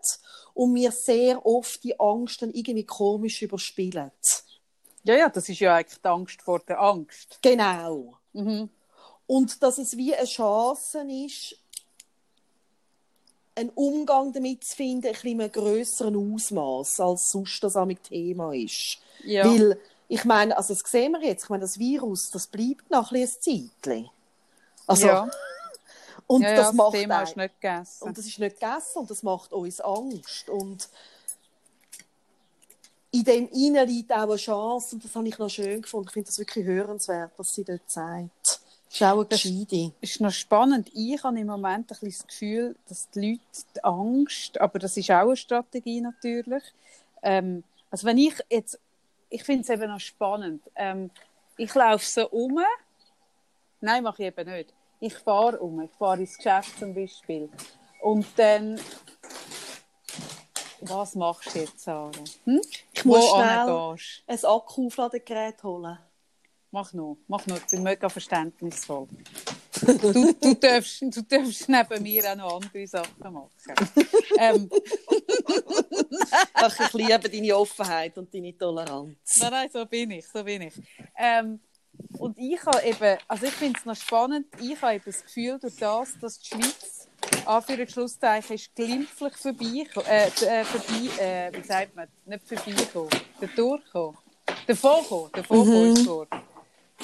und 0.53 0.75
wir 0.75 0.91
sehr 0.91 1.43
oft 1.45 1.83
die 1.83 1.99
Angst 1.99 2.41
dann 2.41 2.51
irgendwie 2.51 2.85
komisch 2.85 3.41
überspielen. 3.41 4.11
Ja, 5.03 5.15
ja, 5.15 5.29
das 5.29 5.49
ist 5.49 5.59
ja 5.59 5.75
eigentlich 5.75 5.99
die 5.99 6.07
Angst 6.07 6.41
vor 6.41 6.59
der 6.59 6.79
Angst. 6.79 7.39
Genau. 7.41 8.17
Mhm. 8.33 8.69
Und 9.25 9.63
dass 9.63 9.79
es 9.79 9.97
wie 9.97 10.15
eine 10.15 10.27
Chance 10.27 11.05
ist, 11.09 11.55
einen 13.55 13.69
Umgang 13.69 14.33
damit 14.33 14.63
zu 14.63 14.75
finden, 14.75 15.07
ein 15.07 15.13
bisschen 15.13 15.29
in 15.31 15.41
einem 15.41 15.51
grösseren 15.51 16.33
Ausmaß, 16.35 16.99
als 16.99 17.31
sonst 17.31 17.63
das 17.63 17.75
am 17.75 18.01
Thema 18.01 18.53
ist. 18.53 18.97
Ja. 19.23 19.45
Weil, 19.45 19.79
ich 20.07 20.25
meine, 20.25 20.57
also 20.57 20.73
das 20.73 20.83
sehen 20.89 21.11
wir 21.13 21.23
jetzt, 21.23 21.43
ich 21.43 21.49
meine, 21.49 21.61
das 21.61 21.77
Virus, 21.79 22.29
das 22.31 22.47
bleibt 22.47 22.89
noch 22.89 23.11
ein 23.11 23.21
bisschen 23.21 23.71
Zeitchen. 23.81 24.09
Also, 24.87 25.07
ja. 25.07 25.29
und 26.27 26.41
ja, 26.41 26.49
ja, 26.49 26.55
das 26.55 26.67
das 26.67 26.75
macht 26.75 26.93
Thema 26.93 27.17
ein- 27.19 27.23
ist 27.25 27.37
nicht 27.37 27.61
gegessen. 27.61 28.03
und 28.03 28.17
das 28.17 28.25
ist 28.25 28.39
nicht 28.39 28.59
gegessen 28.59 28.97
und 28.99 29.09
das 29.11 29.23
macht 29.23 29.53
uns 29.53 29.79
Angst. 29.81 30.49
Und 30.49 30.89
in 33.11 33.23
dem 33.23 33.47
Innen 33.49 33.87
liegt 33.87 34.11
auch 34.11 34.23
eine 34.23 34.35
Chance 34.37 34.95
und 34.95 35.05
das 35.05 35.15
habe 35.15 35.27
ich 35.27 35.37
noch 35.37 35.49
schön 35.49 35.81
gefunden. 35.83 36.07
Ich 36.07 36.13
finde 36.13 36.27
das 36.27 36.39
wirklich 36.39 36.65
hörenswert, 36.65 37.31
was 37.37 37.53
sie 37.53 37.63
dort 37.63 37.89
sagt. 37.89 38.59
Das 38.93 39.01
ist 39.01 39.07
auch 39.07 39.17
eine 39.17 39.25
Gescheide. 39.25 39.91
ist 40.01 40.21
noch 40.21 40.31
spannend. 40.31 40.91
Ich 40.93 41.23
habe 41.23 41.39
im 41.39 41.47
Moment 41.47 41.91
ein 41.91 41.97
bisschen 41.99 42.09
das 42.09 42.27
Gefühl, 42.27 42.75
dass 42.87 43.09
die 43.09 43.31
Leute 43.31 43.41
die 43.75 43.83
Angst, 43.83 44.61
aber 44.61 44.77
das 44.77 44.95
ist 44.95 45.09
auch 45.09 45.21
eine 45.21 45.35
Strategie 45.35 45.99
natürlich. 45.99 46.63
Ähm, 47.23 47.63
also 47.89 48.05
wenn 48.05 48.19
ich 48.19 48.35
jetzt, 48.51 48.79
ich 49.31 49.43
finde 49.43 49.63
es 49.63 49.69
eben 49.69 49.89
noch 49.89 49.99
spannend. 49.99 50.61
Ähm, 50.75 51.09
ich 51.57 51.73
laufe 51.73 52.05
so 52.05 52.29
um. 52.29 52.59
Nein, 53.81 54.03
mache 54.03 54.21
ich 54.21 54.27
eben 54.27 54.47
nicht. 54.47 54.71
Ich 54.99 55.15
fahre 55.15 55.57
um. 55.57 55.81
Ich 55.81 55.91
fahre 55.97 56.19
ins 56.19 56.37
Geschäft 56.37 56.77
zum 56.77 56.93
Beispiel. 56.93 57.49
Und 57.99 58.27
dann, 58.35 58.79
was 60.81 61.15
machst 61.15 61.55
du 61.55 61.59
jetzt, 61.61 61.79
Sarah? 61.79 62.11
Hm? 62.45 62.61
Ich 62.93 63.05
muss 63.05 63.23
Wo 63.23 63.37
schnell 63.37 63.97
ein 64.27 64.45
Akku-Aufladegerät 64.45 65.63
holen. 65.63 65.97
Mach 66.73 66.91
noch, 66.91 67.17
mach 67.27 67.45
noch, 67.45 67.57
ich 67.57 67.67
bin 67.67 67.83
mega 67.83 68.09
verständnisvoll. 68.09 69.07
du, 69.79 70.33
du, 70.33 70.55
darfst, 70.55 71.03
du 71.03 71.21
darfst 71.21 71.69
neben 71.69 72.01
mir 72.01 72.31
auch 72.31 72.35
noch 72.35 72.55
andere 72.55 72.87
Sachen 72.87 73.31
machen. 73.31 73.75
ähm, 74.39 74.67
Ach, 76.55 76.79
ich 76.79 76.93
liebe 76.93 77.29
deine 77.29 77.55
Offenheit 77.55 78.17
und 78.17 78.33
deine 78.33 78.57
Toleranz. 78.57 79.15
nein, 79.39 79.51
nein, 79.51 79.69
so 79.71 79.85
bin 79.85 80.09
ich, 80.09 80.27
so 80.27 80.43
bin 80.43 80.63
ich. 80.63 80.73
Ähm, 81.15 81.59
und 82.17 82.39
ich 82.39 82.65
habe 82.65 82.81
eben, 82.81 83.19
also 83.27 83.45
ich 83.45 83.53
finde 83.53 83.77
es 83.79 83.85
noch 83.85 83.95
spannend, 83.95 84.47
ich 84.59 84.81
habe 84.81 84.95
eben 84.95 85.03
das 85.05 85.23
Gefühl, 85.23 85.59
durch 85.59 85.75
das, 85.75 86.17
dass 86.19 86.39
die 86.39 86.47
Schweiz, 86.55 87.07
Anführungs- 87.45 87.91
Schlusszeichen, 87.91 88.55
ist 88.55 88.73
glimpflich 88.73 89.35
vorbei, 89.37 89.85
äh, 90.09 90.25
äh, 90.25 90.65
vorbei 90.65 91.21
äh, 91.23 91.51
wie 91.53 91.67
sagt 91.67 91.95
man, 91.95 92.07
nicht 92.25 92.47
vorbeikommen, 92.47 93.09
durchkommen, 93.55 94.17
davonkommen, 94.65 95.31
davonkommen 95.33 95.93
ist 95.93 95.99
das 95.99 96.07
Wort. 96.07 96.29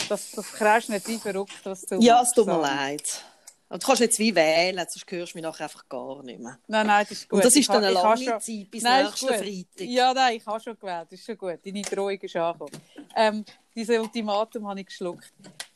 Das, 0.09 0.31
das 0.31 0.51
kriegst 0.53 0.89
du 0.89 0.93
nicht 0.93 1.07
wie 1.07 1.17
verrückt, 1.17 1.53
was 1.63 1.81
du 1.81 1.95
Ja, 1.99 2.21
es 2.21 2.31
tut 2.31 2.47
mir 2.47 2.59
leid. 2.59 3.23
Und 3.69 3.83
du 3.83 3.85
kannst 3.85 4.01
jetzt 4.01 4.17
wie 4.17 4.33
wählen, 4.33 4.77
sonst 4.89 5.05
hörst 5.11 5.33
du 5.33 5.37
mich 5.37 5.43
nachher 5.43 5.65
einfach 5.65 5.87
gar 5.87 6.23
nicht 6.23 6.39
mehr. 6.39 6.57
Nein, 6.67 6.87
nein, 6.87 7.05
das 7.07 7.19
ist 7.19 7.29
gut. 7.29 7.37
Und 7.37 7.45
das 7.45 7.53
Ich 7.53 7.61
ist 7.61 7.69
dann 7.69 7.83
ha- 7.83 7.87
eine 7.87 7.95
ich 7.97 8.01
lange 8.03 8.23
schon- 8.25 8.41
Zeit, 8.41 8.71
bis 8.71 8.83
Nein, 8.83 9.05
nächsten. 9.05 9.27
Freitag. 9.27 9.87
Ja, 9.87 10.13
nein, 10.13 10.37
ich 10.37 10.45
habe 10.47 10.59
schon 10.59 10.79
gewählt, 10.79 11.07
das 11.11 11.19
ist 11.19 11.25
schon 11.27 11.37
gut. 11.37 11.59
Deine 11.63 11.81
Drohung 11.83 12.17
ist 12.19 12.35
angekommen. 12.35 12.81
Ähm, 13.15 13.45
dieses 13.75 13.99
Ultimatum 13.99 14.67
habe 14.67 14.79
ich 14.79 14.87
geschluckt. 14.87 15.31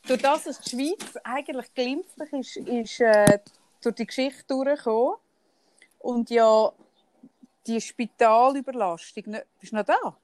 Durch 0.08 0.22
das, 0.22 0.44
dass 0.46 0.60
die 0.62 0.70
Schweiz 0.72 1.16
eigentlich 1.24 1.72
glimpflich 1.76 2.34
ist, 2.34 2.58
ist 2.58 3.00
äh, 3.00 3.40
durch 3.82 3.96
die 3.96 4.08
Geschichte 4.08 4.44
durchgekommen 4.48 5.16
und 6.00 6.30
ja 6.32 6.72
die 7.68 7.80
Spitalüberlastung 7.80 9.24
nicht... 9.28 9.46
Bist 9.60 9.72
du 9.72 9.76
noch 9.78 9.86
da? 9.86 10.18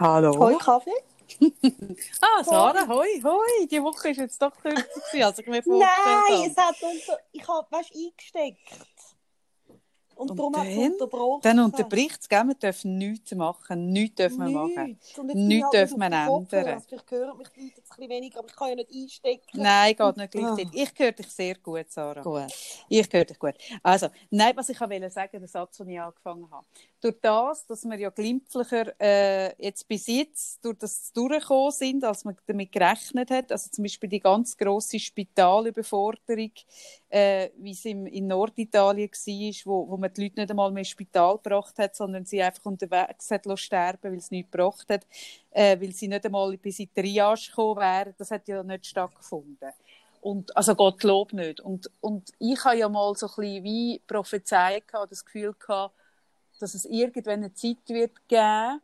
Hallo? 0.00 0.36
Hoi, 0.38 0.56
Kaffee? 0.56 0.90
Ah, 2.20 2.44
Sarah, 2.44 2.86
hoi, 2.88 3.20
hoi. 3.22 3.66
Die 3.70 3.82
Woche 3.82 4.10
ist 4.10 4.18
jetzt 4.18 4.40
doch 4.42 4.56
kürzer 4.56 4.82
gewesen, 4.82 5.22
als 5.24 5.38
ich 5.38 5.46
mir 5.46 5.62
vorgestellt 5.62 5.98
Nein, 6.04 6.38
habe. 6.38 6.46
es 6.50 6.56
hat 6.56 6.76
unter... 6.82 7.18
Ich 7.32 7.48
habe, 7.48 7.66
weißt 7.70 7.94
du, 7.94 7.98
eingesteckt. 7.98 9.16
Und, 10.16 10.32
Und 10.32 10.36
darum 10.38 10.54
hat 10.56 10.66
es 10.66 10.74
dann- 10.76 10.92
unterbrochen. 10.92 11.40
Dann 11.42 11.58
unterbricht 11.60 12.20
es, 12.20 12.28
gell? 12.28 12.44
Wir 12.44 12.54
dürfen 12.54 12.98
nichts 12.98 13.34
machen. 13.34 13.90
Nichts 13.90 14.16
dürfen 14.16 14.38
wir 14.40 14.50
machen. 14.50 14.86
Nichts. 14.86 15.16
Halt 15.64 15.72
dürfen 15.72 15.98
wir 15.98 16.06
ändern. 16.06 16.28
Also 16.28 16.46
Vielleicht 16.50 17.10
hören 17.10 17.38
mich 17.38 17.48
die 17.48 17.60
Leute 17.62 17.72
jetzt 17.78 17.90
ein 17.92 17.96
bisschen 17.96 18.10
weniger, 18.10 18.38
aber 18.40 18.48
ich 18.48 18.56
kann 18.56 18.68
ja 18.68 18.74
nicht 18.74 18.92
einstecken. 18.94 19.62
Nein, 19.62 19.96
geht 19.96 20.16
nicht 20.18 20.36
Ah. 20.36 20.54
gleichzeitig. 20.54 20.68
Ich 20.74 20.98
höre 20.98 21.12
dich 21.12 21.28
sehr 21.28 21.54
gut, 21.54 21.90
Sarah. 21.90 22.20
Gut. 22.22 22.52
Ich 22.90 23.08
höre 23.10 23.24
dich 23.24 23.38
gut. 23.38 23.54
Also, 23.82 24.08
nein, 24.28 24.52
was 24.56 24.68
ich 24.68 24.78
wollte 24.78 25.08
sagen, 25.08 25.38
der 25.38 25.48
Satz, 25.48 25.78
den 25.78 25.88
ich 25.88 25.98
angefangen 26.00 26.50
habe. 26.50 26.66
Durch 27.02 27.16
das, 27.22 27.66
dass 27.66 27.84
wir 27.84 27.98
ja 27.98 28.10
glimpflicher 28.10 28.92
äh, 29.00 29.54
jetzt 29.64 29.88
bis 29.88 30.06
jetzt 30.06 30.62
durch 30.62 30.76
das 30.78 31.12
durchgekommen 31.14 31.70
sind, 31.70 32.04
als 32.04 32.26
man 32.26 32.36
damit 32.46 32.72
gerechnet 32.72 33.30
hat, 33.30 33.50
also 33.50 33.70
zum 33.70 33.84
Beispiel 33.84 34.10
die 34.10 34.20
ganz 34.20 34.56
grosse 34.56 34.98
Spitalüberforderung, 34.98 36.52
äh, 37.08 37.48
wie 37.56 37.70
es 37.70 37.84
im, 37.86 38.06
in 38.06 38.26
Norditalien 38.26 39.08
war, 39.10 39.54
wo, 39.64 39.88
wo 39.88 39.96
man 39.96 40.12
die 40.12 40.24
Leute 40.24 40.40
nicht 40.40 40.50
einmal 40.50 40.70
mehr 40.72 40.82
ins 40.82 40.88
Spital 40.88 41.36
gebracht 41.36 41.78
hat, 41.78 41.96
sondern 41.96 42.26
sie 42.26 42.42
einfach 42.42 42.66
unterwegs 42.66 43.30
hat 43.30 43.46
sterben, 43.58 44.12
weil 44.12 44.18
es 44.18 44.30
nichts 44.30 44.50
gebracht 44.50 44.86
hat, 44.90 45.06
äh, 45.52 45.80
weil 45.80 45.92
sie 45.92 46.08
nicht 46.08 46.26
einmal 46.26 46.56
bis 46.58 46.80
in 46.80 46.90
die 46.94 47.00
Triage 47.00 47.48
gekommen 47.48 47.80
wären. 47.80 48.14
Das 48.18 48.30
hat 48.30 48.46
ja 48.46 48.62
nicht 48.62 48.86
stattgefunden. 48.86 49.72
Und, 50.20 50.54
also 50.56 50.74
Gottlob 50.74 51.32
nicht. 51.32 51.60
Und, 51.60 51.90
und 52.00 52.30
ich 52.38 52.62
habe 52.64 52.76
ja 52.76 52.88
mal 52.88 53.14
so 53.16 53.26
ein 53.26 53.32
bisschen 53.36 53.64
wie 53.64 54.02
prophezeit 54.06 54.86
gehabt, 54.86 55.12
das 55.12 55.24
Gefühl 55.24 55.54
gehabt, 55.58 55.94
dass 56.60 56.74
es 56.74 56.84
irgendwann 56.84 57.44
eine 57.44 57.54
Zeit 57.54 57.88
wird 57.88 58.12
geben, 58.28 58.80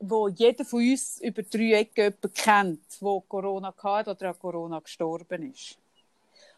wo 0.00 0.28
jeder 0.28 0.64
von 0.64 0.80
uns 0.80 1.20
über 1.20 1.42
drei 1.42 1.72
Ecken 1.72 2.04
jemanden 2.04 2.32
kennt, 2.34 3.00
wo 3.00 3.20
Corona 3.20 3.74
hatte 3.76 4.10
oder 4.10 4.28
an 4.28 4.38
Corona 4.38 4.78
gestorben 4.80 5.52
ist. 5.52 5.78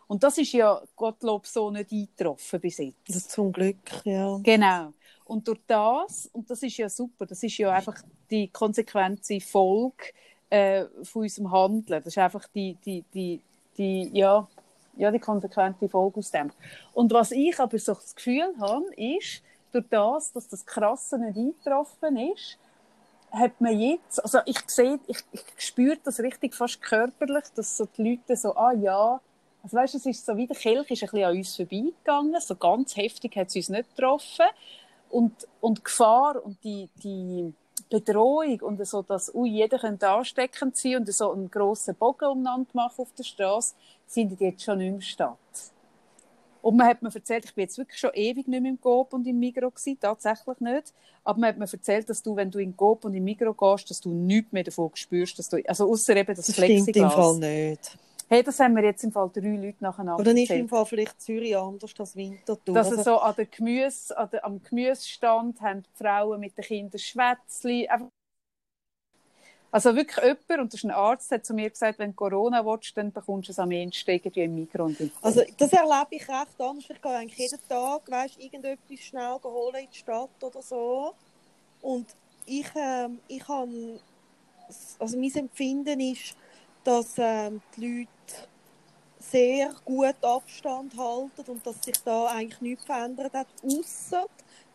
Und 0.07 0.22
das 0.24 0.38
ist 0.38 0.53
ja 0.53 0.82
Gottlob 0.97 1.47
so 1.47 1.70
nicht 1.70 1.93
eingetroffen 1.93 2.61
bis 2.61 2.78
jetzt. 2.78 2.97
Das 3.07 3.28
zum 3.28 3.53
Glück, 3.53 3.76
ja. 4.05 4.38
Genau. 4.43 4.93
Und 5.24 5.47
durch 5.47 5.61
das, 5.68 6.28
und 6.32 6.51
das 6.51 6.62
ist 6.64 6.76
ja 6.76 6.88
super, 6.88 7.26
das 7.26 7.43
ist 7.45 7.57
ja 7.59 7.70
einfach 7.70 8.03
die 8.28 8.49
konsequente 8.49 9.41
Folge 9.41 10.07
äh, 10.51 10.86
von 11.05 11.22
unserem 11.22 11.53
Handeln. 11.53 12.03
Das 12.03 12.09
ist 12.09 12.18
einfach 12.18 12.49
die, 12.49 12.76
die, 12.84 13.05
die, 13.14 13.41
die, 13.78 14.11
ja, 14.12 14.49
ja, 14.97 15.11
die 15.12 15.20
konsequente 15.20 15.88
Folge 15.88 16.18
aus 16.18 16.32
dem. 16.32 16.51
Und 16.93 17.12
was 17.12 17.30
ich 17.30 17.59
aber 17.61 17.78
so 17.78 17.95
das 17.95 18.14
Gefühl 18.16 18.53
habe, 18.59 18.93
ist, 18.97 19.43
durch 19.72 19.86
das, 19.90 20.32
dass 20.32 20.48
das 20.48 20.64
Krasse 20.66 21.18
nicht 21.18 21.36
eingetroffen 21.36 22.16
ist, 22.16 22.58
hat 23.32 23.60
man 23.60 23.78
jetzt, 23.78 24.22
also 24.22 24.38
ich 24.44 24.58
sehe, 24.66 24.98
ich, 25.06 25.18
ich 25.32 25.42
spüre 25.58 25.98
das 26.02 26.20
richtig 26.20 26.54
fast 26.54 26.82
körperlich, 26.82 27.44
dass 27.54 27.76
so 27.76 27.86
die 27.96 28.10
Leute 28.10 28.36
so, 28.36 28.54
ah 28.56 28.72
ja, 28.72 29.20
also 29.62 29.76
weißt 29.76 29.94
es 29.94 30.06
ist 30.06 30.26
so 30.26 30.36
wie 30.36 30.46
der 30.46 30.56
Kelch 30.56 30.90
ist 30.90 31.02
ein 31.02 31.10
bisschen 31.10 31.24
an 31.24 31.36
uns 31.36 31.56
vorbeigegangen, 31.56 32.40
so 32.40 32.56
ganz 32.56 32.96
heftig 32.96 33.36
hat 33.36 33.48
es 33.48 33.56
uns 33.56 33.68
nicht 33.68 33.96
getroffen 33.96 34.46
und, 35.10 35.32
und 35.60 35.84
Gefahr 35.84 36.44
und 36.44 36.62
die, 36.64 36.88
die 37.02 37.52
Bedrohung 37.88 38.60
und 38.60 38.84
so, 38.86 39.02
dass 39.02 39.34
ui, 39.34 39.48
jeder 39.48 39.78
könnte 39.78 40.08
ansteckend 40.08 40.76
sein 40.76 40.96
und 40.96 41.12
so 41.12 41.32
einen 41.32 41.50
grossen 41.50 41.94
Bogen 41.94 42.28
umeinander 42.28 42.70
machen 42.72 43.02
auf 43.02 43.12
der 43.16 43.24
Straße, 43.24 43.74
findet 44.06 44.40
jetzt 44.40 44.62
schon 44.62 44.78
nicht 44.78 44.92
mehr 44.92 45.00
statt. 45.02 45.38
Und 46.62 46.76
man 46.76 46.86
hat 46.86 47.02
mir 47.02 47.14
erzählt, 47.14 47.44
ich 47.44 47.54
bin 47.54 47.62
jetzt 47.62 47.78
wirklich 47.78 47.98
schon 47.98 48.11
ewig 48.14 48.46
nicht 48.46 48.61
mehr 48.62 48.70
im 48.70 48.80
Coop 48.80 49.12
und 49.14 49.26
im 49.26 49.38
Migro 49.38 49.70
gewesen, 49.70 49.98
tatsächlich 50.00 50.61
nicht. 50.61 50.92
Aber 51.24 51.38
man 51.38 51.48
hat 51.50 51.58
mir 51.58 51.66
erzählt, 51.72 52.08
dass 52.08 52.22
du, 52.22 52.36
wenn 52.36 52.50
du 52.50 52.58
in 52.58 52.76
Coop 52.76 53.04
und 53.04 53.14
im 53.14 53.24
Migro 53.24 53.52
gehst, 53.54 53.90
dass 53.90 54.00
du 54.00 54.11
nichts 54.12 54.52
mehr 54.52 54.64
davon 54.64 54.90
spürst, 54.94 55.38
dass 55.38 55.48
du, 55.48 55.58
also 55.66 55.90
außer 55.90 56.16
eben 56.16 56.34
das, 56.34 56.46
Das 56.46 56.54
stimmt 56.56 56.96
im. 56.96 57.11
Fall 57.11 57.36
nicht. 57.38 57.96
Hey, 58.28 58.44
das 58.44 58.61
haben 58.61 58.74
mir 58.74 58.84
jetzt 58.84 59.02
im 59.02 59.11
Fall 59.11 59.28
drei 59.34 59.56
Leute 59.56 59.78
nacheinander 59.80 60.20
Oder 60.20 60.30
ist 60.30 60.38
erzählt. 60.42 60.61
im 60.61 60.68
Fall 60.68 60.86
vielleicht 60.86 61.20
Zürich 61.20 61.56
anders 61.56 61.92
als 61.98 62.14
Winterthur? 62.14 62.74
Dass 62.74 62.86
Also, 62.86 62.98
es 63.00 63.04
so 63.04 63.18
an 63.18 63.34
der 63.36 63.46
Gemüse, 63.46 64.16
an 64.16 64.28
der, 64.30 64.44
am 64.44 64.62
Gemüsestand 64.62 65.61
haben 65.61 65.82
die 65.82 66.04
Frauen 66.04 66.38
mit 66.38 66.56
den 66.56 66.64
Kindern 66.64 66.98
Schwätzli. 67.00 67.88
Einfach- 67.88 68.06
Also 69.72 69.94
wirklich 69.94 70.16
jemand, 70.16 70.62
und 70.62 70.72
das 70.72 70.80
ist 70.80 70.84
ein 70.84 70.90
Arzt, 70.90 71.30
hat 71.30 71.46
zu 71.46 71.54
mir 71.54 71.70
gesagt, 71.70 71.98
wenn 72.00 72.10
du 72.10 72.16
Corona 72.16 72.64
willst, 72.64 72.96
dann 72.96 73.12
bekommst 73.12 73.48
du 73.48 73.52
es 73.52 73.58
am 73.58 73.70
ehesten 73.70 74.10
irgendwie 74.10 74.42
im 74.42 74.54
Mikro 74.56 74.90
also 75.22 75.42
das 75.56 75.72
erlebe 75.72 76.08
ich 76.10 76.28
recht 76.28 76.60
anders. 76.60 76.90
Ich 76.90 77.00
gehe 77.00 77.12
eigentlich 77.12 77.38
jeden 77.38 77.68
Tag, 77.68 78.10
weißt, 78.10 78.38
irgendetwas 78.40 79.00
schnell 79.00 79.38
holen 79.44 79.76
in 79.76 79.88
die 79.92 79.98
Stadt 79.98 80.42
oder 80.42 80.60
so. 80.60 81.14
Und 81.82 82.06
ich, 82.46 82.66
ähm, 82.74 83.20
ich 83.28 83.46
habe, 83.46 84.00
also 84.98 85.16
mein 85.16 85.34
Empfinden 85.34 86.00
ist, 86.00 86.36
dass 86.82 87.14
ähm, 87.18 87.62
die 87.76 88.00
Leute 88.00 88.48
sehr 89.20 89.72
gut 89.84 90.16
Abstand 90.22 90.96
halten 90.96 91.50
und 91.50 91.64
dass 91.64 91.82
sich 91.82 91.96
da 92.04 92.26
eigentlich 92.26 92.60
nichts 92.60 92.84
verändert 92.84 93.32
hat. 93.32 93.46
Ausser, 93.62 94.26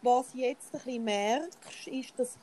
was 0.02 0.28
jetzt 0.34 0.74
ein 0.74 0.80
bisschen 0.80 1.04
merkst, 1.04 1.88
ist, 1.88 2.14
dass 2.18 2.38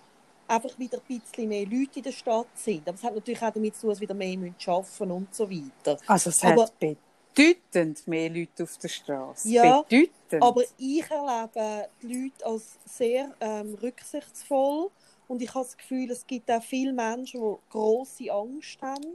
einfach 0.49 0.79
wieder 0.79 0.99
ein 0.99 1.21
bisschen 1.21 1.49
mehr 1.49 1.65
Leute 1.65 1.97
in 1.97 2.03
der 2.03 2.13
Stadt 2.13 2.47
sind. 2.55 2.87
Aber 2.89 2.97
es 2.97 3.03
hat 3.03 3.15
natürlich 3.15 3.43
auch 3.43 3.53
damit 3.53 3.75
zu 3.75 3.83
tun, 3.83 3.91
dass 3.91 4.01
wieder 4.01 4.15
mehr 4.15 4.37
müssen 4.37 4.55
arbeiten 4.67 5.11
und 5.11 5.35
so 5.35 5.51
weiter. 5.51 5.99
Also 6.07 6.31
es 6.31 6.43
Aber- 6.45 6.65
hat 6.65 6.73
bedeutend 6.79 8.07
mehr 8.07 8.29
Leute 8.31 8.65
auf 8.65 8.77
der 8.79 8.89
Straße. 8.89 9.49
Ja, 9.49 9.83
bedeutend. 9.83 10.43
Aber 10.43 10.63
ich 10.79 11.11
erlebe 11.11 11.89
die 12.03 12.07
Leute 12.25 12.47
als 12.47 12.79
sehr 12.87 13.35
ähm, 13.41 13.75
rücksichtsvoll 13.83 14.91
und 15.29 15.41
ich 15.41 15.55
habe 15.55 15.65
das 15.65 15.77
Gefühl, 15.77 16.11
es 16.11 16.27
gibt 16.27 16.51
auch 16.51 16.63
viele 16.63 16.93
Menschen, 16.93 17.41
die 17.41 17.57
große 17.71 18.31
Angst 18.31 18.83
haben, 18.83 19.07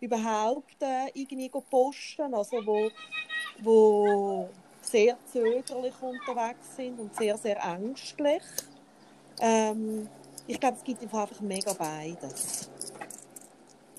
überhaupt 0.00 0.80
äh, 0.82 1.08
irgendwie 1.14 1.50
zu 1.50 1.60
posten, 1.62 2.34
also 2.34 2.56
wo, 2.64 2.90
wo 3.62 4.48
sehr 4.82 5.16
zögerlich 5.32 5.94
unterwegs 6.00 6.76
sind 6.76 6.98
und 6.98 7.14
sehr, 7.14 7.36
sehr 7.38 7.56
ängstlich. 7.62 8.42
Ähm, 9.40 10.08
ich 10.52 10.60
glaube, 10.60 10.76
es 10.76 10.84
gibt 10.84 11.02
einfach 11.02 11.40
mega 11.40 11.72
beides. 11.72 12.70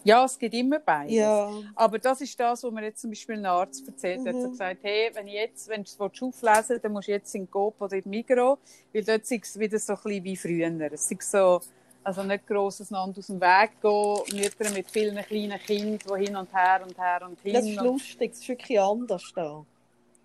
ja, 0.03 0.25
es 0.25 0.37
gibt 0.37 0.53
immer 0.53 0.79
beides. 0.79 1.13
Ja, 1.15 1.49
Aber 1.75 1.97
das 1.97 2.21
ist 2.21 2.37
das, 2.39 2.61
was 2.63 2.71
mir 2.71 2.83
jetzt 2.83 3.01
zum 3.01 3.09
Beispiel 3.11 3.35
ein 3.37 3.45
Arzt 3.45 3.87
erzählt 3.87 4.19
hat. 4.19 4.27
Er 4.27 4.33
hat 4.33 4.43
Mhm. 4.43 4.51
gesagt, 4.51 4.79
hey, 4.83 5.09
wenn, 5.13 5.27
ich 5.27 5.33
jetzt, 5.33 5.67
wenn 5.69 5.83
du 5.83 5.87
es 5.89 5.99
auflesen 5.99 6.35
willst, 6.69 6.85
dann 6.85 6.91
musst 6.91 7.07
du 7.07 7.11
jetzt 7.13 7.33
in 7.35 7.49
Coop 7.49 7.79
oder 7.81 7.95
in 7.97 8.09
Migro, 8.09 8.57
weil 8.93 9.03
dort 9.03 9.21
ist 9.21 9.31
es 9.31 9.59
wieder 9.59 9.79
so 9.79 9.93
ein 9.93 9.99
bisschen 10.03 10.23
wie 10.25 10.35
früher. 10.35 10.91
Es 10.91 11.09
ist 11.09 11.31
so, 11.31 11.61
also 12.03 12.23
nicht 12.23 12.45
gross 12.45 12.81
auseinander 12.81 13.17
aus 13.19 13.27
dem 13.27 13.39
Weg 13.39 13.71
gehen, 13.81 14.39
Mütter 14.41 14.69
mit 14.71 14.91
vielen 14.91 15.15
kleinen 15.23 15.59
Kindern, 15.59 15.99
die 16.19 16.25
hin 16.25 16.35
und 16.35 16.53
her 16.53 16.81
und 16.85 16.97
her 16.97 17.21
und 17.25 17.39
hin. 17.39 17.53
das 17.53 17.65
ist 17.65 17.75
lustig, 17.81 18.31
es 18.33 18.39
ist 18.39 18.47
wirklich 18.49 18.79
anders 18.79 19.31
da. 19.33 19.65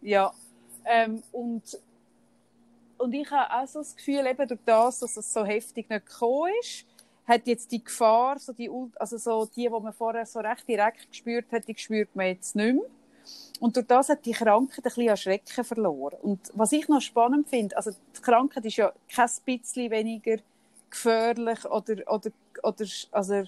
Ja, 0.02 0.32
ähm, 0.84 1.22
und, 1.32 1.78
und 2.98 3.12
ich 3.12 3.30
habe 3.30 3.52
auch 3.54 3.66
so 3.66 3.78
das 3.80 3.96
Gefühl, 3.96 4.26
eben 4.26 4.48
durch 4.48 4.60
das, 4.64 5.00
dass 5.00 5.16
es 5.16 5.32
so 5.32 5.44
heftig 5.44 5.88
nicht 5.88 6.06
gekommen 6.06 6.52
ist, 6.60 6.84
hat 7.26 7.46
jetzt 7.46 7.70
die 7.72 7.84
Gefahr, 7.84 8.38
so 8.38 8.52
die, 8.52 8.70
also 8.96 9.18
so 9.18 9.46
die, 9.46 9.62
die 9.62 9.68
man 9.68 9.92
vorher 9.92 10.26
so 10.26 10.40
recht 10.40 10.66
direkt 10.66 11.10
gespürt 11.10 11.46
hat, 11.52 11.68
die 11.68 11.76
spürt 11.76 12.14
man 12.16 12.26
jetzt 12.26 12.56
nicht 12.56 12.74
mehr. 12.74 12.84
Und 13.60 13.76
durch 13.76 13.86
das 13.86 14.08
hat 14.08 14.24
die 14.24 14.32
Krankheit 14.32 14.78
ein 14.78 14.82
bisschen 14.82 15.10
an 15.10 15.16
Schrecken 15.16 15.64
verloren. 15.64 16.18
Und 16.22 16.40
was 16.54 16.72
ich 16.72 16.88
noch 16.88 17.02
spannend 17.02 17.48
finde, 17.48 17.76
also 17.76 17.90
die 17.90 18.22
Krankheit 18.22 18.64
ist 18.64 18.76
ja 18.76 18.92
kein 19.14 19.28
bisschen 19.44 19.90
weniger 19.90 20.38
gefährlich 20.88 21.64
oder, 21.66 21.96
oder, 22.06 22.30
oder 22.62 22.86
also 23.10 23.44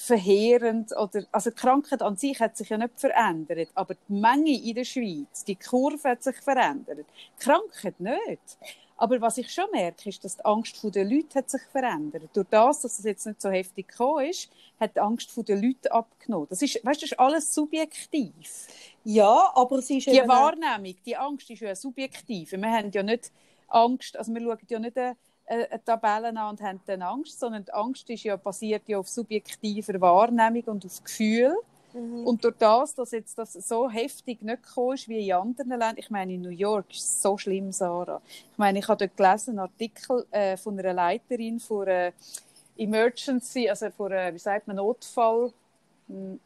verheerend. 0.00 0.96
Oder, 0.96 1.24
also 1.30 1.50
die 1.50 1.56
Krankheit 1.56 2.02
an 2.02 2.16
sich 2.16 2.40
hat 2.40 2.56
sich 2.56 2.68
ja 2.70 2.78
nicht 2.78 2.98
verändert, 2.98 3.68
aber 3.74 3.94
die 3.94 4.12
Menge 4.12 4.62
in 4.62 4.74
der 4.74 4.84
Schweiz, 4.84 5.44
die 5.44 5.56
Kurve 5.56 6.10
hat 6.10 6.22
sich 6.22 6.36
verändert. 6.36 6.98
Die 6.98 7.44
Krankheit 7.44 8.00
nicht. 8.00 8.58
Aber 8.96 9.18
was 9.22 9.38
ich 9.38 9.50
schon 9.50 9.64
merke, 9.72 10.10
ist, 10.10 10.22
dass 10.24 10.36
die 10.36 10.44
Angst 10.44 10.76
der 10.82 11.04
Leute 11.06 11.38
hat 11.38 11.48
sich 11.48 11.62
verändert. 11.72 12.28
Durch 12.34 12.46
das, 12.50 12.82
dass 12.82 12.98
es 12.98 13.04
jetzt 13.04 13.26
nicht 13.26 13.40
so 13.40 13.48
heftig 13.50 13.88
gekommen 13.88 14.26
ist, 14.26 14.50
hat 14.78 14.94
die 14.94 15.00
Angst 15.00 15.32
der 15.48 15.56
Leute 15.56 15.90
abgenommen. 15.90 16.46
Das 16.50 16.60
ist, 16.60 16.84
weißt, 16.84 17.00
du, 17.00 17.06
das 17.06 17.12
ist 17.12 17.18
alles 17.18 17.54
subjektiv. 17.54 18.68
Ja, 19.04 19.52
aber 19.54 19.78
es 19.78 19.88
ist 19.88 20.06
Die 20.06 20.28
Wahrnehmung, 20.28 20.96
die 21.06 21.16
Angst 21.16 21.48
ist 21.48 21.60
ja 21.60 21.74
subjektiv. 21.74 22.52
Wir 22.52 22.70
haben 22.70 22.90
ja 22.90 23.02
nicht 23.02 23.32
Angst, 23.68 24.18
also 24.18 24.34
wir 24.34 24.42
schauen 24.42 24.58
ja 24.68 24.78
nicht 24.78 24.98
eine, 24.98 25.16
eine 25.50 25.84
Tabelle 25.84 26.28
an 26.28 26.50
und 26.50 26.62
haben 26.62 26.80
dann 26.86 27.02
Angst, 27.02 27.40
sondern 27.40 27.64
die 27.64 27.72
Angst 27.72 28.08
ist 28.08 28.22
ja, 28.22 28.36
basiert 28.36 28.88
ja 28.88 28.98
auf 28.98 29.08
subjektiver 29.08 30.00
Wahrnehmung 30.00 30.62
und 30.64 30.86
auf 30.86 31.02
Gefühl. 31.02 31.54
Mhm. 31.92 32.26
Und 32.26 32.44
durch 32.44 32.54
das, 32.58 32.94
dass 32.94 33.10
jetzt 33.10 33.36
das 33.36 33.54
so 33.54 33.90
heftig 33.90 34.42
nicht 34.42 34.62
gekommen 34.62 34.94
ist 34.94 35.08
wie 35.08 35.28
in 35.28 35.34
anderen 35.34 35.70
Ländern, 35.70 35.94
ich 35.96 36.10
meine, 36.10 36.34
in 36.34 36.42
New 36.42 36.50
York 36.50 36.90
ist 36.90 37.00
es 37.00 37.22
so 37.22 37.36
schlimm, 37.36 37.72
Sarah. 37.72 38.22
Ich 38.52 38.58
meine, 38.58 38.78
ich 38.78 38.86
habe 38.88 39.06
dort 39.06 39.16
gelesen, 39.16 39.50
einen 39.50 39.58
Artikel 39.60 40.24
äh, 40.30 40.56
von 40.56 40.78
einer 40.78 40.92
Leiterin 40.92 41.58
von 41.58 41.88
einer 41.88 42.12
Emergency, 42.76 43.68
also 43.68 43.90
von 43.90 44.12
einer, 44.12 44.32
wie 44.32 44.38
sagt 44.38 44.68
man, 44.68 44.76
Notfall, 44.76 45.52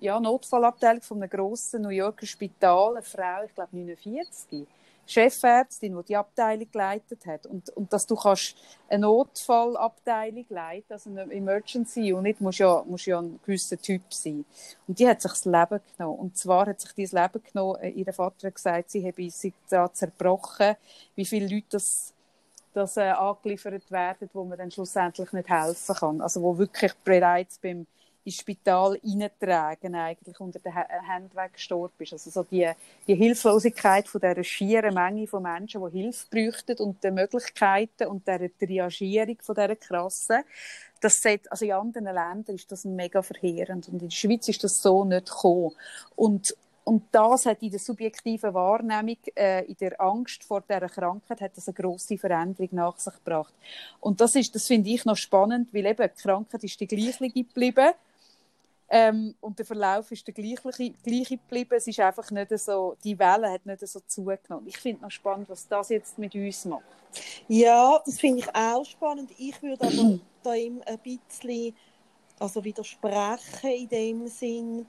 ja, 0.01 0.19
Notfallabteilung 0.21 1.03
von 1.03 1.23
einem 1.23 1.31
grossen 1.31 1.83
New 1.83 1.89
Yorker 1.91 2.27
Spital, 2.27 2.97
eine 2.97 3.03
Frau, 3.03 3.45
ich 3.47 3.55
glaube 3.55 3.77
49, 3.77 4.67
Chefärztin, 5.07 5.97
die 5.97 6.05
die 6.05 6.17
Abteilung 6.17 6.71
geleitet 6.71 7.27
hat. 7.27 7.47
Und, 7.47 7.71
und 7.71 7.93
dass 7.93 8.07
du 8.07 8.17
kannst 8.17 8.57
eine 8.89 9.03
Notfallabteilung 9.03 10.47
leiten, 10.49 10.93
also 10.93 11.11
eine 11.11 11.33
Emergency 11.33 12.13
Unit, 12.13 12.41
musst 12.41 12.59
ja, 12.59 12.83
musst 12.87 13.07
ja 13.07 13.21
ein 13.21 13.39
gewisser 13.45 13.77
Typ 13.77 14.03
sein. 14.13 14.45
Und 14.87 14.99
die 14.99 15.09
hat 15.09 15.23
sich 15.23 15.33
das 15.33 15.45
Leben 15.45 15.81
genommen. 15.97 16.19
Und 16.19 16.39
zwar 16.39 16.67
hat 16.67 16.81
sich 16.81 16.93
dieses 16.93 17.13
Leben 17.13 17.43
genommen, 17.53 17.81
äh, 17.81 17.91
ihr 17.91 18.13
Vater 18.13 18.49
hat 18.49 18.55
gesagt, 18.55 18.91
sie 18.91 19.07
habe 19.07 19.31
sich 19.31 19.55
daran 19.69 19.95
zerbrochen, 19.95 20.77
wie 21.15 21.25
viele 21.25 21.55
Leute 21.55 21.67
das 21.71 22.15
dass 22.75 22.97
äh, 22.97 23.03
angeliefert 23.03 23.91
werden, 23.91 24.29
wo 24.33 24.45
man 24.45 24.59
dann 24.59 24.71
schlussendlich 24.71 25.33
nicht 25.33 25.49
helfen 25.49 25.95
kann. 25.95 26.21
Also 26.21 26.43
wo 26.43 26.59
wirklich 26.59 26.93
bereits 27.05 27.59
beim 27.59 27.87
ins 28.25 28.37
Spital 28.37 28.99
reintragen, 29.05 29.95
eigentlich 29.95 30.41
unter 30.41 30.59
den 30.59 30.73
Händen 30.73 31.37
weggestorben 31.37 31.95
ist. 31.99 32.13
Also 32.15 32.31
so 32.31 32.43
die, 32.43 32.71
die 33.07 33.15
Hilflosigkeit 33.15 34.09
von 34.09 34.21
dieser 34.21 34.45
schieren 34.45 34.95
Menge 34.95 35.27
von 35.27 35.43
Menschen, 35.43 35.83
die 35.91 36.03
Hilfe 36.03 36.27
bräuchten 36.31 36.83
und 36.83 37.05
die 37.05 37.11
Möglichkeiten 37.11 38.07
und 38.07 38.27
der 38.27 38.51
Triagierung 38.59 39.37
von 39.43 39.55
dieser 39.55 39.77
krassen, 39.77 40.45
das 41.01 41.21
sieht, 41.21 41.51
also 41.53 41.67
in 41.67 41.73
anderen 41.73 42.07
Ländern 42.07 42.57
ist 42.57 42.73
das 42.73 42.87
mega 42.87 43.21
verheerend 43.21 43.89
und 43.89 44.01
in 44.01 44.09
der 44.09 44.11
Schweiz 44.11 44.49
ist 44.49 44.65
das 44.65 44.81
so 44.81 45.05
nicht 45.05 45.27
gekommen. 45.27 45.73
Und, 46.17 46.57
und 46.85 47.03
das 47.13 47.45
hat 47.45 47.63
in 47.63 47.71
der 47.71 47.81
subjektiven 47.81 48.55
Wahrnehmung, 48.55 49.19
äh, 49.37 49.67
in 49.67 49.77
der 49.77 50.01
Angst 50.01 50.45
vor 50.45 50.63
dieser 50.63 50.89
Krankheit, 50.89 51.43
hat 51.43 51.57
das 51.59 51.69
eine 51.69 51.75
grosse 51.75 52.17
Veränderung 52.17 52.71
nach 52.73 52.99
sich 52.99 53.13
gebracht. 53.13 53.53
Und 54.01 54.23
das 54.23 54.35
ist, 54.35 54.55
das 54.55 54.67
finde 54.67 54.89
ich 54.89 55.05
noch 55.05 55.17
spannend, 55.17 55.75
weil 55.75 55.85
eben 55.85 56.09
die 56.17 56.23
Krankheit 56.23 56.65
ist 56.65 56.81
die 56.81 56.87
gleiche 56.87 57.29
geblieben 57.29 57.93
ähm, 58.97 59.35
und 59.41 59.59
der 59.59 59.67
Verlauf 59.67 60.13
ist 60.13 60.25
der 60.25 60.33
gleiche, 60.33 60.71
gleiche 61.03 61.37
geblieben. 61.37 61.75
Es 61.75 61.89
ist 61.89 61.99
einfach 61.99 62.31
nicht 62.31 62.57
so, 62.57 62.95
die 63.03 63.19
Welle 63.19 63.51
hat 63.51 63.67
nicht 63.67 63.85
so 63.89 63.99
zugenommen. 64.07 64.69
Ich 64.69 64.79
finde 64.79 65.03
noch 65.03 65.11
spannend, 65.11 65.49
was 65.49 65.67
das 65.67 65.89
jetzt 65.89 66.17
mit 66.17 66.33
uns 66.37 66.65
macht. 66.65 66.85
Ja, 67.49 68.01
das 68.07 68.21
finde 68.21 68.39
ich 68.39 68.55
auch 68.55 68.85
spannend. 68.85 69.33
Ich 69.37 69.61
würde 69.61 69.85
aber 69.85 70.21
da 70.45 70.53
ein 70.53 70.81
bisschen 71.03 71.75
also 72.39 72.63
widersprechen 72.63 73.71
in 73.71 73.89
dem 73.89 74.29
Sinn. 74.29 74.87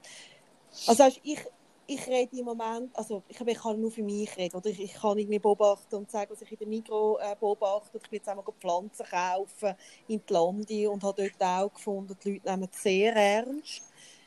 Also 0.86 1.08
ich, 1.24 1.40
ich 1.88 2.06
rede 2.06 2.36
im 2.36 2.44
Moment, 2.44 2.96
also 2.96 3.24
ich, 3.28 3.40
ich 3.40 3.58
kann 3.58 3.80
nur 3.80 3.90
für 3.90 4.04
mich 4.04 4.36
reden, 4.36 4.56
oder 4.56 4.70
ich, 4.70 4.80
ich 4.80 4.94
kann 4.94 5.18
irgendwie 5.18 5.40
beobachten 5.40 5.96
und 5.96 6.10
sagen, 6.10 6.30
was 6.30 6.42
ich 6.42 6.52
in 6.52 6.58
der 6.58 6.68
Mikro 6.68 7.18
äh, 7.18 7.34
beobachte. 7.38 7.98
Ich 7.98 8.08
bin 8.08 8.18
jetzt 8.18 8.28
einmal 8.28 8.44
Pflanzen 8.60 9.06
kaufen 9.06 9.74
in 10.06 10.22
die 10.24 10.32
Lande 10.32 10.90
und 10.90 11.02
habe 11.02 11.22
dort 11.22 11.42
auch 11.42 11.72
gefunden, 11.72 12.16
die 12.22 12.34
Leute 12.34 12.50
nehmen 12.50 12.68
es 12.72 12.82
sehr 12.82 13.16
ernst. 13.16 13.82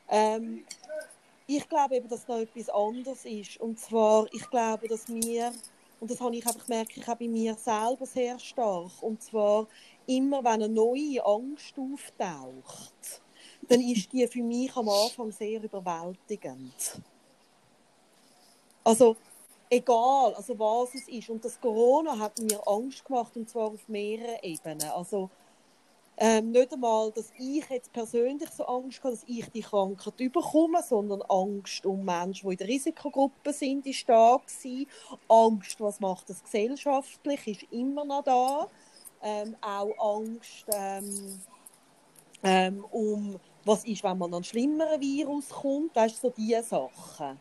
Ähm, 0.10 0.66
ich 1.48 1.68
glaube 1.68 1.96
eben, 1.96 2.10
dass 2.10 2.28
noch 2.28 2.38
etwas 2.38 2.70
anderes 2.70 3.26
ist. 3.26 3.60
Und 3.60 3.80
zwar, 3.80 4.28
ich 4.34 4.48
glaube, 4.50 4.88
dass 4.88 5.08
wir, 5.08 5.52
und 6.00 6.12
das 6.12 6.22
habe 6.22 6.36
ich 6.36 6.46
einfach 6.46 6.66
gemerkt, 6.66 6.96
ich 6.96 7.08
habe 7.08 7.26
bei 7.26 7.30
mir 7.30 7.56
selber 7.56 8.06
sehr 8.06 8.38
stark, 8.40 8.92
und 9.02 9.22
zwar 9.22 9.68
immer, 10.06 10.44
wenn 10.44 10.64
eine 10.64 10.70
neue 10.70 11.26
Angst 11.26 11.76
auftaucht, 11.78 13.22
dann 13.68 13.82
ist 13.82 14.12
die 14.14 14.28
für 14.28 14.44
mich 14.44 14.76
am 14.76 14.90
Anfang 14.90 15.32
sehr 15.32 15.64
überwältigend. 15.64 17.02
Also, 18.84 19.16
egal, 19.70 20.34
also 20.36 20.58
was 20.58 20.96
es 20.96 21.08
ist. 21.08 21.30
Und 21.30 21.44
das 21.46 21.60
Corona 21.60 22.18
hat 22.18 22.40
mir 22.40 22.60
Angst 22.68 23.06
gemacht, 23.06 23.36
und 23.36 23.50
zwar 23.50 23.68
auf 23.68 23.88
mehreren 23.88 24.40
Ebenen. 24.42 24.90
Also, 24.90 25.30
ähm, 26.22 26.52
nicht 26.52 26.74
einmal, 26.74 27.12
dass 27.14 27.32
ich 27.38 27.64
jetzt 27.70 27.94
persönlich 27.94 28.50
so 28.50 28.66
Angst 28.66 29.02
habe, 29.02 29.12
dass 29.12 29.24
ich 29.26 29.50
die 29.52 29.62
Krankheit 29.62 30.20
überkomme, 30.20 30.84
sondern 30.84 31.22
Angst 31.22 31.86
um 31.86 32.04
Menschen, 32.04 32.50
die 32.50 32.56
in 32.56 32.58
der 32.58 32.68
Risikogruppe 32.68 33.54
sind, 33.54 33.86
ist 33.88 34.08
da 34.10 34.36
gewesen. 34.36 34.86
Angst, 35.30 35.80
was 35.80 36.02
macht 36.02 36.30
das 36.30 36.44
gesellschaftlich, 36.44 37.48
ist 37.48 37.72
immer 37.72 38.04
noch 38.04 38.24
da. 38.24 38.68
Ähm, 39.24 39.56
auch 39.62 40.18
Angst 40.18 40.66
ähm, 40.74 41.40
ähm, 42.44 42.86
um, 42.92 43.40
was 43.64 43.86
ist, 43.86 44.04
wenn 44.04 44.18
man 44.18 44.30
an 44.30 44.36
einen 44.36 44.44
schlimmeren 44.44 45.00
Virus 45.00 45.48
kommt. 45.48 45.94
Sind 45.94 46.16
so 46.16 46.30
diese 46.32 46.64
Sachen. 46.64 47.40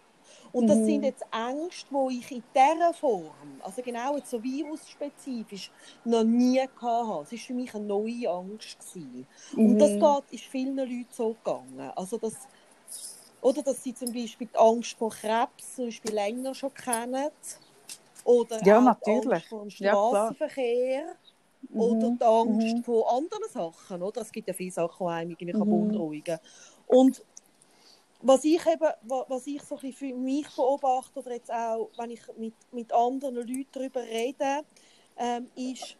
Und 0.53 0.67
das 0.67 0.79
mhm. 0.79 0.85
sind 0.85 1.05
jetzt 1.05 1.25
Ängste, 1.33 1.89
die 1.91 2.19
ich 2.19 2.33
in 2.33 2.43
dieser 2.55 2.95
Form, 2.95 3.61
also 3.63 3.83
genau 3.83 4.17
jetzt 4.17 4.31
so 4.31 4.43
virusspezifisch, 4.43 5.71
noch 6.05 6.25
nie 6.25 6.61
hatte. 6.61 7.25
Es 7.25 7.33
war 7.33 7.39
für 7.39 7.55
mich 7.55 7.75
eine 7.75 7.85
neue 7.85 8.31
Angst. 8.31 8.79
Gewesen. 8.79 9.27
Mhm. 9.53 9.67
Und 9.67 9.79
das 9.79 9.91
mhm. 9.91 10.01
geht, 10.01 10.41
ist 10.41 10.45
vielen 10.45 10.77
Leuten 10.77 11.07
so 11.11 11.35
gegangen. 11.45 11.93
Also 11.95 12.19
das, 12.19 12.35
oder 13.41 13.63
dass 13.63 13.83
sie 13.83 13.95
zum 13.95 14.13
Beispiel 14.13 14.49
die 14.53 14.59
Angst 14.59 14.97
vor 14.99 15.11
Krebs 15.11 15.77
zum 15.77 15.87
Beispiel 15.87 16.13
länger 16.13 16.55
schon 16.55 16.75
kennen. 16.75 17.31
Oder 18.25 18.65
ja, 18.65 18.79
auch 18.79 18.83
natürlich. 18.83 19.23
die 19.23 19.33
Angst 19.33 19.49
vor 19.49 19.61
dem 19.61 19.71
Straßenverkehr. 19.71 21.03
Ja, 21.03 21.81
oder 21.81 22.11
die 22.11 22.25
Angst 22.25 22.77
mhm. 22.77 22.85
vor 22.85 23.13
anderen 23.13 23.49
Sachen. 23.51 24.03
Oder? 24.03 24.23
Es 24.23 24.33
gibt 24.33 24.49
ja 24.49 24.55
viele 24.55 24.71
Sachen, 24.71 25.07
die 25.07 25.13
einem 25.13 25.31
irgendwie 25.31 25.57
mhm. 25.57 25.89
beunruhigen. 25.89 26.39
Und 26.87 27.23
was 28.21 28.45
ich 28.45 28.65
eben, 28.67 28.91
was 29.03 29.47
ich 29.47 29.63
so 29.63 29.77
für 29.77 30.15
mich 30.15 30.49
beobachte, 30.55 31.21
oder 31.21 31.33
jetzt 31.33 31.53
auch, 31.53 31.91
wenn 31.97 32.11
ich 32.11 32.23
mit, 32.37 32.55
mit 32.73 32.93
anderen 32.93 33.37
Leuten 33.37 33.69
darüber 33.73 34.03
rede, 34.03 34.65
ähm, 35.17 35.49
ist, 35.55 35.97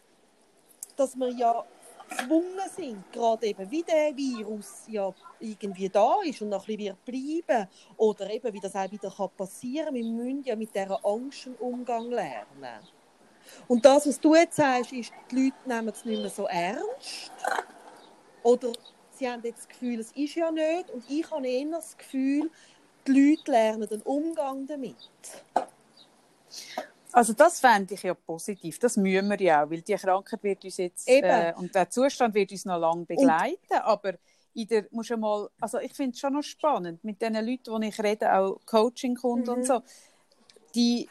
dass 0.95 1.15
wir 1.15 1.29
ja 1.29 1.63
gezwungen 2.09 2.69
sind, 2.75 3.11
gerade 3.11 3.47
eben 3.47 3.69
wie 3.71 3.83
der 3.83 4.15
Virus 4.15 4.85
ja 4.87 5.13
irgendwie 5.39 5.89
da 5.89 6.15
ist 6.23 6.41
und 6.41 6.49
noch 6.49 6.67
ein 6.67 6.75
bisschen 6.75 6.97
wird 7.05 7.05
bleiben, 7.45 7.69
oder 7.97 8.29
eben 8.29 8.53
wie 8.53 8.59
das 8.59 8.75
auch 8.75 8.91
wieder 8.91 9.11
passieren 9.37 9.85
kann, 9.85 9.95
wir 9.95 10.03
müssen 10.03 10.43
ja 10.43 10.55
mit 10.55 10.73
dieser 10.73 11.05
Angst 11.05 11.47
einen 11.47 11.55
Umgang 11.55 12.09
lernen. 12.09 12.79
Und 13.67 13.85
das, 13.85 14.07
was 14.07 14.19
du 14.19 14.35
jetzt 14.35 14.57
sagst, 14.57 14.91
ist, 14.91 15.11
die 15.31 15.45
Leute 15.45 15.57
nehmen 15.65 15.89
es 15.89 16.03
nicht 16.03 16.19
mehr 16.19 16.29
so 16.29 16.47
ernst, 16.47 17.31
oder 18.43 18.71
sie 19.19 19.29
haben 19.29 19.43
jetzt 19.43 19.59
das 19.59 19.67
Gefühl, 19.67 19.99
es 19.99 20.11
ist 20.13 20.35
ja 20.35 20.49
nicht. 20.49 20.89
Und 20.89 21.03
ich 21.09 21.29
habe 21.29 21.47
eher 21.47 21.71
das 21.71 21.97
Gefühl, 21.97 22.49
die 23.05 23.11
Leute 23.11 23.51
lernen 23.51 23.87
den 23.87 24.01
Umgang 24.01 24.65
damit. 24.65 24.95
Also 27.11 27.33
das 27.33 27.59
fände 27.59 27.93
ich 27.93 28.03
ja 28.03 28.13
positiv. 28.13 28.79
Das 28.79 28.95
müssen 28.97 29.29
wir 29.29 29.41
ja 29.41 29.63
auch, 29.63 29.69
weil 29.69 29.81
die 29.81 29.95
Krankheit 29.95 30.43
wird 30.43 30.63
uns 30.63 30.77
jetzt 30.77 31.07
äh, 31.07 31.53
und 31.55 31.73
der 31.73 31.89
Zustand 31.89 32.33
wird 32.33 32.51
uns 32.51 32.65
noch 32.65 32.79
lange 32.79 33.05
begleiten. 33.05 33.57
Und 33.71 33.81
aber 33.81 34.13
in 34.53 34.67
der, 34.67 34.85
musst 34.91 35.15
mal, 35.17 35.49
also 35.59 35.79
ich 35.79 35.93
finde 35.93 36.13
es 36.13 36.19
schon 36.19 36.33
noch 36.33 36.43
spannend 36.43 37.03
mit 37.03 37.21
den 37.21 37.33
Leuten, 37.33 37.81
die 37.81 37.87
ich 37.87 37.99
rede, 37.99 38.33
auch 38.33 38.59
Coaching-Kunden 38.65 39.49
mhm. 39.49 39.57
und 39.57 39.65
so. 39.65 39.81
Die, 40.75 41.09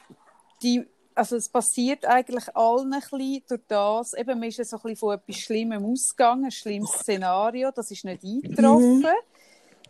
die 0.63 0.87
also 1.19 1.35
es 1.37 1.49
passiert 1.49 2.07
eigentlich 2.07 2.45
allen 2.55 2.93
ein 2.93 3.01
bisschen 3.01 3.43
durch 3.49 3.61
das, 3.67 4.15
eben, 4.15 4.39
man 4.39 4.49
ist 4.49 4.65
so 4.65 4.77
ein 4.77 4.83
bisschen 4.83 4.97
von 4.97 5.15
etwas 5.17 5.37
Schlimmem 5.37 5.85
ausgegangen, 5.85 6.45
ein 6.45 6.51
schlimmes 6.53 6.93
Szenario, 6.93 7.73
das 7.73 7.91
ist 7.91 8.05
nicht 8.05 8.23
eingetroffen. 8.23 9.03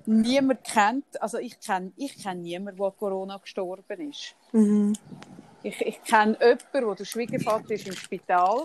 Mhm. 0.06 0.20
Niemand 0.22 0.64
kennt, 0.64 1.20
also 1.20 1.36
ich 1.36 1.60
kenne 1.60 1.92
ich 1.96 2.16
kenn 2.22 2.40
niemanden, 2.40 2.78
der 2.78 2.86
an 2.86 2.96
Corona 2.98 3.36
gestorben 3.36 4.10
ist. 4.10 4.34
Mhm. 4.52 4.94
Ich, 5.62 5.78
ich 5.82 6.02
kenne 6.02 6.38
jemanden, 6.40 6.86
wo 6.86 6.94
der 6.94 7.04
Schwiegervater 7.04 7.72
ist 7.72 7.86
im 7.86 7.94
Spital 7.94 8.60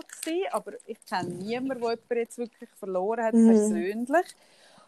aber 0.52 0.72
ich 0.86 1.04
kenne 1.04 1.28
niemanden, 1.34 1.82
der 1.82 1.90
jemanden 1.90 2.16
jetzt 2.16 2.38
wirklich 2.38 2.70
verloren 2.78 3.24
hat, 3.24 3.34
mhm. 3.34 3.46
persönlich. 3.46 4.26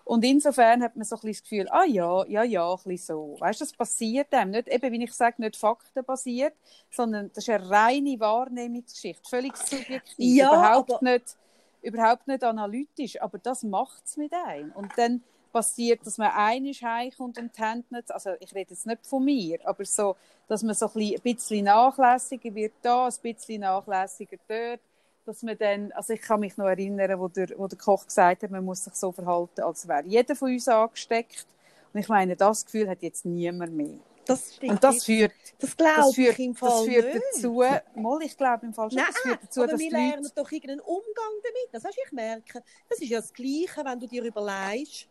Und 0.07 0.25
insofern 0.25 0.85
hat 0.85 0.95
man 0.95 1.05
so 1.05 1.17
ein 1.17 1.21
bisschen 1.23 1.33
das 1.33 1.43
Gefühl, 1.43 1.69
ah 1.71 1.85
ja, 1.85 2.25
ja, 2.27 2.45
ja, 2.45 2.71
ein 2.71 2.77
bisschen 2.85 2.99
so. 2.99 3.37
Weißt 3.41 3.61
du, 3.61 3.65
das 3.65 3.73
passiert 3.73 4.33
einem 4.33 4.53
nicht, 4.53 4.69
eben 4.69 4.93
wie 4.93 5.03
ich 5.03 5.13
sage, 5.13 5.43
nicht 5.43 5.57
faktenbasiert, 5.57 6.55
sondern 6.93 7.29
das 7.35 7.43
ist 7.43 7.51
eine 7.51 7.69
reine 7.69 8.21
Wahrnehmungsgeschichte, 8.21 9.29
völlig 9.29 9.57
subjektiv, 9.57 10.37
ja, 10.37 10.53
überhaupt, 10.53 10.93
aber... 10.93 11.11
nicht, 11.11 11.37
überhaupt 11.83 12.29
nicht 12.29 12.45
analytisch, 12.45 13.21
aber 13.21 13.39
das 13.39 13.65
macht 13.65 14.05
es 14.07 14.17
mit 14.17 14.33
einem. 14.33 14.71
Und 14.73 14.93
dann 14.97 15.25
passiert, 15.53 16.07
dass 16.07 16.19
man 16.19 16.31
einisch 16.31 16.83
heimkommt 16.83 17.39
und 17.39 17.57
die 17.57 17.61
Hände 17.61 17.87
nicht, 17.91 18.13
also 18.13 18.31
ich 18.39 18.55
rede 18.55 18.71
jetzt 18.71 18.87
nicht 18.87 19.05
von 19.05 19.25
mir, 19.25 19.59
aber 19.65 19.85
so, 19.85 20.15
dass 20.47 20.63
man 20.63 20.77
so 20.77 20.89
ein 20.95 21.21
bisschen 21.21 21.65
nachlässiger 21.65 22.55
wird 22.55 22.75
da, 22.81 23.07
ein 23.07 23.15
bisschen 23.23 23.63
nachlässiger 23.63 24.37
dort, 24.47 24.81
dass 25.27 25.43
man 25.43 25.59
dann, 25.59 25.93
also 25.93 26.13
ich 26.13 26.23
kann 26.23 26.41
mich 26.41 26.57
noch 26.57 26.67
erinnern, 26.67 27.19
wo 27.19 27.29
der, 27.29 27.49
wo 27.59 27.67
der 27.67 27.77
Koch 27.77 28.07
gesagt 28.07 28.43
hat, 28.43 28.51
man 28.51 28.65
muss 28.65 28.85
sich 28.85 28.95
so 28.95 29.11
verhalten, 29.13 29.61
als 29.61 29.87
wäre 29.87 30.05
jeder 30.07 30.37
von 30.37 30.53
uns 30.53 30.69
angesteckt. 30.69 31.47
Und 31.93 32.01
ich 32.01 32.09
meine, 32.09 32.37
das 32.37 32.65
Gefühl 32.65 32.89
hat 32.89 33.03
jetzt 33.03 33.25
niemand 33.25 33.73
mehr. 33.73 33.99
Das 34.25 34.57
stimmt. 34.57 34.73
Und 34.73 34.85
das 34.85 35.05
führt, 35.05 35.33
das, 35.59 35.77
das 35.77 36.15
führt, 36.15 36.39
im 36.39 36.55
Fall 36.55 36.71
das 36.71 36.85
führt 36.85 37.23
dazu, 37.33 37.63
mal, 37.95 38.23
ich 38.23 38.37
glaube 38.37 38.67
im 38.67 38.75
Fall 38.75 38.91
schon, 38.91 38.99
Nein, 38.99 39.07
das 39.13 39.23
führt 39.23 39.43
dazu, 39.43 39.63
aber 39.63 39.73
dass 39.73 39.81
wir 39.81 39.91
lernen 39.91 40.23
Leute... 40.23 40.35
doch 40.35 40.51
irgendeinen 40.51 40.81
Umgang 40.81 41.33
damit. 41.43 41.69
Das 41.73 41.85
heißt, 41.85 41.99
ich 42.05 42.13
merke, 42.13 42.63
das 42.89 43.01
ist 43.01 43.09
ja 43.09 43.21
das 43.21 43.33
Gleiche, 43.33 43.85
wenn 43.85 44.01
du 44.01 44.07
dir 44.07 44.25
überlegst, 44.25 45.09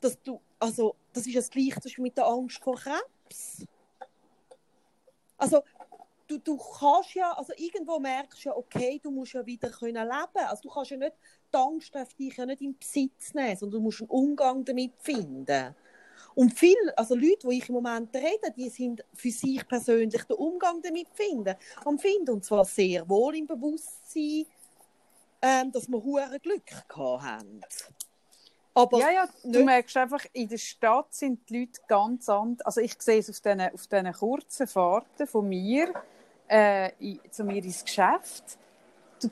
dass 0.00 0.20
du, 0.22 0.40
also, 0.58 0.94
das 1.12 1.26
ist 1.26 1.34
ja 1.34 1.40
das 1.40 1.50
Gleiche 1.50 1.80
mit 2.00 2.16
der 2.16 2.26
Angst 2.26 2.62
vor 2.62 2.76
Krebs. 2.76 3.66
Also, 5.38 5.62
du, 6.26 6.38
du 6.38 6.56
kannst 6.56 7.14
ja, 7.14 7.32
also 7.32 7.52
irgendwo 7.56 7.98
merkst 7.98 8.44
du 8.44 8.48
ja, 8.48 8.56
okay, 8.56 9.00
du 9.02 9.10
musst 9.10 9.32
ja 9.32 9.44
wieder 9.44 9.70
können 9.70 10.06
leben. 10.06 10.46
Also 10.46 10.62
du 10.62 10.70
kannst 10.70 10.90
ja 10.90 10.96
nicht, 10.96 11.14
die 11.52 11.56
Angst 11.56 11.94
darf 11.94 12.12
dich 12.14 12.36
ja 12.36 12.46
nicht 12.46 12.62
in 12.62 12.76
Besitz 12.76 13.34
nehmen, 13.34 13.56
sondern 13.56 13.80
du 13.80 13.84
musst 13.84 14.00
einen 14.00 14.10
Umgang 14.10 14.64
damit 14.64 14.92
finden. 14.98 15.74
Und 16.34 16.52
viele, 16.52 16.96
also 16.96 17.14
Leute, 17.14 17.48
die 17.48 17.58
ich 17.58 17.68
im 17.68 17.76
Moment 17.76 18.14
rede, 18.14 18.52
die 18.54 18.68
sind 18.68 19.02
für 19.14 19.30
sich 19.30 19.66
persönlich 19.66 20.22
den 20.24 20.36
Umgang 20.36 20.82
damit 20.82 21.08
finden, 21.14 21.56
am 21.84 21.98
finden. 21.98 22.30
Und 22.30 22.44
zwar 22.44 22.64
sehr 22.64 23.08
wohl 23.08 23.36
im 23.36 23.46
Bewusstsein, 23.46 24.44
ähm, 25.40 25.72
dass 25.72 25.88
wir 25.88 26.02
hohe 26.02 26.38
Glück 26.40 26.70
haben. 26.88 27.62
Aber 28.74 28.98
ja, 28.98 29.10
ja, 29.10 29.28
du 29.42 29.48
nicht... 29.48 29.64
merkst 29.64 29.96
einfach, 29.96 30.26
in 30.34 30.48
der 30.48 30.58
Stadt 30.58 31.14
sind 31.14 31.48
die 31.48 31.60
Leute 31.60 31.80
ganz 31.88 32.28
anders. 32.28 32.66
Also 32.66 32.82
ich 32.82 33.00
sehe 33.00 33.20
es 33.20 33.30
auf 33.30 33.40
diesen, 33.40 33.60
auf 33.62 33.86
diesen 33.86 34.12
kurzen 34.12 34.66
Fahrten 34.66 35.26
von 35.26 35.48
mir 35.48 35.94
äh, 36.48 36.90
zu 37.30 37.44
mir 37.44 37.62
ins 37.62 37.84
Geschäft. 37.84 38.58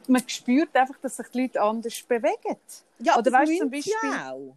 Man 0.09 0.27
spürt 0.29 0.75
einfach, 0.75 0.97
dass 1.03 1.17
sich 1.17 1.29
die 1.29 1.43
Leute 1.43 1.61
anders 1.61 2.03
bewegen. 2.03 2.59
Ja, 2.99 3.15
Oder 3.15 3.31
das 3.31 3.33
weißt, 3.33 3.59
zum 3.59 3.71
Beispiel, 3.71 3.93
ja 4.03 4.33
auch. 4.33 4.57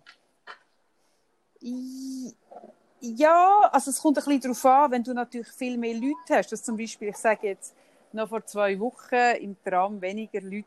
Ja, 3.00 3.70
also 3.72 3.92
es 3.92 4.02
kommt 4.02 4.18
ein 4.18 4.24
bisschen 4.24 4.42
darauf 4.42 4.66
an, 4.66 4.92
wenn 4.92 5.04
du 5.04 5.14
natürlich 5.14 5.50
viel 5.50 5.78
mehr 5.78 5.94
Leute 5.94 6.38
hast, 6.38 6.52
dass 6.52 6.64
zum 6.64 6.78
Beispiel, 6.78 7.10
ich 7.10 7.18
sage 7.18 7.48
jetzt, 7.48 7.74
noch 8.14 8.30
vor 8.30 8.46
zwei 8.46 8.80
Wochen 8.80 9.36
im 9.42 9.56
Tram 9.64 10.02
weniger 10.02 10.42
Leute 10.42 10.66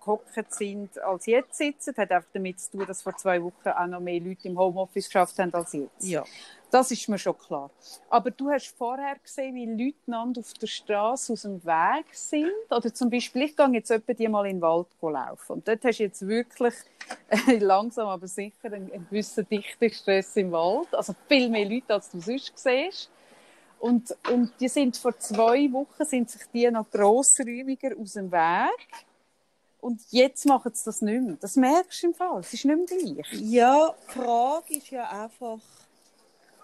gehockt 0.00 0.54
sind, 0.54 0.98
als 0.98 1.26
jetzt 1.26 1.56
sitzen. 1.56 1.92
Das 1.94 2.02
hat 2.02 2.10
einfach 2.12 2.28
damit 2.32 2.60
zu 2.60 2.72
tun, 2.72 2.84
dass 2.86 3.02
vor 3.02 3.16
zwei 3.16 3.42
Wochen 3.42 3.68
auch 3.68 3.86
noch 3.86 4.00
mehr 4.00 4.20
Leute 4.20 4.48
im 4.48 4.58
Homeoffice 4.58 5.06
geschafft 5.06 5.38
haben 5.38 5.52
als 5.54 5.72
jetzt. 5.72 6.04
Ja. 6.04 6.24
Das 6.72 6.90
ist 6.90 7.06
mir 7.06 7.18
schon 7.18 7.36
klar. 7.36 7.70
Aber 8.08 8.30
du 8.30 8.48
hast 8.48 8.74
vorher 8.78 9.16
gesehen, 9.22 9.54
wie 9.54 9.66
Leute 10.06 10.40
auf 10.40 10.54
der 10.54 10.66
Straße 10.66 11.34
aus 11.34 11.42
dem 11.42 11.62
Weg 11.66 12.06
sind. 12.12 12.50
Oder 12.70 12.94
zum 12.94 13.10
Beispiel, 13.10 13.42
ich 13.42 13.54
gehe 13.54 13.68
jetzt 13.72 13.90
etwa 13.90 14.14
die 14.14 14.26
mal 14.26 14.46
in 14.46 14.56
den 14.56 14.62
Wald 14.62 14.86
laufen. 15.02 15.52
Und 15.52 15.68
dort 15.68 15.84
hast 15.84 15.98
du 15.98 16.04
jetzt 16.04 16.26
wirklich 16.26 16.72
äh, 17.28 17.58
langsam 17.58 18.08
aber 18.08 18.26
sicher 18.26 18.72
einen, 18.72 18.90
einen 18.90 19.06
gewissen 19.10 19.46
Dichtungsstress 19.50 20.34
im 20.36 20.50
Wald. 20.50 20.94
Also 20.94 21.14
viel 21.28 21.50
mehr 21.50 21.68
Leute, 21.68 21.92
als 21.92 22.10
du 22.10 22.18
sonst 22.22 22.54
siehst. 22.56 23.10
Und, 23.78 24.16
und 24.32 24.52
die 24.58 24.68
sind 24.68 24.96
vor 24.96 25.18
zwei 25.18 25.70
Wochen 25.72 26.06
sind 26.06 26.30
sich 26.30 26.42
die 26.54 26.70
noch 26.70 26.90
grossräumiger 26.90 27.90
aus 28.00 28.14
dem 28.14 28.32
Weg. 28.32 28.88
Und 29.82 30.00
jetzt 30.10 30.46
machen 30.46 30.72
sie 30.72 30.84
das 30.86 31.02
nicht 31.02 31.20
mehr. 31.20 31.36
Das 31.38 31.56
merkst 31.56 32.02
du 32.02 32.06
im 32.06 32.14
Fall. 32.14 32.40
Es 32.40 32.54
ist 32.54 32.64
nicht 32.64 32.90
mehr 32.90 33.14
gleich. 33.14 33.40
Ja, 33.42 33.94
die 34.08 34.12
Frage 34.12 34.74
ist 34.78 34.90
ja 34.90 35.06
einfach, 35.10 35.58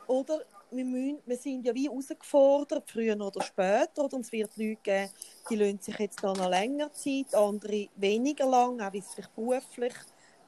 oder 0.08 0.40
wir, 0.70 0.84
müssen, 0.84 1.18
wir 1.24 1.36
sind 1.36 1.64
ja 1.64 1.74
wie 1.74 1.88
herausgefordert, 1.88 2.90
früher 2.90 3.18
oder 3.20 3.42
später. 3.42 4.04
Oder 4.04 4.18
es 4.18 4.32
wird 4.32 4.56
Leute 4.56 4.76
geben, 4.82 5.10
die 5.48 5.56
lassen 5.56 5.80
sich 5.80 5.98
jetzt 5.98 6.22
noch 6.22 6.48
länger 6.48 6.92
Zeit, 6.92 7.34
andere 7.34 7.88
weniger 7.96 8.46
lang, 8.46 8.80
auch 8.80 8.92
wie 8.92 8.98
es 8.98 9.14
vielleicht 9.14 9.34
beruflich 9.34 9.94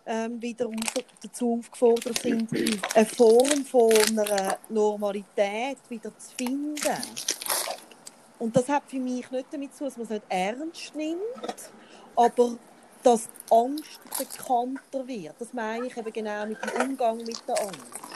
ähm, 0.06 0.40
wieder 0.40 0.68
dazu 1.22 1.58
aufgefordert 1.58 2.18
sind, 2.18 2.50
eine 2.94 3.06
Form 3.06 3.64
von 3.64 3.92
einer 4.18 4.58
Normalität 4.68 5.78
wieder 5.88 6.16
zu 6.18 6.34
finden. 6.36 6.76
Und 8.38 8.56
das 8.56 8.68
hat 8.68 8.84
für 8.86 8.98
mich 8.98 9.30
nicht 9.30 9.46
damit 9.52 9.74
zu, 9.74 9.84
dass 9.84 9.96
man 9.96 10.04
es 10.04 10.10
nicht 10.10 10.24
ernst 10.28 10.94
nimmt, 10.94 11.20
aber 12.16 12.56
dass 13.02 13.28
Angst 13.50 14.00
bekannter 14.18 15.06
wird. 15.06 15.34
Das 15.38 15.52
meine 15.52 15.86
ich 15.86 15.96
eben 15.96 16.12
genau 16.12 16.46
mit 16.46 16.58
dem 16.64 16.88
Umgang 16.88 17.18
mit 17.18 17.46
der 17.46 17.60
Angst. 17.60 18.09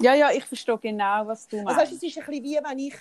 Ja, 0.00 0.14
ja, 0.14 0.30
ich 0.30 0.44
verstehe 0.44 0.78
genau, 0.78 1.26
was 1.26 1.48
du 1.48 1.62
meinst. 1.62 1.80
Also, 1.80 1.94
es 1.96 2.02
ist 2.02 2.18
ein 2.18 2.26
bisschen 2.26 2.44
wie, 2.44 2.58
wenn 2.62 2.78
ich 2.78 2.94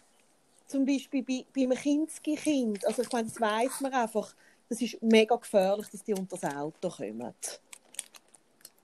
zum 0.67 0.85
Beispiel 0.85 1.23
bei, 1.23 1.45
bei 1.55 1.63
einem 1.63 1.77
Kinski-Kind, 1.77 2.85
also 2.85 3.01
ich 3.01 3.11
meine, 3.11 3.27
das 3.29 3.39
weiss 3.39 3.81
man 3.81 3.93
einfach, 3.93 4.33
das 4.69 4.81
ist 4.81 5.01
mega 5.01 5.35
gefährlich, 5.35 5.87
dass 5.89 6.03
die 6.03 6.13
unter 6.13 6.37
das 6.37 6.55
Auto 6.55 6.89
kommen. 6.89 7.33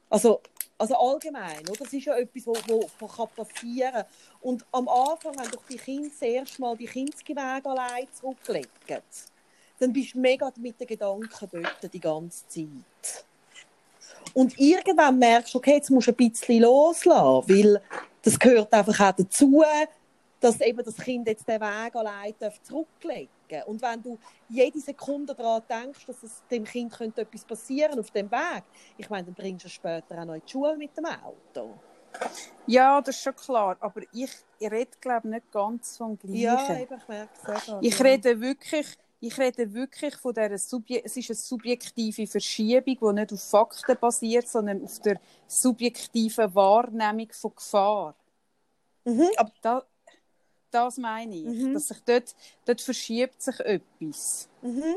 Also, 0.10 0.42
also 0.78 0.96
allgemein, 0.96 1.62
oder? 1.62 1.84
Das 1.84 1.94
ist 1.94 2.06
ja 2.06 2.16
etwas, 2.16 2.48
was 2.48 2.70
wo, 2.70 2.90
wo 3.00 3.08
kann 3.08 3.28
passieren 3.36 3.94
kann. 3.94 4.06
Und 4.42 4.66
am 4.72 4.88
Anfang, 4.88 5.38
wenn 5.38 5.50
doch 5.50 5.64
die 5.70 5.78
Kinder 5.78 6.10
zuerst 6.18 6.60
mal 6.60 6.78
die 6.78 6.86
Kindsgewege 6.86 7.70
allein 7.70 8.08
zurücklegen, 8.14 8.70
dann 9.80 9.94
bist 9.94 10.14
du 10.14 10.20
mega 10.20 10.52
mit 10.58 10.80
den 10.80 10.88
Gedanken 10.88 11.50
dort 11.52 11.94
die 11.94 12.00
ganze 12.00 12.48
Zeit. 12.48 13.26
Und 14.34 14.58
irgendwann 14.60 15.20
merkst 15.20 15.54
du, 15.54 15.60
okay, 15.60 15.76
jetzt 15.76 15.90
musst 15.90 16.08
du 16.08 16.12
ein 16.12 16.16
bisschen 16.16 16.62
loslassen, 16.62 17.50
weil 17.50 17.82
das 18.22 18.40
gehört 18.40 18.74
einfach 18.74 19.00
auch 19.00 19.12
dazu, 19.12 19.64
dass 20.40 20.60
eben 20.62 20.84
das 20.84 20.98
Kind 20.98 21.28
jetzt 21.28 21.48
den 21.48 21.62
Weg 21.62 21.96
allein 21.96 22.34
zurücklegen 22.64 23.30
darf. 23.50 23.68
Und 23.68 23.82
wenn 23.82 24.02
du 24.02 24.18
jede 24.50 24.80
Sekunde 24.80 25.34
daran 25.34 25.62
denkst, 25.70 26.06
dass 26.06 26.24
es 26.24 26.42
dem 26.50 26.64
Kind 26.64 26.92
könnte 26.92 27.22
etwas 27.22 27.46
passieren 27.46 28.00
auf 28.00 28.12
dem 28.12 28.30
Weg, 28.30 28.64
ich 28.98 29.10
meine, 29.10 29.26
dann 29.26 29.36
bringst 29.36 29.66
du 29.66 29.68
es 29.68 29.74
später 29.74 30.20
auch 30.20 30.26
noch 30.26 30.34
in 30.34 30.42
die 30.46 30.52
Schule 30.52 30.76
mit 30.76 30.98
dem 30.98 31.06
Auto. 31.06 31.76
Ja, 32.68 33.02
das 33.02 33.16
ist 33.16 33.24
schon 33.24 33.36
klar. 33.36 33.78
Aber 33.80 34.02
ich, 34.12 34.32
rede, 34.60 34.92
glaube 35.02 35.28
ich, 35.28 35.34
nicht 35.34 35.52
ganz 35.52 35.98
vom 35.98 36.18
Gleichen. 36.18 36.38
Ja, 36.38 36.78
ich 36.78 36.90
merke 37.08 37.34
es. 37.44 37.72
Ich 37.82 38.04
rede 38.04 38.40
wirklich, 38.40 38.88
ich 39.26 39.38
rede 39.38 39.74
wirklich 39.74 40.16
von 40.18 40.34
dieser 40.34 40.58
Subje 40.58 41.02
es 41.04 41.16
ist 41.16 41.30
eine 41.30 41.38
subjektive 41.38 42.28
Verschiebung, 42.28 42.98
die 43.00 43.22
nicht 43.22 43.32
auf 43.32 43.42
Fakten 43.42 43.98
basiert, 44.00 44.50
sondern 44.50 44.84
auf 44.84 45.00
der 45.00 45.20
subjektiven 45.48 46.54
Wahrnehmung 46.54 47.32
von 47.32 47.56
Gefahr. 47.56 48.16
Mhm, 49.06 49.30
aber 49.38 49.52
da, 49.62 49.84
das 50.72 50.98
meine 50.98 51.36
ich. 51.36 51.46
Mhm. 51.46 51.74
Dass 51.74 51.88
sich 51.88 52.00
dort, 52.06 52.36
dort 52.66 52.82
verschiebt 52.82 53.42
sich 53.42 53.60
etwas. 53.62 54.50
Mhm. 54.62 54.96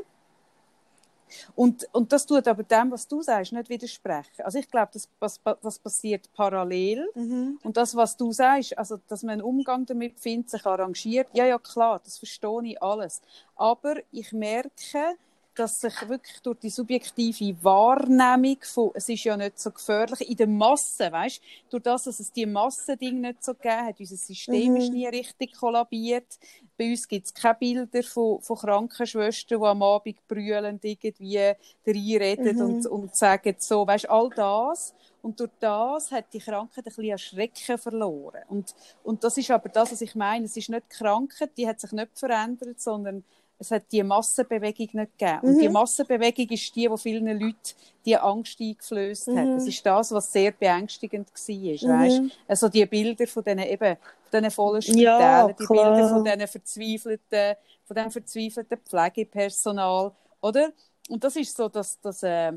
Und, 1.55 1.89
und 1.93 2.13
das 2.13 2.27
tut 2.27 2.47
aber 2.49 2.63
dem, 2.63 2.91
was 2.91 3.07
du 3.07 3.23
sagst, 3.23 3.53
nicht 3.53 3.69
widersprechen. 3.69 4.43
Also 4.43 4.59
ich 4.59 4.71
glaube, 4.71 4.91
das, 4.93 5.09
was, 5.19 5.41
was 5.63 5.79
passiert 5.79 6.33
parallel. 6.35 7.09
Mhm. 7.15 7.59
Und 7.63 7.77
das, 7.77 7.95
was 7.95 8.17
du 8.17 8.33
sagst, 8.33 8.77
also 8.79 8.99
dass 9.09 9.23
man 9.23 9.35
einen 9.35 9.43
Umgang 9.43 9.87
damit 9.87 10.19
findet, 10.21 10.51
sich 10.51 10.67
arrangiert, 10.67 11.29
ja, 11.33 11.47
ja, 11.47 11.59
klar, 11.59 12.01
das 12.05 12.19
verstehe 12.19 12.65
ich 12.65 12.83
alles. 12.83 13.21
Aber 13.57 13.97
ich 14.13 14.33
merke, 14.33 15.17
dass 15.59 15.81
sich 15.81 16.09
wirklich 16.09 16.41
durch 16.41 16.59
die 16.59 16.71
subjektive 16.71 17.57
Wahrnehmung 17.65 18.59
von, 18.63 18.91
es 18.95 19.09
ist 19.09 19.25
ja 19.25 19.37
nicht 19.37 19.59
so 19.59 19.71
gefährlich, 19.71 20.29
in 20.29 20.37
der 20.37 20.47
Masse, 20.47 21.11
weißt 21.11 21.41
durch 21.71 21.83
das, 21.83 22.05
dass 22.05 22.21
es 22.21 22.33
die 22.33 22.47
Massending 22.47 23.21
nicht 23.21 23.45
so 23.45 23.55
gegeben 23.55 23.87
hat, 23.87 24.01
unser 24.01 24.17
System 24.17 24.73
mhm. 24.73 24.77
ist 24.77 24.93
nie 24.93 25.07
richtig 25.07 25.57
kollabiert. 25.57 26.39
Bei 26.79 26.91
uns 26.91 27.09
gibt 27.09 27.27
es 27.27 27.35
keine 27.35 27.55
Bilder 27.55 28.03
von, 28.03 28.41
von 28.43 28.57
Krankenschwestern, 28.57 29.61
die 29.61 29.67
am 29.67 29.83
Abend 29.83 30.29
brüllend 30.29 30.85
irgendwie 30.85 31.53
reinreden 31.87 32.57
mhm. 32.57 32.63
und, 32.63 32.87
und 32.87 33.17
sagen 33.17 33.57
so, 33.59 33.87
weißt 33.87 34.11
all 34.11 34.31
das. 34.31 34.95
Und 35.23 35.41
durch 35.41 35.51
das 35.59 36.13
hat 36.13 36.27
die 36.33 36.39
Krankheit 36.39 36.87
ein 36.87 36.95
bisschen 36.95 37.19
Schrecken 37.19 37.79
verloren. 37.79 38.43
Und, 38.49 38.75
und 39.03 39.25
das 39.25 39.37
ist 39.39 39.51
aber 39.51 39.69
das, 39.71 39.91
was 39.91 40.01
ich 40.01 40.15
meine. 40.15 40.45
Es 40.45 40.57
ist 40.57 40.69
nicht 40.69 40.85
die 40.93 40.97
Krankheit, 40.99 41.51
die 41.57 41.67
hat 41.67 41.81
sich 41.81 41.91
nicht 41.91 42.17
verändert, 42.17 42.81
sondern 42.81 43.25
es 43.59 43.71
hat 43.71 43.85
die 43.91 44.03
Massenbewegung 44.03 44.89
nicht 44.93 45.19
gegeben. 45.19 45.39
Mhm. 45.43 45.49
Und 45.49 45.59
die 45.61 45.69
mhm. 45.69 45.75
Massenbewegung 45.75 46.49
ist 46.51 46.77
die, 46.77 46.89
die 46.89 46.99
vielen 46.99 47.27
Leuten 47.27 47.57
die 48.05 48.17
Angst 48.17 48.61
eingeflößt 48.61 49.29
mhm. 49.29 49.39
hat. 49.39 49.49
Das 49.57 49.67
ist 49.67 49.85
das, 49.85 50.13
was 50.13 50.33
sehr 50.33 50.53
beängstigend 50.53 51.29
war. 51.29 51.55
Mhm. 51.55 52.03
Weißt? 52.03 52.39
Also 52.47 52.69
die 52.69 52.87
Bilder 52.87 53.27
von 53.27 53.45
diesen 53.45 53.59
eben, 53.61 53.97
von 54.31 54.41
diesen 54.41 54.51
vollen 54.51 54.83
Spitälern, 54.83 55.21
ja, 55.21 55.47
die 55.49 55.67
Bilder 55.67 56.09
von 56.09 56.25
diesen 56.25 56.49
verzweifelten, 56.49 57.57
von 57.85 57.97
dem 57.97 58.11
verzweifelten 58.11 58.79
Pflegepersonal, 58.79 60.13
oder? 60.41 60.73
Und 61.09 61.23
das 61.23 61.37
ist 61.37 61.57
so, 61.57 61.69
dass, 61.69 62.01
dass 62.01 62.23
äh, 62.23 62.53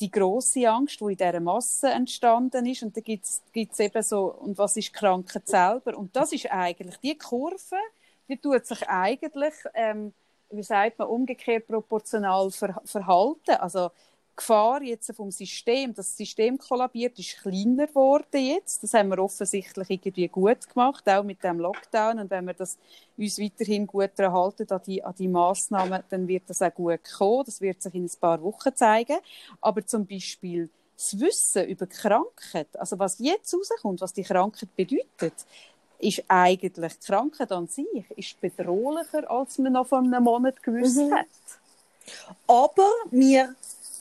die 0.00 0.10
große 0.10 0.68
Angst, 0.68 1.00
die 1.00 1.04
in 1.04 1.16
dieser 1.16 1.40
Masse 1.40 1.88
entstanden 1.88 2.66
ist. 2.66 2.82
Und 2.82 2.96
da 2.96 3.00
gibt 3.00 3.24
es 3.24 3.80
eben 3.80 4.02
so, 4.02 4.26
und 4.26 4.58
was 4.58 4.76
ist 4.76 4.92
Krankheit 4.92 5.48
selber? 5.48 5.96
Und 5.96 6.14
das 6.14 6.32
ist 6.32 6.50
eigentlich 6.50 6.98
die 6.98 7.16
Kurve, 7.16 7.76
die 8.32 8.40
tut 8.40 8.66
sich 8.66 8.88
eigentlich, 8.88 9.54
ähm, 9.74 10.12
wie 10.50 10.62
sagt 10.62 10.98
man, 10.98 11.08
umgekehrt 11.08 11.66
proportional 11.66 12.50
ver 12.50 12.80
verhalten. 12.84 13.56
Also 13.58 13.90
Gefahr 14.34 14.82
jetzt 14.82 15.14
vom 15.14 15.30
System, 15.30 15.92
das 15.92 16.16
System 16.16 16.56
kollabiert, 16.56 17.18
ist 17.18 17.42
kleiner 17.42 17.86
geworden 17.86 18.40
jetzt. 18.40 18.82
Das 18.82 18.94
haben 18.94 19.10
wir 19.10 19.18
offensichtlich 19.18 19.90
irgendwie 19.90 20.28
gut 20.28 20.66
gemacht, 20.68 21.06
auch 21.08 21.22
mit 21.22 21.44
dem 21.44 21.60
Lockdown. 21.60 22.18
Und 22.18 22.30
wenn 22.30 22.46
wir 22.46 22.54
das 22.54 22.78
uns 23.18 23.38
weiterhin 23.38 23.86
gut 23.86 24.18
erhalten 24.18 24.66
an 24.70 24.80
die, 24.86 25.04
an 25.04 25.14
die 25.18 25.28
Massnahmen, 25.28 26.02
dann 26.08 26.26
wird 26.26 26.44
das 26.46 26.62
auch 26.62 26.72
gut 26.72 27.00
kommen. 27.18 27.44
Das 27.44 27.60
wird 27.60 27.82
sich 27.82 27.94
in 27.94 28.04
ein 28.04 28.20
paar 28.20 28.42
Wochen 28.42 28.74
zeigen. 28.74 29.18
Aber 29.60 29.84
zum 29.84 30.06
Beispiel 30.06 30.70
das 30.96 31.20
Wissen 31.20 31.68
über 31.68 31.86
die 31.86 31.94
Krankheit, 31.94 32.68
also 32.78 32.98
was 32.98 33.18
jetzt 33.18 33.54
rauskommt, 33.54 34.00
was 34.00 34.12
die 34.12 34.22
Krankheit 34.22 34.74
bedeutet, 34.76 35.34
ist 36.02 36.24
eigentlich 36.26 36.72
die 36.98 37.06
Krankheit 37.06 37.52
an 37.52 37.68
sich 37.68 37.86
ist 38.16 38.40
bedrohlicher, 38.40 39.30
als 39.30 39.58
man 39.58 39.72
noch 39.72 39.86
vor 39.86 39.98
einem 39.98 40.22
Monat 40.22 40.62
gewusst 40.62 40.96
mhm. 40.96 41.14
hat. 41.14 41.26
Aber 42.46 42.90
wir, 43.10 43.54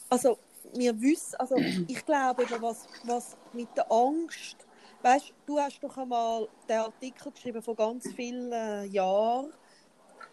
also 0.10 0.38
wir 0.74 1.00
wissen, 1.00 1.36
also 1.36 1.56
ich 1.88 2.06
glaube, 2.06 2.46
was, 2.60 2.88
was 3.04 3.38
mit 3.54 3.70
der 3.78 3.92
Angst, 3.92 4.58
weißt, 5.04 5.32
du 5.46 5.60
hast 5.60 5.80
doch 5.82 5.96
einmal 5.98 6.48
den 6.68 6.80
Artikel 6.80 7.32
geschrieben 7.32 7.62
von 7.62 7.76
ganz 7.76 8.08
vielen 8.16 8.92
Jahren, 8.92 9.54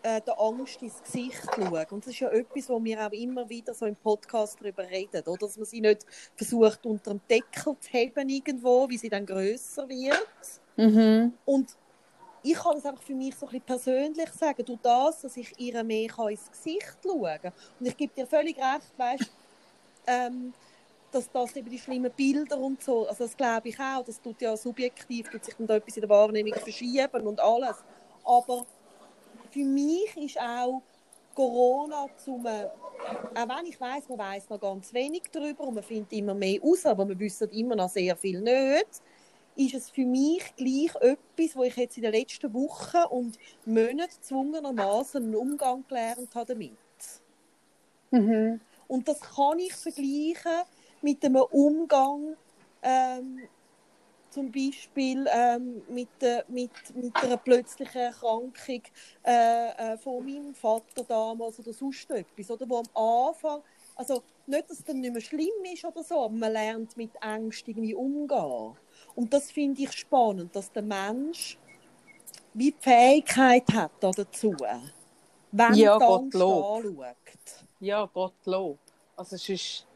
äh, 0.02 0.20
der 0.20 0.40
Angst 0.40 0.82
ins 0.82 1.02
Gesicht 1.02 1.42
schauen. 1.54 1.86
Und 1.90 2.06
das 2.06 2.12
ist 2.12 2.20
ja 2.20 2.30
etwas, 2.30 2.68
wo 2.68 2.82
wir 2.82 3.06
auch 3.06 3.12
immer 3.12 3.48
wieder 3.48 3.74
so 3.74 3.86
im 3.86 3.96
Podcast 3.96 4.58
darüber 4.60 4.84
reden, 4.84 5.22
oder? 5.26 5.38
dass 5.38 5.56
man 5.56 5.66
sie 5.66 5.80
nicht 5.80 6.06
versucht, 6.36 6.84
unter 6.86 7.12
dem 7.12 7.20
Deckel 7.28 7.76
zu 7.80 7.92
haben 7.92 8.28
irgendwo, 8.28 8.88
wie 8.88 8.98
sie 8.98 9.08
dann 9.08 9.26
grösser 9.26 9.88
wird. 9.88 10.60
Mhm. 10.76 11.34
Und 11.44 11.76
ich 12.42 12.54
kann 12.54 12.76
es 12.76 12.84
einfach 12.84 13.02
für 13.02 13.14
mich 13.14 13.34
so 13.34 13.46
ein 13.46 13.50
bisschen 13.50 13.66
persönlich 13.66 14.30
sagen, 14.30 14.64
du 14.64 14.78
das, 14.80 15.22
dass 15.22 15.36
ich 15.36 15.52
ihr 15.58 15.82
mehr 15.82 16.08
kann 16.08 16.28
ins 16.28 16.50
Gesicht 16.50 16.98
schauen 17.02 17.38
kann. 17.42 17.52
Und 17.80 17.86
ich 17.86 17.96
gebe 17.96 18.14
dir 18.14 18.26
völlig 18.26 18.56
recht, 18.56 18.92
weißt 18.96 19.30
ähm, 20.06 20.52
dass 21.10 21.30
das 21.30 21.56
eben 21.56 21.70
die 21.70 21.78
schlimmen 21.78 22.12
Bilder 22.12 22.58
und 22.58 22.82
so, 22.82 23.08
also 23.08 23.24
das 23.24 23.36
glaube 23.36 23.70
ich 23.70 23.80
auch, 23.80 24.04
das 24.04 24.20
tut 24.20 24.40
ja 24.42 24.56
subjektiv, 24.56 25.30
tut 25.30 25.44
sich 25.44 25.54
dann 25.54 25.66
da 25.66 25.76
etwas 25.76 25.96
in 25.96 26.02
der 26.02 26.10
Wahrnehmung 26.10 26.54
verschieben 26.54 27.26
und 27.26 27.40
alles. 27.40 27.76
Aber 28.24 28.66
für 29.50 29.64
mich 29.64 30.16
ist 30.16 30.40
auch 30.40 30.82
Corona 31.34 32.06
zum, 32.16 32.44
äh, 32.46 32.66
auch 33.34 33.48
wenn 33.48 33.66
ich 33.66 33.80
weiß, 33.80 34.08
man 34.08 34.18
weiß 34.18 34.50
noch 34.50 34.60
ganz 34.60 34.92
wenig 34.92 35.22
darüber 35.30 35.64
und 35.64 35.74
man 35.74 35.84
findet 35.84 36.12
immer 36.12 36.34
mehr 36.34 36.60
aus, 36.62 36.84
aber 36.84 37.08
wir 37.08 37.18
wissen 37.18 37.48
immer 37.50 37.76
noch 37.76 37.88
sehr 37.88 38.16
viel 38.16 38.40
nicht, 38.40 39.02
ist 39.54 39.74
es 39.74 39.90
für 39.90 40.04
mich 40.04 40.42
gleich 40.56 40.94
etwas, 40.96 41.56
wo 41.56 41.62
ich 41.64 41.76
jetzt 41.76 41.96
in 41.96 42.04
den 42.04 42.12
letzten 42.12 42.52
Wochen 42.54 43.04
und 43.10 43.38
Monaten 43.64 44.20
zwungenermaßen 44.20 45.22
einen 45.22 45.36
Umgang 45.36 45.84
gelernt 45.88 46.34
habe 46.34 46.54
damit. 46.54 46.72
Mhm. 48.10 48.60
Und 48.86 49.06
das 49.06 49.20
kann 49.20 49.58
ich 49.58 49.74
vergleichen 49.74 50.62
mit 51.02 51.24
einem 51.24 51.42
Umgang 51.42 52.36
ähm, 52.82 53.40
zum 54.30 54.52
Beispiel 54.52 55.26
ähm, 55.32 55.82
mit, 55.88 56.08
äh, 56.22 56.44
mit, 56.48 56.70
mit 56.94 57.22
einer 57.22 57.36
plötzlichen 57.38 58.00
Erkrankung 58.00 58.82
äh, 59.24 59.92
äh, 59.94 59.98
von 59.98 60.24
meinem 60.24 60.54
Vater 60.54 61.04
damals 61.04 61.58
oder 61.60 61.72
sonst 61.72 62.10
etwas, 62.10 62.50
oder 62.50 62.68
wo 62.68 62.78
am 62.78 63.28
Anfang, 63.30 63.62
also 63.96 64.22
nicht, 64.46 64.70
dass 64.70 64.78
es 64.78 64.84
dann 64.84 65.00
nicht 65.00 65.12
mehr 65.12 65.22
schlimm 65.22 65.64
ist 65.72 65.84
oder 65.84 66.02
so, 66.02 66.24
aber 66.24 66.34
man 66.34 66.52
lernt 66.52 66.96
mit 66.96 67.12
Ängsten 67.20 67.72
irgendwie 67.72 67.94
umgehen. 67.94 68.76
Und 69.14 69.32
das 69.32 69.50
finde 69.50 69.82
ich 69.82 69.92
spannend, 69.92 70.54
dass 70.54 70.72
der 70.72 70.82
Mensch 70.82 71.58
wie 72.54 72.72
die 72.72 72.78
Fähigkeit 72.80 73.64
hat 73.74 73.92
dazu, 74.00 74.56
wenn 75.52 75.74
Ja, 75.74 75.94
er 75.94 76.00
Gottlob. 76.06 76.70
anschaut. 76.74 77.66
Ja, 77.80 78.06
Gottlob. 78.06 78.78
Also 79.16 79.36
es 79.36 79.48
ist, 79.48 79.87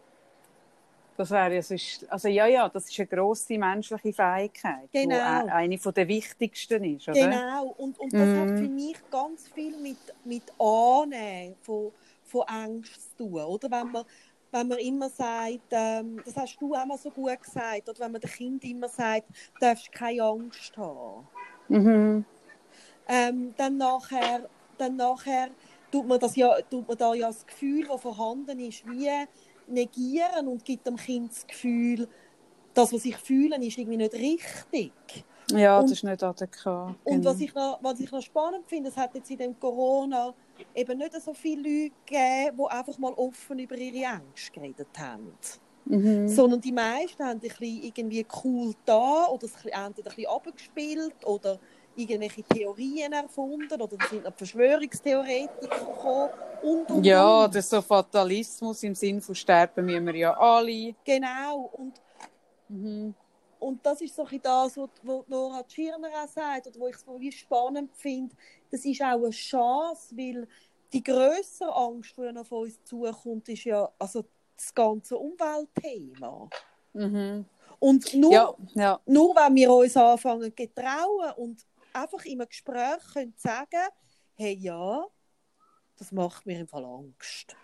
das 1.22 1.30
wäre, 1.30 1.56
es 1.56 1.70
ist, 1.70 2.10
also 2.10 2.28
ja, 2.28 2.46
ja, 2.46 2.68
das 2.68 2.88
ist 2.90 2.98
eine 2.98 3.06
grosse 3.06 3.56
menschliche 3.58 4.12
Fähigkeit, 4.12 4.90
die 5.00 5.08
Genau. 5.12 5.46
eine 5.48 5.78
von 5.78 5.94
der 5.94 6.08
wichtigsten 6.08 6.84
ist, 6.84 7.08
oder? 7.08 7.16
Genau, 7.18 7.68
und, 7.68 7.98
und 7.98 8.18
das 8.18 8.34
hat 8.34 8.50
Mhm. 8.50 8.56
für 8.56 8.68
mich 8.70 8.96
ganz 9.10 9.46
viel 9.48 9.78
mit, 9.78 10.00
mit 10.24 10.50
Annehmen 10.58 11.56
von, 11.60 11.92
von 12.22 12.42
Angst 12.48 13.10
zu 13.10 13.16
tun. 13.28 13.42
Oder 13.42 13.70
wenn 13.70 13.90
man, 13.90 14.04
wenn 14.50 14.68
man 14.68 14.78
immer 14.78 15.10
sagt, 15.10 15.60
ähm, 15.72 16.22
das 16.24 16.36
hast 16.36 16.58
du 16.60 16.74
auch 16.74 16.86
mal 16.86 16.98
so 16.98 17.10
gut 17.10 17.40
gesagt, 17.42 17.88
oder 17.88 18.00
wenn 18.00 18.12
man 18.12 18.20
dem 18.22 18.30
Kind 18.30 18.64
immer 18.64 18.88
sagt, 18.88 19.28
du 19.30 19.34
darfst 19.66 19.92
keine 19.92 20.22
Angst 20.22 20.76
haben. 20.78 21.28
Mhm. 21.68 22.24
Ähm, 23.06 23.54
dann 23.56 23.76
nachher, 23.76 24.50
dann 24.76 24.96
nachher 24.96 25.50
tut, 25.90 26.06
man 26.06 26.20
das 26.20 26.36
ja, 26.36 26.60
tut 26.62 26.86
man 26.88 26.96
da 26.96 27.14
ja 27.14 27.28
das 27.28 27.46
Gefühl, 27.46 27.86
das 27.86 28.00
vorhanden 28.00 28.58
ist, 28.60 28.84
wie 28.86 29.08
negieren 29.68 30.48
und 30.48 30.64
gibt 30.64 30.86
dem 30.86 30.96
Kind 30.96 31.30
das 31.30 31.46
Gefühl, 31.46 32.08
das, 32.74 32.92
was 32.92 33.04
ich 33.04 33.16
fühle, 33.16 33.56
ist 33.64 33.76
irgendwie 33.78 33.98
nicht 33.98 34.14
richtig. 34.14 34.92
Ja, 35.50 35.78
Und- 35.78 35.84
das 35.84 35.92
ist 35.92 36.04
nicht 36.04 36.22
adäquat. 36.22 36.94
Und 37.04 37.16
genau. 37.18 37.30
was 37.30 37.40
ich, 37.40 37.54
noch, 37.54 37.78
was 37.82 38.00
ich 38.00 38.10
noch 38.10 38.22
spannend 38.22 38.66
finde, 38.66 38.88
es 38.88 38.96
hat 38.96 39.14
jetzt 39.14 39.30
in 39.30 39.38
dem 39.38 39.58
Corona 39.58 40.32
eben 40.74 40.98
nicht 40.98 41.20
so 41.20 41.34
viele 41.34 41.62
Leute 41.62 41.94
gegeben, 42.06 42.58
die 42.58 42.70
einfach 42.70 42.98
mal 42.98 43.12
offen 43.14 43.58
über 43.58 43.76
ihre 43.76 44.14
Ängste 44.14 44.52
geredet 44.52 44.88
haben. 44.98 45.32
mhm. 45.84 46.28
Sondern 46.28 46.60
die 46.60 46.72
meisten 46.72 47.22
haben 47.22 47.32
ein 47.32 47.40
bisschen 47.40 47.82
irgendwie 47.82 48.24
cool 48.44 48.72
da 48.86 49.26
oder 49.26 49.44
es 49.46 49.52
entweder 49.64 50.10
ein 50.10 50.16
bisschen 50.16 50.26
abgespielt 50.30 51.24
oder 51.26 51.58
irgendwelche 51.96 52.42
Theorien 52.42 53.12
erfunden 53.12 53.80
oder 53.80 53.96
es 54.00 54.10
sind 54.10 54.24
noch 54.24 54.34
Verschwörungstheoretiker 54.34 55.68
gekommen 55.68 56.30
und, 56.62 56.90
und, 56.90 57.04
Ja, 57.04 57.44
und. 57.44 57.54
das 57.54 57.64
ist 57.64 57.70
so 57.70 57.82
Fatalismus 57.82 58.82
im 58.82 58.94
Sinn 58.94 59.20
von 59.20 59.34
sterben 59.34 59.84
müssen 59.86 60.06
wir 60.06 60.16
ja 60.16 60.36
alle. 60.38 60.94
Genau. 61.04 61.70
Und, 61.72 62.00
Mhm. 62.68 63.14
und 63.60 63.84
das 63.84 64.00
ist 64.00 64.14
so 64.16 64.24
ein 64.24 64.40
das, 64.42 64.76
was 64.78 64.88
Nora 65.28 65.62
Tschirner 65.64 66.08
auch 66.24 66.28
sagt 66.28 66.68
oder 66.68 66.80
wo 66.80 66.88
ich 66.88 66.96
es 66.96 67.04
wie 67.18 67.32
spannend 67.32 67.94
finde. 67.94 68.34
Das 68.70 68.84
ist 68.84 69.02
auch 69.02 69.06
eine 69.22 69.30
Chance, 69.30 70.16
weil 70.16 70.48
die 70.92 71.02
grössere 71.02 71.74
Angst, 71.74 72.14
die 72.16 72.44
von 72.44 72.58
uns 72.62 72.82
zukommt, 72.84 73.48
ist 73.48 73.64
ja 73.64 73.90
also 73.98 74.24
das 74.56 74.74
ganze 74.74 75.18
Umweltthema. 75.18 76.48
Mhm. 76.94 77.44
Und 77.78 78.14
nur, 78.14 78.32
Ja, 78.32 78.54
ja. 78.74 79.00
nur 79.06 79.34
wenn 79.34 79.54
wir 79.56 79.72
uns 79.72 79.96
anfangen 79.96 80.52
zu 80.56 80.74
trauen 80.74 81.32
und 81.36 81.66
einfach 81.94 82.24
in 82.24 82.40
einem 82.40 82.48
Gespräch 82.48 83.02
können 83.12 83.34
sagen, 83.36 83.88
hey 84.34 84.54
ja, 84.54 85.06
das 85.98 86.12
macht 86.12 86.46
mir 86.46 86.60
im 86.60 86.68
Fall 86.68 86.84
Angst. 86.84 87.56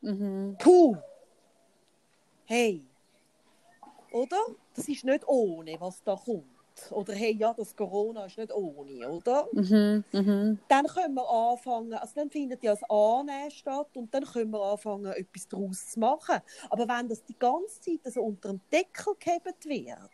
Mhm. 0.00 0.56
Puh. 0.58 0.96
Hey. 2.46 2.84
Oder? 4.12 4.38
Das 4.74 4.88
ist 4.88 5.04
nicht 5.04 5.26
ohne, 5.26 5.80
was 5.80 6.02
da 6.02 6.16
kommt. 6.16 6.46
Oder 6.90 7.14
hey, 7.14 7.32
ja, 7.32 7.54
das 7.54 7.74
Corona 7.74 8.26
ist 8.26 8.38
nicht 8.38 8.52
ohne, 8.52 9.08
oder? 9.08 9.48
Mhm. 9.52 10.04
Mhm. 10.12 10.58
Dann 10.68 10.86
können 10.86 11.14
wir 11.14 11.28
anfangen, 11.28 11.94
also 11.94 12.12
dann 12.16 12.30
findet 12.30 12.62
ja 12.62 12.72
das 12.72 12.82
Annehmen 12.90 13.50
statt 13.50 13.88
und 13.94 14.12
dann 14.12 14.24
können 14.24 14.50
wir 14.50 14.60
anfangen, 14.62 15.06
etwas 15.06 15.48
daraus 15.48 15.90
zu 15.90 16.00
machen. 16.00 16.40
Aber 16.70 16.86
wenn 16.86 17.08
das 17.08 17.24
die 17.24 17.38
ganze 17.38 17.80
Zeit 17.80 18.12
so 18.12 18.22
unter 18.22 18.50
dem 18.50 18.60
Deckel 18.70 19.14
gehebt 19.18 19.64
wird, 19.64 20.10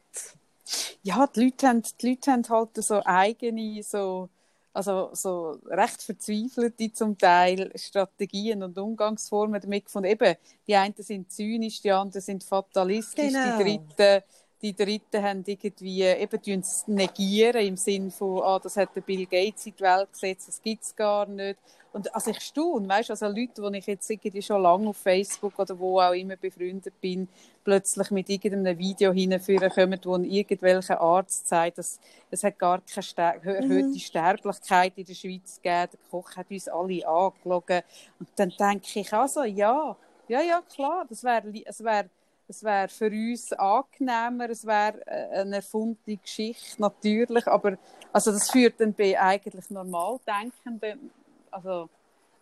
Ja, 1.03 1.27
die 1.27 1.45
Leute, 1.45 1.69
haben, 1.69 1.83
die 2.01 2.11
Leute 2.11 2.33
haben 2.33 2.49
halt 2.49 2.77
so 2.77 3.03
eigene, 3.05 3.83
so, 3.83 4.29
also 4.73 5.11
so 5.13 5.59
recht 5.67 6.03
verzweifelte 6.03 6.93
zum 6.93 7.19
Teil 7.19 7.71
Strategien 7.77 8.63
und 8.63 8.79
Umgangsformen 8.79 9.61
damit 9.61 9.87
gefunden. 9.87 10.11
Eben, 10.11 10.37
die 10.67 10.77
einen 10.77 10.95
sind 10.99 11.31
zynisch, 11.31 11.81
die 11.83 11.93
anderen 11.93 12.23
sind 12.23 12.45
fatalistisch, 12.45 13.33
Genau. 13.33 13.59
die 13.59 13.65
Dritten, 13.65 14.25
die 14.63 14.75
Dritten 14.75 15.23
haben 15.23 15.43
irgendwie, 15.45 16.03
eben, 16.03 16.63
negieren 16.87 17.67
im 17.67 17.77
Sinn 17.77 18.11
von, 18.11 18.43
ah, 18.43 18.59
das 18.59 18.77
hat 18.77 18.95
der 18.95 19.01
Bill 19.01 19.27
Gates 19.27 19.67
in 19.67 19.75
die 19.77 19.83
Welt 19.83 20.13
gesetzt, 20.13 20.49
das 20.49 20.63
gibt 20.63 20.85
es 20.85 20.95
gar 20.95 21.27
nicht. 21.27 21.59
Und 21.93 22.15
also 22.15 22.31
ich 22.31 22.41
staune, 22.41 22.89
weißt 22.89 23.11
also 23.11 23.27
Leute, 23.27 23.71
die 23.71 23.79
ich 23.79 23.87
jetzt 23.87 24.09
irgendwie 24.09 24.41
schon 24.41 24.63
lange 24.63 24.89
auf 24.89 24.97
Facebook 24.97 25.59
oder 25.59 25.79
wo 25.79 26.01
auch 26.01 26.13
immer 26.13 26.37
befreundet 26.37 26.99
bin, 27.01 27.29
plötzlich 27.65 28.11
mit 28.11 28.31
irgendeinem 28.31 28.79
Video 28.79 29.13
hinführen 29.13 29.71
kommen, 29.71 30.01
wo 30.03 30.17
irgendwelcher 30.17 31.01
Arzt 31.01 31.49
sagt, 31.49 31.79
dass 31.79 32.01
es 32.31 32.45
hat 32.45 32.59
gar 32.59 32.81
keine 32.81 33.03
Ster 33.03 33.35
erhöhte 33.45 33.99
Sterblichkeit 33.99 34.95
in 34.97 35.05
der 35.05 35.15
Schweiz 35.15 35.61
gegeben. 35.63 35.91
Der 35.93 36.11
Koch 36.11 36.35
hat 36.35 36.51
uns 36.51 36.69
alle 36.69 37.07
angelogen. 37.07 37.83
Und 38.19 38.29
dann 38.37 38.53
denke 38.59 39.01
ich 39.01 39.13
also, 39.13 39.45
ja, 39.45 39.95
ja, 40.29 40.41
ja, 40.41 40.63
klar, 40.75 41.05
das 41.09 41.23
wäre 41.23 41.53
es 41.67 41.85
wär, 41.85 42.07
es 42.49 42.65
wär 42.65 42.89
für 42.89 43.11
uns 43.11 43.53
angenehmer, 43.53 44.49
es 44.49 44.67
wäre 44.67 45.07
äh, 45.07 45.41
eine 45.41 45.57
erfundene 45.57 46.17
Geschichte, 46.17 46.81
natürlich, 46.81 47.47
aber 47.47 47.77
also 48.13 48.33
das 48.33 48.51
führt 48.51 48.81
dann 48.81 48.95
bei 48.95 49.21
eigentlich 49.21 49.69
normal 49.69 50.19
denkenden 50.27 51.11
also 51.53 51.89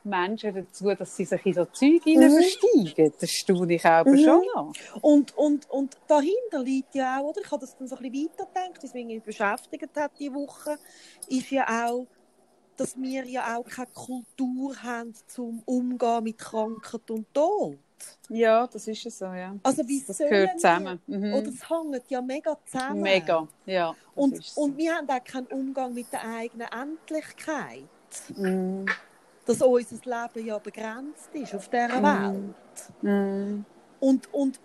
Menschen 0.02 0.54
dazu, 0.54 0.94
dass 0.94 1.14
sie 1.14 1.26
sich 1.26 1.44
in 1.44 1.52
so 1.52 1.66
Zeug 1.66 2.00
Mhm. 2.06 2.30
versteigen. 2.30 3.12
Das 3.20 3.30
staune 3.30 3.74
ich 3.74 3.84
aber 3.84 4.10
Mhm. 4.10 4.18
schon 4.18 4.42
noch. 4.54 4.72
Und, 5.02 5.36
und, 5.36 5.68
und 5.70 5.98
dahinter 6.08 6.62
liegt 6.62 6.94
ja 6.94 7.20
auch, 7.20 7.28
oder? 7.30 7.40
Ich 7.42 7.50
habe 7.50 7.60
das 7.60 7.76
dann 7.76 7.86
so 7.86 7.96
ein 7.96 8.10
bisschen 8.10 8.30
weitergedacht, 8.30 8.82
was 8.82 8.94
mich 8.94 9.22
beschäftigt 9.22 9.90
hat 9.96 10.12
diese 10.18 10.32
Woche, 10.34 10.78
ist 11.28 11.50
ja 11.50 11.66
auch, 11.86 12.06
dass 12.78 12.96
wir 12.96 13.26
ja 13.26 13.58
auch 13.58 13.64
keine 13.68 13.88
Kultur 13.88 14.74
haben 14.82 15.12
zum 15.26 15.62
Umgehen 15.66 16.24
mit 16.24 16.38
Krankheit 16.38 17.10
und 17.10 17.26
Tod. 17.34 17.76
Ja, 18.30 18.66
das 18.66 18.88
ist 18.88 19.04
es 19.04 19.18
so, 19.18 19.26
ja. 19.26 19.54
Also 19.62 19.86
wie 19.86 20.02
das 20.06 20.16
gehört 20.16 20.52
zusammen. 20.58 20.98
Wir, 21.06 21.18
Mhm. 21.18 21.34
oder 21.34 21.48
es 21.48 21.68
hängt 21.68 22.10
ja 22.10 22.22
mega 22.22 22.56
zusammen. 22.64 23.02
Mega, 23.02 23.46
ja. 23.66 23.94
Und, 24.14 24.42
so. 24.42 24.62
und 24.62 24.78
wir 24.78 24.94
haben 24.96 25.06
auch 25.10 25.22
keinen 25.22 25.48
Umgang 25.48 25.92
mit 25.92 26.10
der 26.10 26.22
eigenen 26.26 26.68
Endlichkeit. 26.68 27.84
Mhm. 28.36 28.86
Dass 29.46 29.62
unser 29.62 29.96
Leben 29.96 30.46
ja 30.46 30.58
begrenzt 30.58 31.30
ist 31.32 31.54
auf 31.54 31.68
dieser 31.68 32.02
Welt. 32.02 32.54
Mhm. 33.02 33.64
Und, 33.98 34.32
und, 34.32 34.60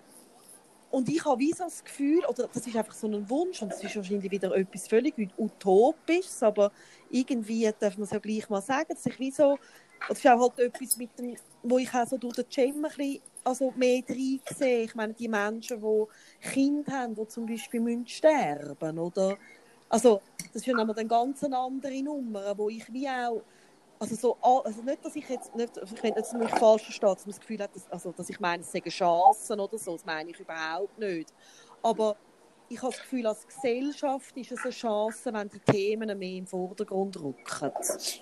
und 0.91 1.09
ich 1.09 1.25
habe 1.25 1.39
wie 1.39 1.51
so 1.51 1.63
das 1.63 1.83
Gefühl, 1.83 2.23
oder 2.25 2.47
das 2.51 2.65
ist 2.65 2.75
einfach 2.75 2.93
so 2.93 3.07
ein 3.07 3.29
Wunsch, 3.29 3.61
und 3.61 3.71
das 3.71 3.83
ist 3.83 3.95
wahrscheinlich 3.95 4.31
wieder 4.31 4.55
etwas 4.55 4.87
völlig 4.87 5.15
Utopisches, 5.37 6.41
aber 6.43 6.71
irgendwie 7.09 7.69
darf 7.79 7.97
man 7.97 8.05
es 8.05 8.11
ja 8.11 8.19
gleich 8.19 8.49
mal 8.49 8.61
sagen, 8.61 8.87
dass 8.89 9.05
ich 9.05 9.19
wie 9.19 9.31
so, 9.31 9.57
das 10.07 10.19
ist 10.19 10.27
auch 10.27 10.39
halt 10.39 10.59
etwas 10.59 10.97
mit 10.97 11.17
dem, 11.17 11.35
wo 11.63 11.77
ich 11.79 11.93
auch 11.93 12.07
so 12.07 12.17
durch 12.17 12.35
den 12.35 12.45
Gym 12.49 12.85
ein 12.85 12.91
bisschen, 12.95 13.21
also 13.43 13.73
mehr 13.75 14.01
reinsehe. 14.07 14.83
Ich 14.83 14.95
meine, 14.95 15.13
die 15.13 15.27
Menschen, 15.27 15.81
die 15.81 16.47
Kinder 16.49 16.91
haben, 16.91 17.15
die 17.15 17.27
zum 17.27 17.45
Beispiel 17.45 17.79
müssen 17.79 18.07
sterben 18.07 18.99
oder 18.99 19.37
also 19.89 20.21
das 20.37 20.55
ist 20.55 20.65
ja 20.65 20.73
nochmal 20.73 20.97
eine 20.97 21.07
ganz 21.07 21.43
andere 21.43 22.01
Nummer, 22.03 22.57
wo 22.57 22.69
ich 22.69 22.91
wie 22.91 23.07
auch 23.07 23.41
also 23.99 24.15
so, 24.15 24.37
also 24.41 24.81
nicht, 24.81 25.03
dass 25.05 25.15
ich 25.15 25.27
jetzt, 25.29 25.55
nicht, 25.55 25.77
ich 25.77 26.03
will 26.03 26.11
nicht, 26.11 26.33
mich 26.33 26.49
falsch 26.51 26.83
verstehe, 26.83 27.13
dass 27.13 27.25
man 27.25 27.31
das 27.31 27.39
Gefühl 27.39 27.59
hat, 27.59 27.75
dass, 27.75 27.89
also, 27.89 28.11
dass 28.11 28.29
ich 28.29 28.39
meine, 28.39 28.61
es 28.61 28.71
seien 28.71 28.83
Chancen 28.83 29.59
oder 29.59 29.77
so, 29.77 29.93
das 29.93 30.05
meine 30.05 30.31
ich 30.31 30.39
überhaupt 30.39 30.97
nicht. 30.99 31.33
Aber 31.81 32.17
ich 32.67 32.81
habe 32.81 32.91
das 32.91 33.01
Gefühl, 33.01 33.25
als 33.27 33.47
Gesellschaft 33.47 34.35
ist 34.35 34.51
es 34.51 34.63
eine 34.63 34.71
Chance, 34.71 35.33
wenn 35.33 35.49
die 35.49 35.59
Themen 35.59 36.17
mehr 36.17 36.37
im 36.37 36.47
Vordergrund 36.47 37.17
rücken. 37.21 37.71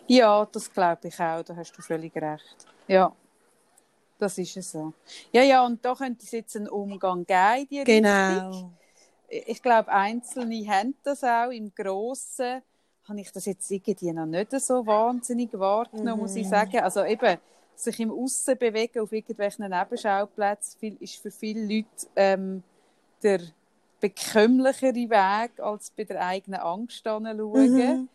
Ja, 0.08 0.46
das 0.46 0.72
glaube 0.72 1.08
ich 1.08 1.20
auch, 1.20 1.44
da 1.44 1.56
hast 1.56 1.76
du 1.78 1.82
völlig 1.82 2.16
recht. 2.16 2.68
Ja, 2.88 3.16
das 4.20 4.38
ist 4.38 4.56
es 4.58 4.72
so. 4.72 4.94
Ja, 5.32 5.42
ja, 5.42 5.66
und 5.66 5.84
da 5.84 5.96
könnte 5.96 6.24
es 6.24 6.32
jetzt 6.32 6.56
einen 6.56 6.70
Umgang 6.70 7.26
geben, 7.26 7.68
die 7.70 7.84
Genau. 7.84 8.50
Richtung. 8.50 8.78
Ich 9.48 9.62
glaube, 9.62 9.92
Einzelne 9.92 10.68
haben 10.68 10.96
das 11.04 11.24
auch. 11.24 11.50
Im 11.50 11.74
Grossen 11.74 12.62
habe 13.08 13.20
ich 13.20 13.32
das 13.32 13.46
jetzt 13.46 13.70
irgendwie 13.72 14.12
noch 14.12 14.26
nicht 14.26 14.52
so 14.52 14.86
wahnsinnig 14.86 15.52
wahrgenommen, 15.54 16.22
muss 16.22 16.36
ich 16.36 16.48
sagen. 16.48 16.80
Also 16.80 17.04
eben, 17.04 17.38
sich 17.76 18.00
im 18.00 18.12
Aussen 18.12 18.58
bewegen 18.58 19.00
auf 19.00 19.12
irgendwelchen 19.12 19.70
Nebenschauplätzen 19.70 20.98
ist 21.00 21.16
für 21.16 21.32
viele 21.32 21.62
Leute 21.62 22.08
ähm, 22.16 22.64
der 23.24 23.42
bekömmlichere 24.00 24.94
Weg, 24.94 25.60
als 25.60 25.90
bei 25.90 26.04
der 26.04 26.26
eigenen 26.26 26.60
Angst 26.60 27.04
hinzuschauen. 27.04 27.74
Mhm. 27.74 28.10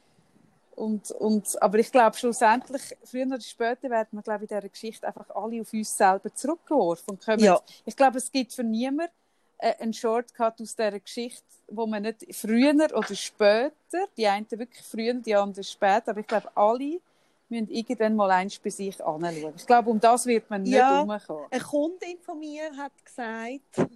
Und, 0.77 1.11
und, 1.11 1.61
aber 1.61 1.79
ich 1.79 1.91
glaube, 1.91 2.17
schlussendlich, 2.17 2.97
früher 3.03 3.27
oder 3.27 3.41
später, 3.41 3.91
werden 3.91 4.11
wir, 4.13 4.23
glaube 4.23 4.45
ich, 4.45 4.51
in 4.51 4.57
dieser 4.59 4.69
Geschichte 4.69 5.09
einfach 5.09 5.29
alle 5.31 5.61
auf 5.61 5.73
uns 5.73 5.97
selber 5.97 6.33
zurückgeworfen. 6.33 7.15
Und 7.15 7.25
kommen, 7.25 7.41
Ja. 7.41 7.61
Ich 7.85 7.97
glaube, 7.97 8.19
es 8.19 8.31
gibt 8.31 8.53
für 8.53 8.63
niemanden 8.63 9.13
äh, 9.59 9.75
einen 9.81 9.93
Shortcut 9.93 10.61
aus 10.61 10.75
dieser 10.75 10.99
Geschichte, 10.99 11.43
wo 11.69 11.87
man 11.87 12.03
nicht 12.03 12.25
früher 12.35 12.75
oder 12.75 13.15
später, 13.15 13.73
die 14.17 14.27
einen 14.27 14.51
wirklich 14.51 14.85
früher, 14.85 15.15
die 15.15 15.35
anderen 15.35 15.65
später, 15.65 16.09
aber 16.13 16.21
ich 16.21 16.27
glaube, 16.27 16.51
alle 16.57 17.01
müssen 17.49 17.69
irgendwann 17.69 18.17
mal 18.17 18.31
eins 18.31 18.59
bei 18.59 18.71
sich 18.71 19.03
anschauen. 19.05 19.55
Ich 19.57 19.67
glaube, 19.67 19.91
um 19.91 20.01
das 20.01 20.27
wird 20.27 20.49
man 20.51 20.63
nicht 20.63 20.73
Ja. 20.75 21.05
herumkommen. 21.07 21.47
Eine 21.51 21.63
Kundin 21.63 22.19
von 22.21 22.39
mir 22.39 22.71
hat 22.77 22.93
gesagt, 23.05 23.91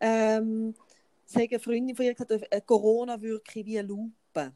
ähm, 0.00 0.74
eine 1.34 1.60
Freundin 1.60 1.96
von 1.96 2.04
ihr 2.04 2.14
gesagt, 2.14 2.66
Corona 2.66 3.20
wirke 3.20 3.64
wie 3.64 3.78
eine 3.78 3.88
Lupe. 3.88 4.52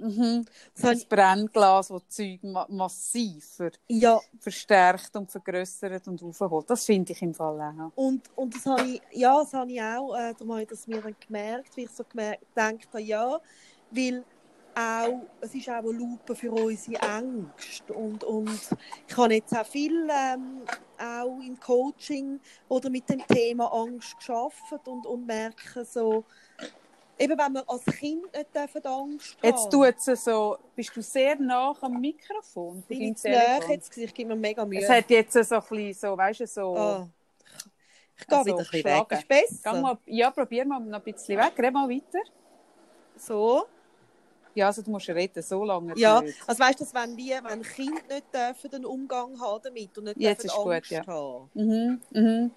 Mhm. 0.00 0.46
Das 0.80 1.02
ich, 1.02 1.08
Brennglas, 1.08 1.88
das 1.88 2.08
Zeug 2.08 2.42
ma 2.42 2.66
massiv 2.70 3.44
ver 3.56 3.72
ja, 3.88 4.18
verstärkt 4.38 5.14
und 5.16 5.30
vergrößert 5.30 6.08
und 6.08 6.22
aufholt. 6.22 6.70
Das 6.70 6.86
finde 6.86 7.12
ich 7.12 7.22
im 7.22 7.34
Fall 7.34 7.60
auch. 7.60 7.92
und, 7.96 8.30
und 8.34 8.54
das 8.54 8.66
habe 8.66 8.82
ich, 8.86 9.02
ja, 9.12 9.38
das 9.40 9.52
habe 9.52 9.72
ich 9.72 9.80
auch, 9.82 10.14
äh, 10.14 10.34
darum 10.34 10.52
habe 10.52 10.62
ich 10.62 10.68
das 10.68 10.86
mir 10.86 11.02
dann 11.02 11.16
gemerkt, 11.26 11.76
wie 11.76 11.84
ich 11.84 11.94
so 11.94 12.04
gemerkt, 12.04 12.44
gedacht 12.54 12.88
habe, 12.92 13.02
ja, 13.02 13.40
weil 13.90 14.26
auch, 14.74 15.30
es 15.40 15.54
ist 15.54 15.68
auch 15.68 15.74
eine 15.74 15.92
Lupe 15.92 16.34
für 16.36 16.52
unsere 16.52 17.02
Ängste 17.02 17.92
und, 17.92 18.24
und 18.24 18.70
ich 19.06 19.16
habe 19.16 19.34
jetzt 19.34 19.52
auch 19.56 19.66
viel 19.66 20.08
ähm, 20.10 20.70
auch 20.96 21.40
im 21.40 21.58
Coaching 21.58 22.40
oder 22.68 22.90
mit 22.90 23.08
dem 23.08 23.26
Thema 23.26 23.66
Angst 23.72 24.16
geschafft 24.18 24.86
und, 24.88 25.06
und 25.06 25.26
merke 25.26 25.84
so, 25.84 26.26
eben 27.20 27.38
wenn 27.38 27.52
wir 27.52 27.64
als 27.68 27.84
Kind 27.84 28.32
nicht 28.32 28.54
dürfen 28.54 28.84
Angst 28.84 29.36
haben. 29.36 29.50
Jetzt 29.50 29.70
tut 29.70 29.94
es 30.06 30.24
so, 30.24 30.58
bist 30.74 30.96
du 30.96 31.02
sehr 31.02 31.36
nah 31.36 31.74
am 31.80 32.00
Mikrofon 32.00 32.42
von 32.74 32.82
bin 32.82 33.02
ich 33.02 33.16
zu 33.16 33.28
jetzt 33.28 33.90
gewesen, 33.90 34.04
ich 34.04 34.14
gebe 34.14 34.30
mir 34.30 34.36
mega 34.36 34.64
Mühe. 34.64 34.80
Es 34.80 34.88
hat 34.88 35.08
jetzt 35.10 35.32
so 35.32 35.54
ein 35.56 35.60
bisschen 35.60 35.94
so, 35.94 36.16
weißt 36.16 36.40
du, 36.40 36.46
so... 36.46 36.76
Ah. 36.76 37.08
Ich 38.18 38.26
gehe 38.26 38.36
Also, 38.36 38.46
wieder 38.50 38.58
ein 38.58 38.64
bisschen 38.70 38.84
weg. 38.84 39.12
Ist 39.12 39.28
besser? 39.28 39.72
Geh 39.72 39.80
mal, 39.80 39.98
ja, 40.06 40.30
probier 40.30 40.66
mal 40.66 40.80
noch 40.80 40.98
ein 40.98 41.02
bisschen 41.12 41.38
weg. 41.38 41.52
Red 41.58 41.72
mal 41.72 41.88
weiter. 41.88 42.20
So. 43.16 43.64
Ja, 44.54 44.66
also 44.66 44.82
du 44.82 44.90
musst 44.90 45.08
reden, 45.08 45.42
so 45.42 45.64
lange 45.64 45.94
Ja, 45.96 46.20
nicht. 46.20 46.36
also 46.46 46.58
weißt 46.62 46.80
du, 46.80 46.84
wenn 46.92 47.16
wir, 47.16 47.42
wenn 47.44 47.62
Kinder 47.62 48.02
nicht 48.08 48.34
dürfen, 48.34 48.70
den 48.70 48.84
Umgang 48.84 49.40
haben 49.40 49.62
damit 49.62 49.96
und 49.96 50.04
nicht 50.04 50.18
Jetzt 50.18 50.42
dürfen 50.44 50.56
ist 50.56 50.62
gut, 50.64 50.72
Angst 50.74 50.90
ja. 50.90 51.06
haben, 51.06 51.50
Mhm, 51.54 52.00
mhm. 52.10 52.50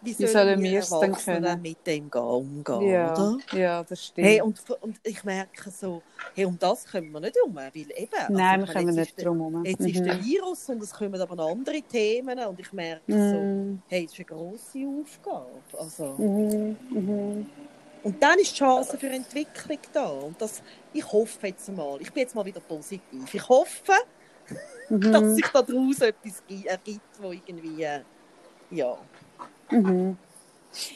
Wie 0.00 0.14
Wie 0.18 0.26
sollen, 0.26 0.34
sollen 0.36 0.62
wir 0.62 0.78
es 0.80 0.90
dann 0.98 1.12
können? 1.24 1.62
mit 1.62 1.86
dem 1.86 2.10
gehen, 2.10 2.22
umgehen, 2.22 2.74
Ja, 2.80 3.12
oder? 3.12 3.38
ja, 3.52 3.84
das 3.84 4.04
stimmt. 4.04 4.26
Hey, 4.26 4.40
und, 4.42 4.68
und 4.82 4.98
ich 5.04 5.24
merke 5.24 5.70
so, 5.70 6.04
hey, 6.34 6.44
um 6.44 6.58
das 6.58 6.84
können 6.84 7.10
wir 7.12 7.20
nicht 7.20 7.36
um, 7.44 7.54
weil 7.54 7.72
eben, 7.74 8.10
also, 8.34 8.54
Nein, 8.54 8.62
ich 8.62 8.74
wir 8.74 8.82
jetzt 8.82 8.96
nicht 8.96 9.22
drum 9.22 9.38
herum. 9.38 9.64
Jetzt 9.64 9.86
ist 9.86 10.04
der 10.06 10.18
Virus 10.18 10.68
und 10.68 10.82
es 10.82 10.90
kommen 10.92 11.20
aber 11.20 11.36
noch 11.36 11.52
andere 11.52 11.82
Themen 11.82 12.38
und 12.40 12.60
ich 12.60 12.72
merke 12.72 13.18
so, 13.20 13.48
Mhm. 13.48 13.82
hey, 13.86 14.04
es 14.04 14.12
ist 14.12 14.18
eine 14.20 14.26
grosse 14.26 14.86
Aufgabe. 14.86 15.64
Also, 15.72 16.18
Mhm, 16.18 16.76
mhm. 16.90 17.46
Und 18.02 18.22
dann 18.22 18.38
ist 18.38 18.52
die 18.52 18.58
Chance 18.58 18.98
für 18.98 19.10
Entwicklung 19.10 19.78
da. 19.92 20.08
Und 20.08 20.40
das, 20.40 20.62
ich 20.92 21.04
hoffe 21.12 21.48
jetzt 21.48 21.68
mal, 21.68 22.00
ich 22.00 22.12
bin 22.12 22.22
jetzt 22.22 22.34
mal 22.34 22.44
wieder 22.44 22.60
positiv. 22.60 23.34
Ich 23.34 23.48
hoffe, 23.48 23.92
Mhm. 24.90 25.10
dass 25.10 25.34
sich 25.34 25.48
daraus 25.52 26.00
etwas 26.00 26.44
gi- 26.46 26.66
ergibt, 26.66 27.18
wo 27.20 27.32
irgendwie, 27.32 27.86
ja. 28.70 29.10
Mhm. 29.70 30.16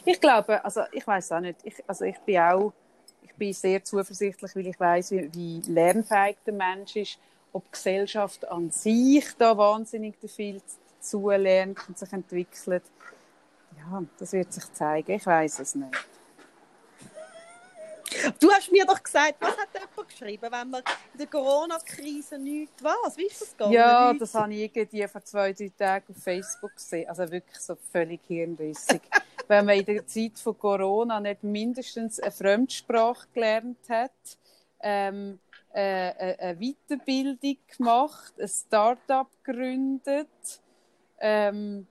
Ich 0.05 0.21
glaube, 0.21 0.65
also 0.65 0.83
ich 0.93 1.07
weiß 1.07 1.33
auch 1.33 1.41
nicht. 1.41 1.59
Ich, 1.65 1.83
also 1.87 2.05
ich 2.05 2.19
bin 2.21 2.39
auch, 2.39 2.73
ich 3.23 3.35
bin 3.35 3.53
sehr 3.53 3.83
zuversichtlich, 3.83 4.55
weil 4.55 4.67
ich 4.67 4.79
weiß, 4.79 5.11
wie, 5.13 5.31
wie 5.35 5.73
lernfähig 5.73 6.37
der 6.47 6.55
Mensch 6.55 6.97
ist, 6.97 7.19
ob 7.53 7.65
die 7.65 7.73
Gesellschaft 7.73 8.49
an 8.49 8.71
sich 8.71 9.27
da 9.39 9.57
wahnsinnig 9.57 10.17
viel 10.27 10.61
dazu 10.99 11.31
lernt 11.31 11.79
und 11.89 11.99
sich 11.99 12.13
entwickelt. 12.13 12.83
Ja, 13.77 14.03
das 14.19 14.33
wird 14.33 14.53
sich 14.53 14.73
zeigen. 14.73 15.13
Ich 15.13 15.27
weiß 15.27 15.61
es 15.61 15.75
nicht. 15.75 16.12
Du 18.39 18.51
hast 18.51 18.71
mir 18.71 18.85
doch 18.85 19.03
gesagt, 19.03 19.37
was 19.41 19.57
hat 19.57 19.69
jemand 19.75 20.09
geschrieben, 20.09 20.49
wenn 20.51 20.71
man 20.71 20.83
in 21.13 21.19
der 21.19 21.27
Corona-Krise 21.27 22.39
nichts 22.39 22.83
was? 22.83 23.17
Wie 23.17 23.27
ist 23.27 23.43
das 23.43 23.51
gegangen? 23.53 23.73
Ja, 23.73 24.13
das 24.13 24.35
habe 24.35 24.55
ich 24.55 24.75
irgendwie 24.75 25.07
vor 25.09 25.25
zwei, 25.25 25.53
drei 25.53 25.71
Tagen 25.77 26.15
auf 26.15 26.23
Facebook 26.23 26.75
gesehen. 26.75 27.09
Also 27.09 27.31
wirklich 27.31 27.59
so 27.59 27.77
völlig 27.91 28.21
hirnrissig. 28.27 29.03
Wenn 29.49 29.67
man 29.67 29.77
in 29.77 29.85
der 29.85 30.07
Zeit 30.07 30.39
von 30.39 30.59
Corona 30.59 31.21
nicht 31.21 31.43
mindestens 31.43 32.21
eine 32.21 32.31
Fremdsprache 32.31 33.27
gelernt 33.35 33.89
hat, 33.89 34.11
ähm, 34.81 35.39
äh, 35.75 36.09
äh, 36.11 36.39
eine 36.39 36.59
Weiterbildung 36.59 37.57
gemacht, 37.77 38.35
ein 38.39 38.49
Start-up 38.49 39.29
gegründet, 39.43 40.29
ähm, 41.19 41.87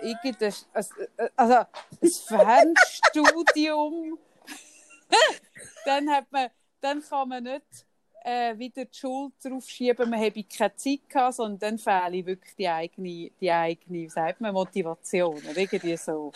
irgendein, 0.00 0.54
also, 0.72 0.94
äh, 1.16 1.28
also 1.36 1.54
ein 1.54 2.10
Fernstudium, 2.28 4.18
dann, 5.84 6.10
hat 6.10 6.30
man, 6.30 6.48
dann 6.80 7.02
kann 7.02 7.28
man 7.28 7.44
nicht 7.44 7.86
äh, 8.24 8.56
wieder 8.56 8.84
die 8.84 8.96
Schuld 8.96 9.32
drauf 9.42 9.68
schieben, 9.68 10.10
man 10.10 10.20
habe 10.20 10.44
keine 10.44 10.74
Zeit 10.76 11.08
gehabt, 11.08 11.34
sondern 11.34 11.58
dann 11.58 11.78
fehle 11.78 12.24
wirklich 12.24 12.54
die 12.56 12.68
eigene, 12.68 13.30
die 13.40 13.50
eigene, 13.50 14.08
sagt 14.08 14.40
man, 14.40 14.52
Motivation. 14.52 15.36
Oder 15.36 15.56
irgendwie 15.56 15.96
so, 15.96 16.32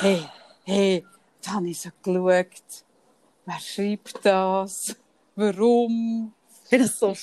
hey, 0.00 0.24
hey, 0.64 1.06
da 1.42 1.54
habe 1.54 1.68
ich 1.68 1.80
so 1.80 1.90
geschaut, 2.02 2.84
wer 3.44 3.60
schreibt 3.60 4.24
das, 4.24 4.96
warum? 5.34 6.32
das 6.70 6.80
ist 6.80 6.98
so 6.98 7.14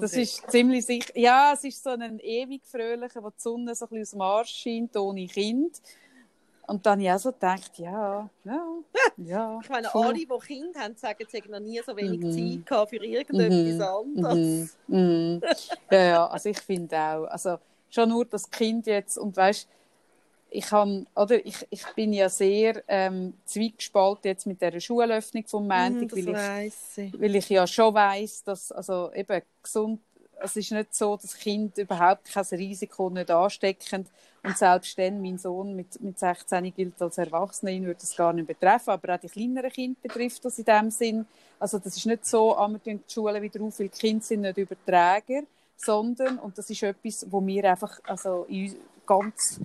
Das 0.00 0.12
ist 0.14 0.50
ziemlich 0.50 0.84
sicher. 0.84 1.18
Ja, 1.18 1.52
es 1.54 1.64
ist 1.64 1.82
so 1.82 1.90
ein 1.90 2.18
ewig 2.20 2.62
fröhlicher, 2.64 3.22
wo 3.22 3.30
die 3.30 3.38
Sonne 3.38 3.74
so 3.74 3.86
ein 3.86 3.88
bisschen 3.88 4.02
aus 4.02 4.10
dem 4.10 4.20
Arsch 4.20 4.62
scheint, 4.62 4.96
ohne 4.96 5.26
Kind. 5.26 5.80
Und 6.70 6.86
dann 6.86 6.92
habe 6.92 7.02
ich 7.02 7.10
auch 7.10 7.18
so 7.18 7.32
gedacht, 7.32 7.78
ja, 7.78 8.30
ja, 8.44 8.66
ja. 9.16 9.58
Ich 9.62 9.68
meine, 9.68 9.88
voll. 9.92 10.06
alle, 10.06 10.24
die 10.26 10.38
Kinder 10.46 10.80
haben, 10.80 10.96
sagen, 10.96 11.26
sie 11.28 11.36
hätten 11.38 11.50
noch 11.50 11.58
nie 11.60 11.80
so 11.84 11.96
wenig 11.96 12.20
Mhm. 12.20 12.30
Zeit 12.30 12.64
gehabt 12.66 12.90
für 12.90 13.04
irgendetwas 13.04 13.80
Mhm. 13.80 13.80
anderes. 13.80 14.78
Mhm. 14.86 15.42
Ja, 15.90 16.02
ja, 16.04 16.26
also 16.28 16.48
ich 16.48 16.58
finde 16.60 16.96
auch, 16.96 17.24
also 17.26 17.58
schon 17.90 18.08
nur 18.10 18.24
das 18.24 18.48
Kind 18.50 18.86
jetzt 18.86 19.18
und 19.18 19.36
weißt, 19.36 19.68
ich 20.50 20.66
kann, 20.66 21.06
oder 21.16 21.44
ich, 21.44 21.66
ich 21.70 21.84
bin 21.94 22.12
ja 22.12 22.28
sehr 22.28 22.82
ähm, 22.88 23.34
zwiegespalten 23.46 24.28
jetzt 24.28 24.46
mit 24.46 24.62
der 24.62 24.80
Schulöffnung 24.80 25.46
vom 25.46 25.66
Mhm, 25.66 25.68
Montag, 25.68 26.08
das 26.08 26.26
weil 26.26 26.28
ich 26.28 26.40
weil 27.12 27.36
ich 27.36 27.48
ja 27.48 27.66
schon 27.66 27.94
weiß, 27.94 28.44
dass 28.44 28.72
also 28.72 29.12
eben 29.14 29.42
gesund, 29.62 30.00
es 30.42 30.56
ist 30.56 30.72
nicht 30.72 30.94
so, 30.94 31.16
dass 31.16 31.36
Kinder 31.36 31.82
überhaupt 31.82 32.32
kein 32.32 32.44
Risiko 32.44 33.10
nicht 33.10 33.30
anstecken 33.30 34.06
und 34.42 34.56
selbst 34.56 34.98
dann 34.98 35.20
mein 35.20 35.38
Sohn 35.38 35.76
mit, 35.76 36.00
mit 36.00 36.18
16 36.18 36.72
gilt 36.74 37.00
als 37.00 37.18
Erwachsener, 37.18 37.72
ihn 37.72 37.84
würde 37.84 38.00
das 38.00 38.16
gar 38.16 38.32
nicht 38.32 38.46
betreffen, 38.46 38.90
aber 38.90 39.14
auch 39.14 39.20
die 39.20 39.28
kleineren 39.28 39.70
Kinder 39.70 39.98
betrifft 40.02 40.44
das 40.44 40.58
in 40.58 40.64
dem 40.64 40.90
Sinn. 40.90 41.26
Also 41.58 41.78
das 41.78 41.96
ist 41.96 42.06
nicht 42.06 42.26
so, 42.26 42.56
ah, 42.56 42.68
wir 42.68 42.78
die 42.78 43.00
Schulen 43.06 43.42
wieder 43.42 43.60
auf, 43.62 43.78
weil 43.78 43.88
die 43.88 43.98
Kinder 43.98 44.24
sind 44.24 44.40
nicht 44.42 44.56
Überträger, 44.56 45.42
sondern, 45.76 46.38
und 46.38 46.56
das 46.56 46.70
ist 46.70 46.82
etwas, 46.82 47.26
wo 47.30 47.44
wir 47.46 47.70
einfach 47.70 48.00
also 48.04 48.46
ganz 49.06 49.60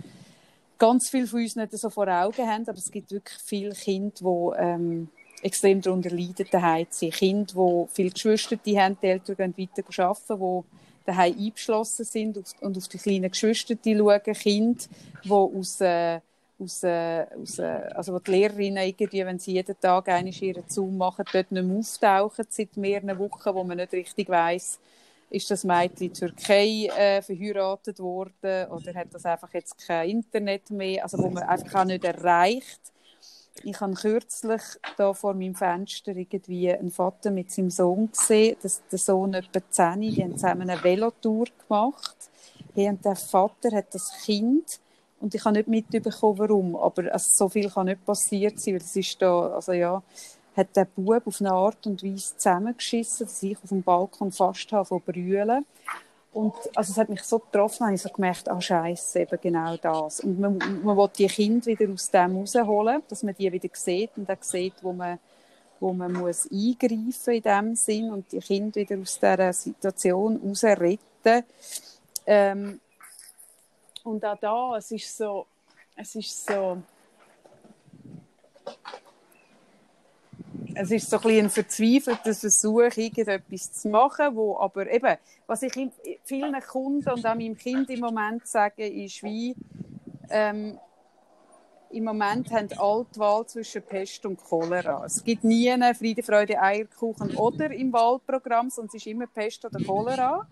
ganz 0.78 1.10
viel 1.10 1.28
von 1.28 1.42
uns 1.42 1.56
nicht 1.56 1.78
so 1.78 1.90
vor 1.90 2.08
Augen 2.08 2.48
haben, 2.48 2.68
aber 2.68 2.78
es 2.78 2.92
gibt 2.92 3.12
wirklich 3.12 3.40
viele 3.44 3.74
Kinder, 3.74 4.14
die 4.20 4.62
ähm, 4.62 5.08
extrem 5.42 5.82
darunter 5.82 6.10
leiden, 6.10 6.48
daheim 6.52 6.88
sein. 6.90 7.12
Kinder, 7.12 7.54
die 7.54 7.94
viele 7.94 8.12
Geschwister 8.12 8.58
die 8.58 8.80
haben, 8.80 8.98
die 9.02 9.08
Eltern 9.08 9.54
gehen 9.54 9.56
weiter 9.58 10.04
arbeiten, 10.06 10.40
die 10.40 10.85
daheim 11.06 11.38
eingeschlossen 11.38 12.06
sind 12.06 12.38
und 12.62 12.78
auf 12.78 12.88
die 12.88 12.98
kleinen 12.98 13.32
Geschwister 13.32 13.76
die 13.76 13.98
schauen. 13.98 14.22
Kinder, 14.22 14.84
die 15.24 15.30
aus, 15.30 15.82
äh, 15.82 16.20
aus, 16.60 16.84
äh, 16.84 17.26
aus, 17.42 17.60
äh, 17.60 17.90
also 17.96 18.20
die 18.20 18.32
Lehrerinnen 18.32 18.84
irgendwie, 18.84 19.26
wenn 19.26 19.40
sie 19.40 19.54
jeden 19.54 19.80
Tag 19.80 20.08
einmal 20.10 20.34
ihren 20.34 20.64
Zoom 20.68 20.98
machen, 20.98 21.26
dort 21.32 21.52
nicht 21.52 21.66
mehr 21.66 21.78
auftauchen 21.78 22.46
seit 22.50 22.78
mehreren 22.78 23.18
Wochen, 23.20 23.54
wo 23.54 23.64
man 23.64 23.78
nicht 23.78 23.94
richtig 23.94 24.30
weiss, 24.30 24.80
ist 25.30 25.52
das 25.52 25.64
Mädchen 25.64 26.08
in 26.08 26.14
Türkei 26.14 26.88
äh, 26.96 27.22
verheiratet 27.22 28.00
worden 28.00 28.72
oder 28.72 28.94
hat 28.94 29.08
das 29.12 29.26
einfach 29.26 29.54
jetzt 29.54 29.78
kein 29.86 30.10
Internet 30.10 30.70
mehr, 30.70 31.04
also 31.04 31.18
wo 31.18 31.30
man 31.30 31.44
einfach 31.44 31.82
auch 31.82 31.86
nicht 31.86 32.04
erreicht. 32.04 32.80
Ich 33.64 33.80
habe 33.80 33.94
kürzlich 33.94 34.62
da 34.98 35.14
vor 35.14 35.34
meinem 35.34 35.56
Fenster 35.56 36.16
irgendwie 36.16 36.72
einen 36.72 36.92
Vater 36.92 37.32
mit 37.32 37.52
seinem 37.52 37.70
Sohn 37.70 38.12
gesehen, 38.12 38.58
das, 38.62 38.84
der 38.92 39.00
Sohn 39.00 39.34
etwa 39.34 39.60
10, 39.70 40.02
die 40.02 40.24
haben 40.24 40.38
zusammen 40.38 40.70
eine 40.70 40.84
Velotour 40.84 41.46
gemacht. 41.68 42.16
Hey, 42.74 42.90
und 42.90 43.04
der 43.06 43.16
Vater 43.16 43.76
hat 43.76 43.94
das 43.94 44.12
Kind 44.24 44.80
und 45.20 45.34
ich 45.34 45.44
habe 45.46 45.58
nicht 45.58 45.70
mitbekommen, 45.70 46.38
warum, 46.38 46.76
aber 46.76 47.12
also, 47.12 47.30
so 47.34 47.50
viel 47.50 47.70
kann 47.70 47.88
nicht 47.88 48.06
passiert 48.06 48.60
sein, 48.60 48.76
weil 48.76 48.82
es 48.82 48.96
ist 48.96 49.22
da, 49.22 49.48
also 49.48 49.72
ja, 49.72 50.04
hat 50.56 50.76
der 50.76 50.86
Bub 50.86 51.26
auf 51.26 51.42
eine 51.42 51.52
Art 51.52 51.88
und 51.88 52.04
Weise 52.04 52.38
zusammengeschissen, 52.38 53.26
dass 53.26 53.44
ich 53.44 53.58
auf 53.58 53.70
dem 53.70 53.84
Balkon 53.84 54.32
fast 54.32 54.72
habe 54.72 54.86
von 54.86 55.02
brüllen. 55.02 55.66
Und 56.36 56.54
also 56.76 56.92
es 56.92 56.98
hat 56.98 57.08
mich 57.08 57.24
so 57.24 57.40
getroffen, 57.40 57.86
habe 57.86 57.96
ich 57.96 58.02
so 58.02 58.10
gemerkt, 58.10 58.50
ah 58.50 58.60
Scheiße, 58.60 59.22
eben 59.22 59.40
genau 59.42 59.78
das. 59.78 60.20
Und 60.20 60.38
man, 60.38 60.58
man 60.84 60.98
will 60.98 61.10
die 61.18 61.28
Kinder 61.28 61.66
wieder 61.66 61.90
aus 61.90 62.12
dem 62.12 62.36
rausholen, 62.36 63.02
dass 63.08 63.24
man 63.24 63.34
die 63.36 63.50
wieder 63.50 63.70
sieht 63.72 64.10
und 64.18 64.30
auch 64.30 64.44
sieht, 64.44 64.74
wo 64.82 64.92
man, 64.92 65.18
wo 65.80 65.94
man 65.94 66.12
muss 66.12 66.46
eingreifen 66.52 67.36
in 67.36 67.42
dem 67.42 67.76
Sinn 67.78 68.12
und 68.12 68.30
die 68.34 68.40
Kinder 68.40 68.76
wieder 68.76 69.00
aus 69.00 69.18
dieser 69.18 69.54
Situation 69.54 70.42
rausretten. 70.46 71.46
Ähm, 72.26 72.82
und 74.04 74.26
auch 74.26 74.38
da, 74.38 74.76
es 74.76 74.92
ist 74.92 75.16
so, 75.16 75.46
es 75.96 76.16
ist 76.16 76.46
so, 76.46 76.80
es 80.74 80.92
ist 80.92 81.10
so 81.10 81.18
ein, 81.18 81.46
ein 81.46 81.50
verzweifelter 81.50 82.34
Versuch, 82.34 82.98
irgendetwas 82.98 83.72
zu 83.72 83.88
machen, 83.88 84.36
wo 84.36 84.60
aber 84.60 84.92
eben, 84.92 85.18
was 85.48 85.62
ich 85.62 85.74
vielen 86.24 86.62
Kunden 86.62 87.10
und 87.10 87.26
auch 87.26 87.36
meinem 87.36 87.58
Kind 87.58 87.90
im 87.90 88.00
Moment 88.00 88.48
sage, 88.48 88.88
ist 88.88 89.24
wie, 89.24 89.56
ähm, 90.30 90.80
im 91.92 92.04
Moment 92.04 92.52
haben 92.52 92.68
alle 92.78 93.06
die 93.16 93.20
Wahl 93.20 93.46
zwischen 93.46 93.82
Pest 93.84 94.26
und 94.26 94.44
Cholera. 94.44 95.06
Es 95.06 95.24
gibt 95.24 95.44
nie 95.44 95.72
eine 95.72 95.96
Friede, 95.96 96.24
Freude, 96.24 96.62
Eierkuchen 96.62 97.36
oder 97.36 97.72
im 97.72 97.94
Wahlprogramm, 97.94 98.70
sonst 98.70 98.96
ist 98.96 99.08
immer 99.08 99.28
Pest 99.28 99.64
oder 99.64 99.80
Cholera. 99.80 100.46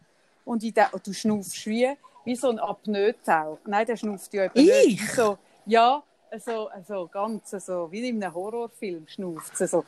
Und 0.46 0.64
ich 0.64 0.74
denke, 0.74 1.00
du 1.00 1.12
schnaufst 1.12 1.66
wie, 1.68 1.90
wie 2.24 2.36
so 2.36 2.50
ein 2.50 2.60
Apnoe-Tau. 2.60 3.60
Nein, 3.66 3.86
der 3.86 3.98
schnauft 3.98 4.34
ja 4.34 4.46
eben 4.46 4.54
ich? 4.56 5.02
nicht. 5.02 5.12
So, 5.12 5.38
ja, 5.66 6.04
also, 6.32 6.68
also 6.70 7.08
ganz 7.08 7.52
so, 7.52 7.92
wie 7.92 8.08
in 8.08 8.24
einem 8.24 8.34
Horrorfilm 8.34 9.08
schnauft 9.08 9.54
es. 9.54 9.62
Also, 9.62 9.84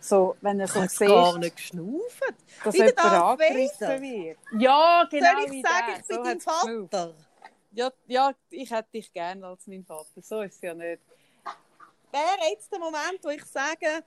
so, 0.00 0.36
wenn 0.40 0.60
er 0.60 0.68
so 0.68 0.82
Ich 0.82 0.90
sieht, 0.90 1.08
gar 1.08 1.38
nicht 1.38 1.56
geschnauft. 1.56 2.22
dass 2.64 2.74
jemand 2.74 2.98
Darth 2.98 3.40
angegriffen 3.40 4.02
wird. 4.02 4.38
Ja, 4.58 5.06
genau 5.10 5.32
Soll 5.32 5.44
ich 5.44 5.50
wie 5.52 5.62
sagen, 5.62 5.86
der. 5.86 5.96
ich 6.00 6.06
bin 6.06 6.16
so 6.16 6.22
dein. 6.24 6.40
Vater? 6.40 7.14
Ja, 7.72 7.90
ja, 8.08 8.32
ich 8.50 8.70
hätte 8.70 8.88
dich 8.92 9.12
gerne 9.12 9.46
als 9.46 9.66
mein 9.66 9.84
Vater. 9.84 10.20
So 10.22 10.40
ist 10.42 10.56
es 10.56 10.60
ja 10.62 10.74
nicht. 10.74 11.00
Wäre 12.12 12.50
jetzt 12.50 12.72
der 12.72 12.78
Moment, 12.80 13.18
wo 13.22 13.28
ich 13.28 13.44
sage, 13.44 14.02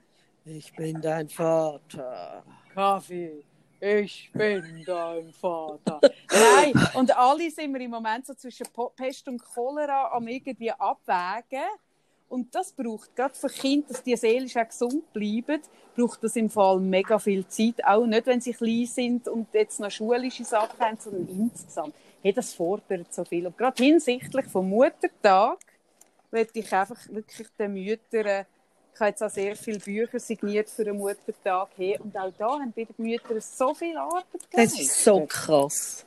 ich 0.46 0.76
bin 0.76 1.00
dein 1.02 1.30
Vater. 1.30 2.44
Kaffee, 2.74 3.46
ich 3.80 4.30
bin 4.34 4.84
dein 4.86 5.32
Vater. 5.32 6.02
Nein, 6.30 6.74
und 6.96 7.16
alle 7.16 7.50
sind 7.50 7.74
wir 7.74 7.80
im 7.80 7.91
Moment 7.91 8.26
so 8.26 8.34
zwischen 8.34 8.68
Pest 8.98 9.26
und 9.30 9.41
Cholera 9.41 10.12
am 10.12 10.28
irgendwie 10.28 10.72
abwägen. 10.72 11.64
Und 12.34 12.56
das 12.56 12.72
braucht, 12.72 13.16
gerade 13.16 13.36
für 13.36 13.48
Kinder, 13.48 13.90
dass 13.90 14.02
die 14.02 14.16
seelisch 14.16 14.58
auch 14.58 14.68
gesund 14.68 15.14
bleiben, 15.14 15.62
braucht 15.96 16.24
das 16.24 16.36
im 16.36 16.50
Fall 16.50 16.80
mega 16.80 17.20
viel 17.20 17.48
Zeit. 17.48 17.86
Auch 17.86 18.08
nicht, 18.08 18.26
wenn 18.26 18.42
sie 18.42 18.54
klein 18.54 18.88
sind 18.88 19.28
und 19.28 19.54
jetzt 19.54 19.80
noch 19.80 19.92
schulische 19.92 20.44
Sachen 20.44 20.80
haben, 20.80 20.98
sondern 21.00 21.28
insgesamt. 21.28 21.94
Hey, 22.24 22.34
das 22.34 22.56
fordert 22.56 23.14
so 23.14 23.24
viel. 23.24 23.46
Und 23.46 23.56
gerade 23.56 23.84
hinsichtlich 23.84 24.48
vom 24.48 24.68
Muttertag 24.68 25.60
möchte 26.32 26.58
ich 26.58 26.74
einfach 26.74 27.08
wirklich 27.10 27.50
den 27.60 27.74
Müttern, 27.76 28.48
ich 28.96 29.00
habe 29.00 29.10
jetzt 29.10 29.22
auch 29.22 29.30
sehr 29.30 29.56
viele 29.56 29.78
Bücher 29.78 30.20
signiert 30.20 30.72
für 30.72 30.86
den 30.86 30.98
Muttertag 30.98 31.70
her 31.78 32.00
und 32.04 32.18
auch 32.18 32.34
da 32.36 32.60
haben 32.60 32.76
wieder 32.76 32.94
die 32.98 33.02
Mütter 33.02 33.40
so 33.42 33.76
viel 33.76 33.96
Arbeit 33.96 34.26
Das 34.52 34.80
ist 34.80 35.04
so 35.04 35.24
krass. 35.28 36.04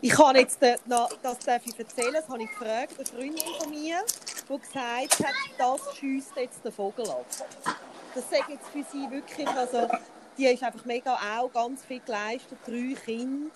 Ich 0.00 0.10
kann 0.10 0.34
jetzt 0.36 0.62
äh, 0.62 0.76
noch, 0.86 1.10
das 1.22 1.38
darf 1.40 1.62
ich 1.66 1.78
erzählen, 1.78 2.14
das 2.14 2.28
habe 2.28 2.42
ich 2.42 2.48
gefragt, 2.48 2.94
eine 2.96 3.06
Freundin 3.06 3.54
von 3.58 3.70
mir, 3.70 4.02
die 4.50 4.58
gesagt 4.58 5.20
hat, 5.20 5.34
das 5.58 5.96
schießt 5.96 6.32
jetzt 6.36 6.64
den 6.64 6.72
Vogel 6.72 7.08
ab. 7.08 7.24
Das 8.14 8.28
sage 8.28 8.52
jetzt 8.54 8.68
für 8.68 8.82
sie 8.90 9.08
wirklich, 9.10 9.48
also 9.48 9.88
die 10.36 10.46
ist 10.46 10.62
einfach 10.62 10.84
mega 10.84 11.14
auch 11.14 11.52
ganz 11.52 11.84
viel 11.84 12.00
geleistet, 12.00 12.58
drei 12.66 12.94
Kinder. 13.04 13.50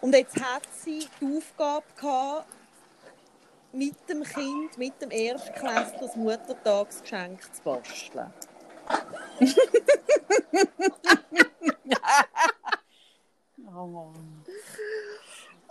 Und 0.00 0.14
jetzt 0.14 0.40
hat 0.40 0.62
sie 0.72 1.06
die 1.20 1.36
Aufgabe 1.36 1.84
gehabt, 1.96 2.46
mit 3.72 4.08
dem 4.08 4.22
Kind, 4.22 4.78
mit 4.78 5.02
dem 5.02 5.10
Erstklässler 5.10 5.98
das 6.00 6.16
Muttertagsgeschenk 6.16 7.42
zu 7.54 7.62
basteln. 7.62 8.32
Oh 13.76 14.12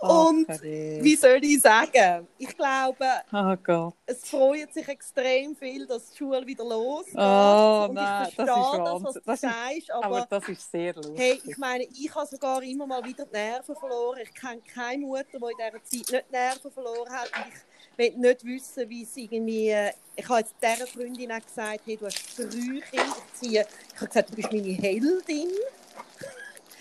Mann. 0.06 0.26
Und 0.36 0.46
Ach, 0.50 0.62
wie 0.62 1.16
soll 1.16 1.38
ich 1.42 1.60
sagen? 1.60 2.26
Ich 2.38 2.56
glaube, 2.56 3.06
Oh 3.32 3.92
es 4.06 4.28
freut 4.28 4.72
sich 4.72 4.86
extrem 4.88 5.56
viel, 5.56 5.86
dass 5.86 6.10
die 6.10 6.18
Schule 6.18 6.46
wieder 6.46 6.64
losgeht. 6.64 7.14
Oh, 7.16 7.86
und 7.88 7.94
nein, 7.94 8.28
ich 8.28 8.36
das 8.36 8.46
verstehe 8.46 8.72
ist 8.72 8.86
das, 8.86 9.02
was 9.04 9.14
du 9.14 9.20
Das 9.24 9.34
ist- 9.34 9.40
sagst, 9.42 9.90
aber, 9.92 10.04
Aber 10.04 10.26
das 10.30 10.48
ist 10.48 10.70
sehr 10.70 10.94
lustig. 10.94 11.14
hey, 11.18 11.42
ich 11.46 11.58
meine, 11.58 11.84
ich 11.84 12.14
habe 12.14 12.26
sogar 12.26 12.62
immer 12.62 12.86
mal 12.86 13.04
wieder 13.04 13.24
die 13.26 13.32
Nerven 13.32 13.74
verloren. 13.76 14.20
Ich 14.22 14.34
kenne 14.34 14.60
keine 14.72 15.04
Mutter, 15.06 15.24
die 15.32 15.36
in 15.36 15.40
dieser 15.58 15.72
Zeit 15.84 16.12
nicht 16.12 16.24
die 16.28 16.32
Nerven 16.32 16.70
verloren 16.70 17.10
hat. 17.10 17.30
Und 17.36 17.52
ich 17.52 17.98
will 17.98 18.18
nicht 18.18 18.44
wissen, 18.44 18.88
wie 18.88 19.02
es 19.04 19.16
irgendwie... 19.16 19.68
äh, 19.70 19.92
Ich 20.16 20.28
habe 20.28 20.40
jetzt 20.40 20.54
dieser 20.62 20.86
Freundin 20.86 21.32
auch 21.32 21.40
gesagt, 21.44 21.80
hey, 21.86 21.96
du 21.96 22.06
hast 22.06 22.38
drei 22.38 22.44
Kinder. 22.46 22.82
Ich, 22.92 23.40
ziehe, 23.40 23.66
ich 23.94 23.96
habe 23.96 24.06
gesagt, 24.08 24.30
du 24.30 24.34
bist 24.36 24.52
meine 24.52 24.68
Heldin. 24.72 25.48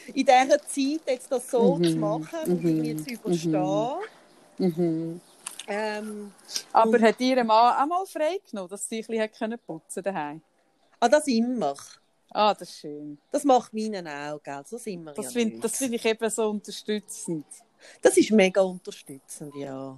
In 0.07 0.25
dieser 0.25 0.61
Zeit 0.65 1.01
jetzt 1.07 1.31
das 1.31 1.49
so 1.49 1.79
Mhm, 1.79 1.83
zu 1.83 1.99
machen 1.99 2.39
und 2.49 2.63
mhm, 2.63 2.67
irgendwie 2.67 2.95
zu 2.95 3.11
überstehen. 3.11 3.91
Mhm. 4.57 5.21
Ähm, 5.67 6.35
Aber 6.73 6.99
hat 7.01 7.19
ihr 7.21 7.43
Mann 7.43 7.75
auch 7.81 7.87
mal 7.87 8.05
frei 8.05 8.39
genommen, 8.49 8.69
dass 8.69 8.87
sie 8.87 8.99
ein 8.99 9.05
bisschen 9.07 9.31
können 9.31 9.59
putzen 9.59 10.03
daheim? 10.03 10.41
ah, 10.99 11.09
das 11.09 11.27
immer. 11.27 11.75
Ah, 12.31 12.53
das 12.53 12.69
ist 12.69 12.79
schön. 12.79 13.17
Das 13.31 13.43
macht 13.43 13.73
meinen 13.73 14.07
auch, 14.07 14.41
gell? 14.41 14.63
So 14.65 14.77
sind 14.77 15.03
wir 15.03 15.13
Das 15.13 15.25
ja 15.25 15.31
finde 15.31 15.59
das 15.61 15.79
ich 15.81 16.05
eben 16.05 16.29
so 16.29 16.49
unterstützend. 16.49 17.45
Das 18.01 18.17
ist 18.17 18.31
mega 18.31 18.61
unterstützend, 18.61 19.55
ja. 19.55 19.97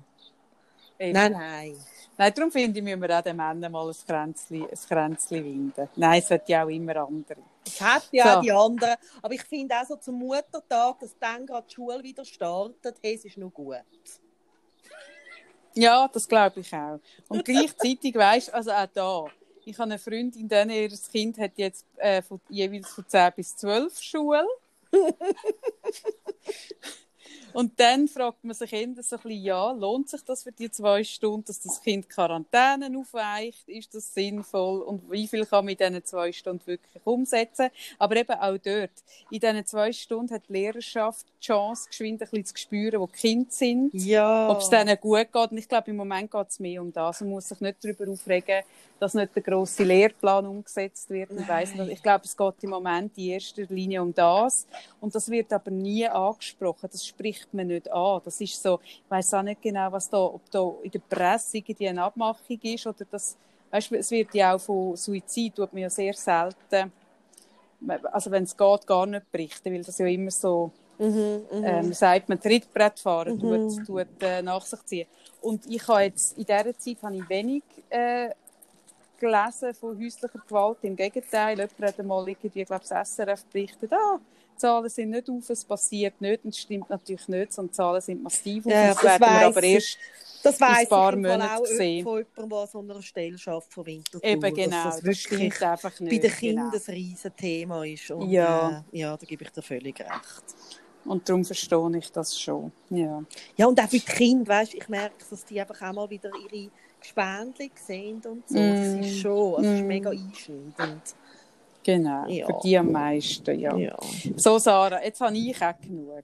Eben. 0.99 1.13
Nein, 1.13 1.31
nein. 1.33 1.77
Nein, 2.17 2.33
darum 2.33 2.51
finde 2.51 2.79
ich, 2.79 2.83
müssen 2.83 3.01
wir 3.01 3.19
auch 3.19 3.23
den 3.23 3.35
Männern 3.37 3.71
mal 3.71 3.89
ein 3.89 3.95
Kränzchen, 4.07 4.63
ein 4.63 4.79
Kränzchen 4.87 5.43
winden. 5.43 5.89
Nein, 5.95 6.19
es 6.19 6.31
hat 6.31 6.47
ja 6.49 6.63
auch 6.63 6.69
immer 6.69 6.95
andere. 6.97 7.41
Es 7.65 7.81
hat 7.81 8.07
ja 8.11 8.23
So. 8.25 8.29
auch 8.37 8.41
die 8.41 8.51
anderen. 8.51 8.95
Aber 9.21 9.33
ich 9.33 9.43
finde 9.43 9.75
auch 9.75 9.85
so 9.85 9.95
zum 9.95 10.15
Muttertag, 10.15 10.99
dass 10.99 11.17
dann 11.19 11.45
gerade 11.45 11.65
die 11.67 11.73
Schule 11.73 12.03
wieder 12.03 12.23
startet, 12.23 12.97
hey, 13.01 13.15
es 13.15 13.25
ist 13.25 13.37
noch 13.37 13.51
gut. 13.51 13.83
Ja, 15.73 16.07
das 16.07 16.27
glaube 16.27 16.61
ich 16.61 16.73
auch. 16.73 16.99
Und 17.27 17.43
gleichzeitig 17.43 18.15
weißt 18.15 18.53
also 18.53 18.71
auch 18.71 18.87
da. 18.93 19.25
Ich 19.65 19.77
habe 19.77 19.83
eine 19.89 19.99
Freundin, 19.99 20.47
denen 20.47 20.69
ihr 20.69 20.89
Kind 21.11 21.37
hat 21.39 21.53
jetzt 21.55 21.85
äh, 21.97 22.21
von, 22.21 22.39
jeweils 22.49 22.89
von 22.89 23.07
10 23.07 23.33
bis 23.35 23.57
12 23.57 23.99
Schule. 23.99 24.45
Und 27.55 27.79
dann 27.79 28.07
fragt 28.07 28.43
man 28.43 28.53
sich 28.53 28.73
eher 28.73 28.87
so 29.01 29.15
ein 29.15 29.21
bisschen, 29.21 29.31
ja, 29.31 29.71
lohnt 29.71 30.09
sich 30.09 30.21
das 30.23 30.43
für 30.43 30.51
die 30.51 30.69
zwei 30.69 31.03
Stunden, 31.03 31.45
dass 31.45 31.61
das 31.61 31.81
Kind 31.81 32.09
Quarantäne 32.09 32.91
aufweicht? 32.97 33.67
Ist 33.69 33.95
das 33.95 34.13
sinnvoll? 34.13 34.81
Und 34.81 35.09
wie 35.09 35.27
viel 35.27 35.45
kann 35.45 35.65
man 35.65 35.71
in 35.73 35.77
diesen 35.77 36.03
zwei 36.05 36.31
Stunden 36.31 36.65
wirklich 36.67 37.01
umsetzen? 37.05 37.69
Aber 37.97 38.15
eben 38.17 38.33
auch 38.33 38.57
dort, 38.57 38.91
in 39.31 39.39
diesen 39.39 39.65
zwei 39.65 39.91
Stunden 39.93 40.33
hat 40.33 40.43
die 40.49 40.53
Lehrerschaft 40.53 41.25
die 41.41 41.45
Chance, 41.45 41.87
geschwind 41.87 42.21
ein 42.21 42.29
bisschen 42.29 42.45
zu 42.45 42.57
spüren, 42.57 42.99
wo 42.99 43.07
die 43.07 43.13
Kinder 43.13 43.51
sind 43.51 43.91
Ja. 43.93 44.49
ob 44.49 44.59
es 44.59 44.69
denen 44.69 44.97
gut 44.99 45.31
geht. 45.31 45.51
Und 45.51 45.57
ich 45.57 45.69
glaube, 45.69 45.91
im 45.91 45.95
Moment 45.97 46.31
geht 46.31 46.49
es 46.49 46.59
mehr 46.59 46.81
um 46.81 46.91
das. 46.91 47.21
Man 47.21 47.29
muss 47.29 47.47
sich 47.49 47.61
nicht 47.61 47.77
darüber 47.83 48.11
aufregen, 48.11 48.63
dass 48.99 49.13
nicht 49.13 49.35
der 49.35 49.43
grosse 49.43 49.83
Lehrplan 49.83 50.45
umgesetzt 50.45 51.09
wird. 51.09 51.31
Ich, 51.31 51.47
weiss 51.47 51.73
nicht. 51.75 51.91
ich 51.91 52.01
glaube, 52.03 52.25
es 52.25 52.35
geht 52.35 52.63
im 52.63 52.69
Moment 52.69 53.17
in 53.17 53.25
erster 53.25 53.63
Linie 53.63 54.01
um 54.01 54.13
das. 54.13 54.65
Und 55.01 55.13
das 55.13 55.29
wird 55.29 55.51
aber 55.51 55.71
nie 55.71 56.07
angesprochen. 56.07 56.89
Das 56.91 57.05
spricht 57.05 57.53
man 57.53 57.67
nicht 57.67 57.91
an. 57.91 58.21
Das 58.23 58.39
ist 58.39 58.61
so, 58.61 58.79
ich 58.83 59.03
weiss 59.09 59.33
auch 59.33 59.41
nicht 59.43 59.61
genau, 59.61 59.91
was 59.91 60.09
da, 60.09 60.17
ob 60.17 60.49
da 60.51 60.73
in 60.83 60.91
der 60.91 60.99
Presse 60.99 61.57
irgendwie 61.57 61.87
eine 61.89 62.03
Abmachung 62.03 62.59
ist 62.61 62.87
oder 62.87 63.05
das, 63.11 63.37
weißt, 63.71 63.91
es 63.93 64.11
wird 64.11 64.33
ja 64.33 64.55
auch 64.55 64.59
von 64.59 64.95
Suizid, 64.95 65.55
tut 65.55 65.73
man 65.73 65.83
ja 65.83 65.89
sehr 65.89 66.13
selten, 66.13 66.91
also 68.11 68.31
wenn 68.31 68.43
es 68.43 68.55
geht, 68.55 68.87
gar 68.87 69.05
nicht 69.05 69.31
berichten, 69.31 69.73
weil 69.73 69.83
das 69.83 69.97
ja 69.97 70.05
immer 70.07 70.31
so 70.31 70.71
Mhm, 70.97 71.41
mhm. 71.51 71.63
ähm, 71.65 71.93
sagt 71.93 72.29
man, 72.29 72.39
Trittbrettfahren 72.39 73.35
Mhm. 73.35 73.69
tut, 73.69 73.85
tut 73.85 74.07
äh, 74.21 74.41
nach 74.41 74.65
sich 74.65 74.81
ziehen. 74.85 75.07
Und 75.41 75.65
ich 75.67 75.85
habe 75.87 76.03
jetzt, 76.03 76.37
in 76.37 76.45
dieser 76.45 76.77
Zeit 76.77 77.03
habe 77.03 77.17
ich 77.17 77.29
wenig 77.29 77.63
äh, 77.89 78.29
gelesen 79.19 79.73
von 79.73 79.97
häuslicher 79.97 80.39
Gewalt. 80.47 80.77
Im 80.83 80.95
Gegenteil, 80.95 81.57
jemand 81.57 81.81
hat 81.81 81.99
einmal 81.99 82.27
irgendwie, 82.27 82.61
ich 82.61 82.67
glaube, 82.67 82.83
das 82.87 83.15
SRF 83.15 83.45
berichtet, 83.45 83.91
ah, 83.93 84.19
die 84.53 84.57
Zahlen 84.57 84.89
sind 84.89 85.09
nicht 85.09 85.29
auf, 85.29 85.49
es 85.49 85.65
passiert 85.65 86.19
nicht, 86.21 86.45
und 86.45 86.53
es 86.53 86.59
stimmt 86.61 86.89
natürlich 86.89 87.27
nicht, 87.27 87.51
sondern 87.53 87.71
die 87.71 87.75
Zahlen 87.75 88.01
sind 88.01 88.23
massiv 88.23 88.65
auf. 88.65 88.71
Ja, 88.71 88.87
das 88.87 88.95
das 88.95 89.03
werden 89.03 89.21
wir 89.21 89.45
aber 89.47 89.63
ich. 89.63 89.73
erst 89.73 89.97
Das 90.43 90.61
weiss 90.61 90.77
ein 90.79 90.87
paar 90.87 91.13
ich 91.13 91.19
Monate 91.19 91.55
auch 91.61 91.65
sehen. 91.65 92.03
von 92.03 92.17
jemandem, 92.19 92.49
der 92.49 92.59
an 92.59 92.67
so 92.67 92.79
einer 92.79 93.01
Stelle 93.01 93.37
arbeitet 93.45 93.73
von 93.73 93.85
Winterthur. 93.85 94.23
Eben 94.23 94.53
genau, 94.55 94.83
das 94.85 94.95
das, 94.95 95.03
wirklich 95.03 95.53
stimmt 95.53 95.63
einfach 95.63 95.99
nicht. 95.99 96.11
bei 96.11 96.27
den 96.27 96.35
Kindern 96.35 96.71
genau. 96.71 96.83
ein 96.87 96.93
riesen 96.93 97.35
Thema 97.35 97.83
ist. 97.85 98.11
Und, 98.11 98.29
Ja. 98.29 98.83
Äh, 98.91 98.97
ja, 98.99 99.17
da 99.17 99.25
gebe 99.25 99.43
ich 99.43 99.49
dir 99.51 99.61
völlig 99.61 99.99
recht. 99.99 100.43
Und 101.03 101.27
darum 101.29 101.43
verstehe 101.45 101.97
ich 101.97 102.11
das 102.11 102.39
schon. 102.39 102.71
Ja. 102.89 103.23
Ja, 103.57 103.67
und 103.67 103.79
auch 103.79 103.83
bei 103.85 103.97
den 103.97 104.05
Kindern, 104.05 104.47
weißt, 104.47 104.73
ich 104.73 104.87
merke, 104.89 105.15
dass 105.29 105.45
die 105.45 105.59
einfach 105.59 105.81
auch 105.81 105.93
mal 105.93 106.09
wieder 106.09 106.31
ihre 106.49 106.71
Gespendli 107.05 107.71
sehen 107.75 108.21
und 108.25 108.47
so. 108.49 108.55
Das 108.55 108.79
Mm. 108.95 108.99
ist 109.03 109.19
schon, 109.19 109.55
also 109.55 109.69
es 109.69 109.75
ist 109.75 109.83
Mm. 109.83 109.87
mega 109.87 110.09
einschneidend. 110.09 111.15
Genau, 111.83 112.25
Ja. 112.27 112.47
für 112.47 112.59
die 112.63 112.77
am 112.77 112.91
meisten, 112.91 113.59
ja. 113.59 113.75
Ja. 113.75 113.95
So, 114.35 114.57
Sarah, 114.57 115.03
jetzt 115.03 115.21
habe 115.21 115.37
ich 115.37 115.61
auch 115.63 115.79
genug. 115.79 116.23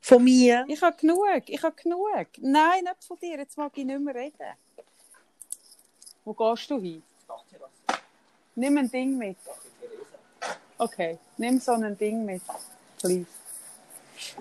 Von 0.00 0.24
mir? 0.24 0.64
Ich 0.66 0.82
habe 0.82 0.96
genug, 0.96 1.24
ich 1.46 1.62
habe 1.62 1.76
genug. 1.80 2.26
Nein, 2.38 2.82
nicht 2.82 3.04
von 3.06 3.16
dir, 3.20 3.38
jetzt 3.38 3.56
mag 3.56 3.70
ich 3.76 3.84
nicht 3.84 4.00
mehr 4.00 4.14
reden. 4.14 4.56
Wo 6.24 6.32
gehst 6.34 6.68
du 6.70 6.80
hin? 6.80 7.02
Nimm 8.56 8.76
ein 8.78 8.90
Ding 8.90 9.16
mit. 9.16 9.36
Okay, 10.78 11.18
nimm 11.36 11.60
so 11.60 11.72
ein 11.72 11.96
Ding 11.96 12.24
mit, 12.24 12.42
please. 12.98 13.26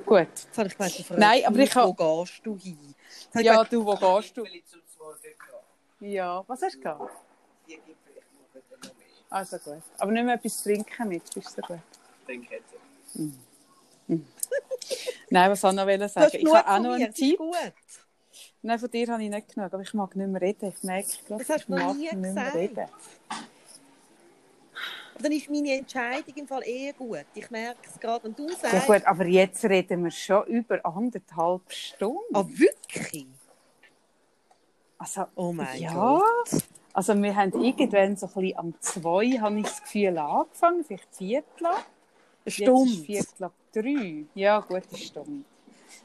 Gut. 0.06 0.28
Jetzt 0.28 0.58
habe 0.58 0.68
ich 0.68 0.76
gemeint, 0.78 1.10
Nein, 1.18 1.46
aber 1.46 1.60
ich 1.60 1.76
wo 1.76 1.94
gehst 1.94 2.42
du 2.44 2.58
hin? 2.58 2.96
Ja, 3.36 3.42
gemeint, 3.42 3.74
du, 3.74 3.86
wo 3.86 3.96
gehst 3.96 4.36
du? 4.38 4.44
Ja, 6.02 6.44
was 6.48 6.62
hast 6.64 6.76
du 6.76 6.82
gehabt? 6.82 7.14
Also 9.30 9.58
gut. 9.60 9.84
Aber 9.98 10.12
nimm 10.12 10.28
etwas 10.30 10.58
zu 10.58 10.64
trinken 10.64 11.08
mit, 11.08 11.34
bist 11.34 11.58
du 11.58 11.62
gut? 11.62 11.80
Nein, 15.30 15.52
was 15.52 15.62
soll 15.62 15.72
ich 15.72 16.00
noch 16.00 16.10
sagen? 16.10 16.38
Ich 16.38 16.54
habe 16.54 16.70
auch 16.70 16.80
noch 16.80 16.94
einen 16.94 17.14
Tipp. 17.14 17.38
gut. 17.38 17.56
Nein, 18.64 18.80
von 18.80 18.90
dir 18.92 19.08
habe 19.08 19.24
ich 19.24 19.30
nicht 19.30 19.54
genug, 19.54 19.74
aber 19.74 19.84
ich 19.84 19.94
mag 19.94 20.16
nicht 20.16 20.28
mehr 20.28 20.42
reden. 20.42 20.74
Ich 20.76 20.84
merke, 20.84 21.08
ich 21.10 21.26
glaube, 21.26 21.44
Das 21.44 21.50
hast 21.56 21.62
ich 21.62 21.68
du 21.68 21.72
noch 21.76 21.80
mag 21.88 21.96
nie 21.96 22.04
nicht 22.04 22.14
mehr 22.14 22.34
gesagt. 22.34 22.56
reden. 22.56 22.88
Dann 25.20 25.32
ist 25.32 25.50
meine 25.50 25.78
Entscheidung 25.78 26.34
im 26.36 26.48
Fall 26.48 26.64
eher 26.66 26.94
gut. 26.94 27.26
Ich 27.36 27.50
merke 27.52 27.80
es 27.88 28.00
gerade, 28.00 28.24
wenn 28.24 28.36
du 28.36 28.50
sagst, 28.50 28.74
Ja 28.74 28.80
gut, 28.80 29.06
aber 29.06 29.26
jetzt 29.26 29.64
reden 29.66 30.04
wir 30.04 30.12
schon 30.12 30.46
über 30.48 30.84
anderthalb 30.84 31.72
Stunden. 31.72 32.34
ah, 32.34 32.46
wirklich? 32.48 33.28
Also, 35.02 35.26
Oh 35.34 35.52
mein 35.52 35.82
ja, 35.82 35.94
Gott. 35.96 36.62
also 36.94 37.20
wir 37.20 37.36
haben 37.36 37.60
irgendwann 37.64 38.16
so 38.16 38.28
ein 38.28 38.34
bisschen 38.34 38.58
am 38.60 38.74
zwei, 38.80 39.40
habe 39.40 39.58
ich 39.58 39.64
das 39.64 39.82
Gefühl, 39.82 40.16
angefangen, 40.20 40.84
vielleicht 40.86 41.16
Viertel. 41.16 41.66
Eine 41.66 41.76
ist 42.46 42.54
Stunde. 42.54 42.94
Viertel 43.04 43.44
ab 43.46 43.54
drei. 43.74 44.26
Ja, 44.36 44.60
gute 44.60 44.96
Stunde. 44.98 45.44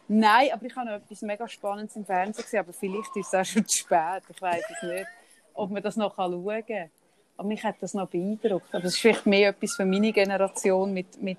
Nein, 0.09 0.49
aber 0.51 0.65
ich 0.65 0.75
habe 0.75 0.87
noch 0.87 0.97
etwas 0.97 1.21
mega 1.21 1.47
Spannendes 1.47 1.95
im 1.95 2.07
Fernsehen 2.07 2.43
gesehen, 2.43 2.61
aber 2.61 2.73
vielleicht 2.73 3.15
ist 3.17 3.27
es 3.27 3.35
auch 3.35 3.45
schon 3.45 3.67
zu 3.67 3.79
spät. 3.81 4.23
Ich 4.31 4.41
weiß 4.41 4.65
es 4.71 4.89
nicht, 4.89 5.07
ob 5.53 5.71
man 5.71 5.83
das 5.83 5.97
noch 5.97 6.17
schauen 6.17 6.65
kann. 6.67 6.91
Aber 7.37 7.49
mich 7.49 7.63
hat 7.63 7.77
das 7.81 7.93
noch 7.93 8.09
beeindruckt. 8.09 8.75
Aber 8.75 8.85
es 8.85 8.95
ist 8.95 9.01
vielleicht 9.01 9.27
mehr 9.27 9.51
etwas 9.51 9.75
für 9.75 9.85
meine 9.85 10.11
Generation 10.11 10.95
mit, 10.95 11.21
mit, 11.21 11.39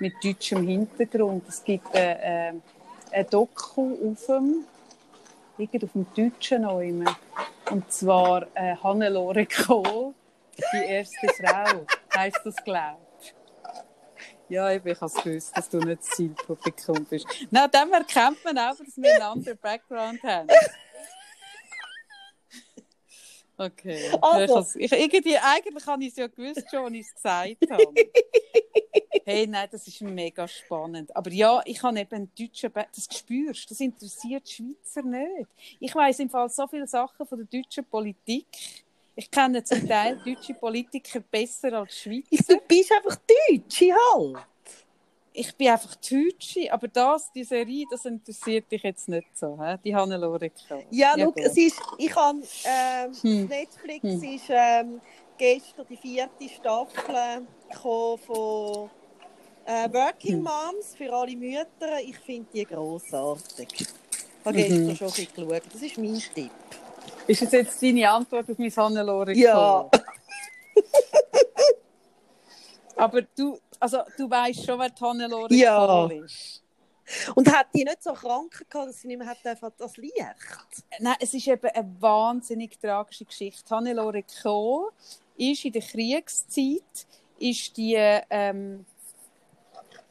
mit 0.00 0.12
deutschem 0.22 0.66
Hintergrund. 0.66 1.48
Es 1.48 1.64
gibt 1.64 1.94
äh, 1.94 2.48
äh, 2.48 2.52
ein 3.10 3.26
Doku 3.30 3.96
auf 4.10 4.26
dem, 4.26 4.66
irgend 5.60 5.84
auf 5.84 5.92
dem 5.92 6.06
Deutschen 6.14 6.62
noch 6.62 6.80
immer. 6.80 7.16
Und 7.70 7.92
zwar 7.92 8.46
äh, 8.54 8.74
Hannelore 8.76 9.46
Kohl, 9.46 10.14
die 10.72 10.84
erste 10.84 11.28
Frau, 11.28 11.86
heisst 12.16 12.40
das, 12.44 12.56
glaube. 12.64 12.98
Ja, 14.48 14.72
ich 14.72 14.80
habe 14.80 15.06
es 15.06 15.14
gewusst, 15.14 15.56
dass 15.56 15.68
du 15.68 15.78
nicht 15.78 16.00
das 16.00 16.08
Zielpublikum 16.08 17.04
bist. 17.04 17.24
Na, 17.50 17.68
dem 17.68 17.92
erkennt 17.92 18.44
man 18.44 18.58
auch, 18.58 18.76
dass 18.76 18.96
wir 18.96 19.14
einen 19.14 19.22
anderen 19.22 19.58
Background 19.58 20.20
haben. 20.24 20.48
Okay. 23.60 24.10
Also. 24.22 24.66
Ich 24.78 24.90
irgendwie, 24.90 25.36
eigentlich 25.36 25.86
habe 25.86 26.02
ich 26.02 26.10
es 26.10 26.16
ja 26.16 26.26
gewusst 26.28 26.64
schon, 26.70 26.86
als 26.86 26.94
ich 26.94 27.06
es 27.06 27.14
gesagt 27.14 27.70
habe. 27.70 27.94
Hey, 29.22 29.46
nein, 29.46 29.68
das 29.70 29.86
ist 29.86 30.00
mega 30.00 30.48
spannend. 30.48 31.14
Aber 31.14 31.30
ja, 31.30 31.60
ich 31.64 31.80
habe 31.82 32.00
eben 32.00 32.12
einen 32.12 32.30
deutschen, 32.36 32.72
Ba- 32.72 32.86
das 32.92 33.04
spürst, 33.04 33.64
du, 33.64 33.68
das 33.68 33.80
interessiert 33.80 34.48
die 34.48 34.52
Schweizer 34.52 35.02
nicht. 35.02 35.46
Ich 35.78 35.94
weiß 35.94 36.20
im 36.20 36.30
Fall 36.30 36.48
so 36.48 36.66
viele 36.66 36.86
Sachen 36.86 37.24
von 37.26 37.38
der 37.38 37.60
deutschen 37.62 37.84
Politik. 37.84 38.46
Ich 39.14 39.30
kenne 39.30 39.62
zum 39.62 39.86
Teil 39.86 40.20
deutsche 40.24 40.54
Politiker 40.54 41.20
besser 41.20 41.72
als 41.74 41.96
Schweizer. 41.96 42.54
Du 42.54 42.60
bist 42.66 42.90
einfach 42.92 43.16
Deutsche 43.48 43.92
halt. 43.92 44.46
Ich 45.32 45.56
bin 45.56 45.68
einfach 45.68 45.94
Deutsche, 45.96 46.72
aber 46.72 46.88
das, 46.88 47.30
die 47.32 47.44
Serie, 47.44 47.86
das 47.88 48.04
interessiert 48.04 48.70
dich 48.70 48.82
jetzt 48.82 49.08
nicht 49.08 49.28
so, 49.38 49.56
he? 49.62 49.76
die 49.84 49.94
Hannelore. 49.94 50.50
Ja, 50.90 51.14
gut. 51.24 51.36
es 51.38 51.56
ist, 51.56 51.80
ich 51.98 52.14
habe, 52.16 52.40
ähm, 52.64 53.12
Hm. 53.22 53.46
Netflix 53.46 54.02
Hm. 54.04 54.24
ist 54.24 54.44
ähm, 54.48 55.00
gestern 55.38 55.86
die 55.88 55.96
vierte 55.96 56.48
Staffel 56.48 57.46
gekommen 57.70 58.18
von 58.18 58.90
äh, 59.66 59.88
Working 59.92 60.38
Hm. 60.38 60.42
Moms 60.42 60.94
für 60.96 61.12
alle 61.12 61.36
Mütter. 61.36 62.00
Ich 62.02 62.18
finde 62.18 62.48
die 62.52 62.66
grossartig. 62.66 63.68
Ich 63.72 63.86
habe 64.44 64.58
Mhm. 64.58 64.88
gestern 64.88 64.96
schon 64.96 65.06
ein 65.08 65.12
bisschen 65.14 65.48
geschaut. 65.48 65.62
Das 65.72 65.82
ist 65.82 65.98
mein 65.98 66.18
Tipp. 66.34 66.50
Ist 67.28 67.42
das 67.42 67.52
jetzt 67.52 67.80
deine 67.82 68.10
Antwort 68.10 68.50
auf 68.50 68.58
mein 68.58 68.74
Hannelore 68.74 69.32
Ja. 69.34 69.88
Aber 72.96 73.22
du, 73.22 73.58
also, 73.80 73.98
du 74.16 74.30
weißt 74.30 74.64
schon, 74.64 74.78
wer 74.78 74.90
die 74.90 75.00
Hannelore 75.00 75.54
Ja. 75.54 76.06
Ist. 76.06 76.62
Und 77.34 77.52
hat 77.52 77.66
die 77.74 77.82
nicht 77.82 78.02
so 78.02 78.12
krank 78.12 78.64
gehabt, 78.70 78.88
dass 78.90 79.00
sie 79.00 79.08
nicht 79.08 79.18
mehr 79.18 79.26
hat 79.26 79.38
das 79.78 79.96
Licht? 79.96 80.14
Nein, 81.00 81.16
es 81.18 81.34
ist 81.34 81.48
eben 81.48 81.66
eine 81.66 81.96
wahnsinnig 82.00 82.78
tragische 82.78 83.24
Geschichte. 83.24 83.74
Hannelore 83.74 84.22
Kohl 84.42 84.90
ist 85.36 85.64
in 85.64 85.72
der 85.72 85.82
Kriegszeit, 85.82 87.06
ist 87.38 87.76
die, 87.76 87.96
ähm, 88.30 88.84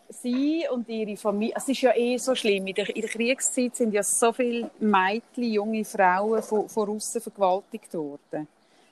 sie 0.10 0.66
und 0.72 0.90
ihre 0.90 1.16
Familie, 1.16 1.54
es 1.56 1.70
ist 1.70 1.82
ja 1.82 1.96
eh 1.96 2.18
so 2.18 2.36
schlimm, 2.36 2.68
in 2.68 2.76
der, 2.76 2.94
in 2.94 3.02
der 3.02 3.10
Kriegszeit 3.10 3.76
sind 3.76 3.94
ja 3.94 4.04
so 4.04 4.34
viele 4.34 4.70
Mädchen, 4.80 5.44
junge 5.44 5.86
Frauen 5.86 6.42
von, 6.42 6.68
von 6.68 6.90
Russen 6.90 7.22
vergewaltigt 7.22 7.94
worden. 7.94 8.48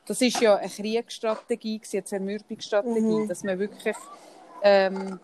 Das 0.06 0.22
ist 0.22 0.40
ja 0.40 0.56
eine 0.56 0.70
Kriegsstrategie, 0.70 1.82
eine 1.92 2.04
Zermürbungsstrategie, 2.04 3.02
Mhm. 3.02 3.28
dass 3.28 3.44
man 3.44 3.60
wirklich, 3.60 3.98
ähm, 4.62 5.20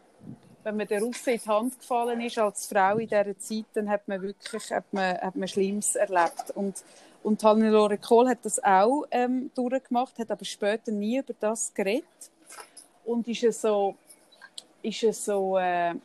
wenn 0.64 0.78
man 0.78 0.88
der 0.88 1.02
Russe 1.02 1.32
in 1.32 1.40
die 1.44 1.50
Hand 1.50 1.80
gefallen 1.80 2.22
ist 2.22 2.38
als 2.38 2.68
Frau 2.68 2.98
in 2.98 3.08
dieser 3.08 3.38
Zeit, 3.38 3.66
dann 3.74 3.90
hat 3.90 4.08
man 4.08 4.22
wirklich 4.22 4.72
hat 4.72 4.86
man, 4.92 5.18
hat 5.18 5.36
man 5.36 5.48
Schlimmes 5.48 5.96
erlebt. 5.96 6.52
Und, 6.56 6.84
und 7.22 7.44
Hannelore 7.44 7.98
Kohl 7.98 8.30
hat 8.30 8.40
das 8.44 8.64
auch 8.64 9.06
ähm, 9.12 9.52
durchgemacht, 9.56 10.18
hat 10.20 10.32
aber 10.32 10.46
später 10.46 10.92
nie 10.92 11.20
über 11.20 11.34
das 11.40 11.74
geredet. 11.74 12.06
Und 13.06 13.28
ist 13.28 13.62
so, 13.62 13.96
ist 14.82 15.26
so 15.26 15.58
äh, 15.58 15.96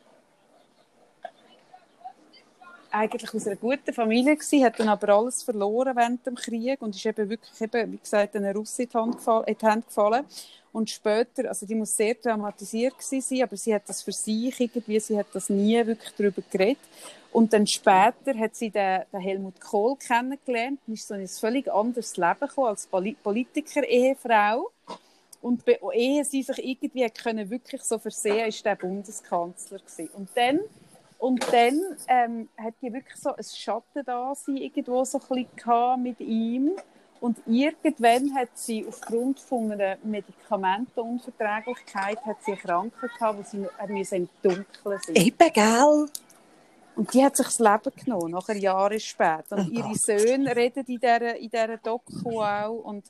eigentlich 2.91 3.33
aus 3.33 3.47
einer 3.47 3.55
guten 3.55 3.93
Familie 3.93 4.35
gewesen, 4.35 4.63
hat 4.63 4.79
dann 4.79 4.89
aber 4.89 5.09
alles 5.09 5.43
verloren 5.43 5.95
während 5.95 6.25
dem 6.25 6.35
Krieg 6.35 6.81
und 6.81 6.95
ist 6.95 7.05
eben 7.05 7.29
wirklich, 7.29 7.61
eben, 7.61 7.91
wie 7.91 7.97
gesagt, 7.97 8.35
einer 8.35 8.53
Russin 8.53 8.85
in 8.85 8.89
die 8.89 8.97
Hand 8.97 9.17
gefallen. 9.17 9.45
In 9.45 9.57
die 9.57 9.65
Hand 9.65 9.87
gefallen. 9.87 10.25
Und 10.71 10.89
später, 10.89 11.49
also 11.49 11.65
die 11.65 11.75
muss 11.75 11.95
sehr 11.95 12.19
traumatisiert 12.19 12.93
gewesen 12.97 13.21
sein, 13.21 13.43
aber 13.43 13.57
sie 13.57 13.73
hat 13.73 13.87
das 13.87 14.03
für 14.03 14.11
sich 14.11 14.59
irgendwie, 14.59 14.99
sie 14.99 15.17
hat 15.17 15.27
das 15.33 15.49
nie 15.49 15.83
wirklich 15.85 16.13
darüber 16.15 16.43
geredet. 16.49 16.77
Und 17.31 17.53
dann 17.53 17.65
später 17.67 18.37
hat 18.37 18.55
sie 18.55 18.69
den, 18.69 19.01
den 19.11 19.19
Helmut 19.19 19.59
Kohl 19.59 19.95
kennengelernt 19.97 20.79
und 20.87 20.93
ist 20.93 21.07
so 21.07 21.13
in 21.13 21.21
ein 21.21 21.27
völlig 21.27 21.71
anderes 21.71 22.17
Leben 22.17 22.39
gekommen 22.39 22.67
als 22.67 22.87
Poli 22.87 23.15
Politiker-Ehefrau. 23.21 24.71
Und 25.41 25.63
ehe 25.93 26.25
sie 26.25 26.43
sich 26.43 26.57
irgendwie 26.57 27.09
können 27.09 27.49
wirklich 27.49 27.81
so 27.83 27.97
versehen, 27.97 28.47
ist 28.47 28.65
der 28.65 28.75
Bundeskanzler 28.75 29.79
gewesen. 29.79 30.09
Und 30.13 30.29
dann 30.35 30.59
und 31.19 31.45
dann 31.51 31.79
ähm, 32.07 32.49
hat 32.57 32.73
die 32.81 32.91
wirklich 32.93 33.17
so 33.17 33.35
ein 33.35 33.43
Schatten 33.43 34.05
da 34.05 34.33
sein, 34.33 34.55
irgendwo 34.55 35.03
so 35.03 35.19
ein 35.19 35.45
bisschen 35.45 36.01
mit 36.01 36.21
ihm. 36.21 36.71
Und 37.19 37.37
irgendwann 37.45 38.33
hat 38.33 38.51
sie 38.53 38.87
aufgrund 38.87 39.41
von 39.41 39.73
einer 39.73 39.97
Medikamentenunverträglichkeit 40.01 42.25
hat 42.25 42.41
sie 42.41 42.53
eine 42.53 42.61
Krankheit 42.61 43.11
gehabt, 43.19 43.37
wo 43.37 43.43
sie 43.43 43.67
im 44.15 44.29
Dunkeln 44.41 44.99
sein. 45.05 45.15
Eben, 45.15 45.53
gell? 45.53 46.07
Und 46.95 47.13
die 47.13 47.21
hat 47.23 47.35
sich 47.35 47.47
das 47.47 47.59
Leben 47.59 47.91
genommen, 48.01 48.31
nachher 48.31 48.55
Jahre 48.55 49.01
später. 49.01 49.57
Und 49.57 49.71
Oh 49.71 49.73
ihre. 49.73 49.95
Söhne 49.95 50.55
reden 50.55 50.85
in 50.87 50.99
dieser, 50.99 51.35
in 51.35 51.49
dieser 51.49 51.75
Doku 51.77 52.41
auch. 52.41 52.85
Und 52.85 53.03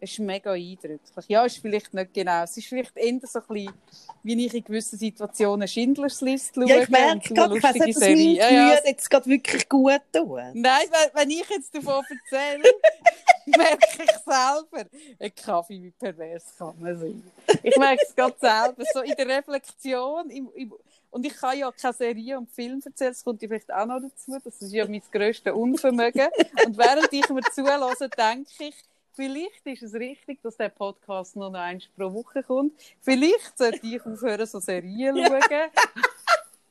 ist 0.00 0.18
mega 0.18 0.52
eindrücklich. 0.52 1.24
Ja, 1.28 1.44
ist 1.44 1.58
vielleicht 1.58 1.92
nicht 1.94 2.12
genau. 2.12 2.42
Es 2.44 2.56
ist 2.56 2.66
vielleicht 2.66 2.96
eher 2.96 3.18
so 3.22 3.38
ein 3.38 3.44
bisschen, 3.48 3.74
wie 4.22 4.46
ich 4.46 4.54
in 4.54 4.64
gewissen 4.64 4.98
Situationen 4.98 5.66
Schindlers 5.66 6.20
List 6.20 6.54
schaue. 6.54 6.68
Ja, 6.68 6.82
ich 6.82 6.88
merke 6.88 7.34
gerade, 7.34 7.56
ich 7.56 7.62
weiss 7.62 7.74
nicht, 7.74 7.96
dass 7.96 8.00
mein. 8.00 8.16
Gemüse 8.16 8.38
Ja, 8.38 8.50
ja. 8.50 8.78
jetzt 8.84 9.10
gerade 9.10 9.26
wirklich 9.26 9.68
gut 9.68 10.00
tun. 10.12 10.42
Nein, 10.54 10.86
wenn, 10.90 11.20
wenn 11.20 11.30
ich 11.30 11.48
jetzt 11.48 11.74
davon 11.74 12.04
erzähle, 12.04 12.64
merke 13.46 14.02
ich 14.02 14.10
selber, 14.10 14.90
ein 15.18 15.34
Kaffee 15.34 15.82
wie 15.82 15.90
pervers 15.90 16.54
kann 16.58 16.74
man 16.78 16.98
sein. 16.98 17.22
Ich 17.62 17.76
merke 17.76 18.02
es 18.06 18.14
gerade 18.14 18.36
selber, 18.38 18.84
so 18.92 19.00
in 19.00 19.14
der 19.16 19.28
Reflexion. 19.28 20.28
Im, 20.30 20.50
im, 20.54 20.74
Und 21.10 21.24
ich 21.24 21.34
kann 21.34 21.56
ja 21.56 21.70
keine 21.72 21.94
Serie 21.94 22.38
und 22.38 22.50
Film 22.50 22.82
erzählen, 22.84 23.12
das 23.12 23.24
kommt 23.24 23.40
vielleicht 23.40 23.72
auch 23.72 23.86
noch 23.86 24.00
dazu. 24.00 24.36
Das 24.44 24.60
ist 24.60 24.72
ja 24.72 24.86
mein 24.86 25.02
grösstes 25.10 25.52
Unvermögen. 25.52 26.28
und 26.66 26.76
während 26.76 27.12
ich 27.12 27.28
mir 27.28 27.42
zulasse, 27.42 28.08
denke 28.10 28.50
ich, 28.58 28.74
vielleicht 29.16 29.66
ist 29.66 29.82
es 29.82 29.94
richtig, 29.94 30.40
dass 30.42 30.56
der 30.56 30.68
Podcast 30.68 31.34
nur 31.36 31.50
noch 31.50 31.58
eins 31.58 31.88
pro 31.96 32.12
Woche 32.12 32.42
kommt. 32.42 32.72
Vielleicht 33.00 33.56
sollte 33.58 33.80
ich 33.86 34.00
aufhören, 34.00 34.46
so 34.46 34.60
Serien 34.60 35.16
zu 35.16 35.24
schauen. 35.24 35.70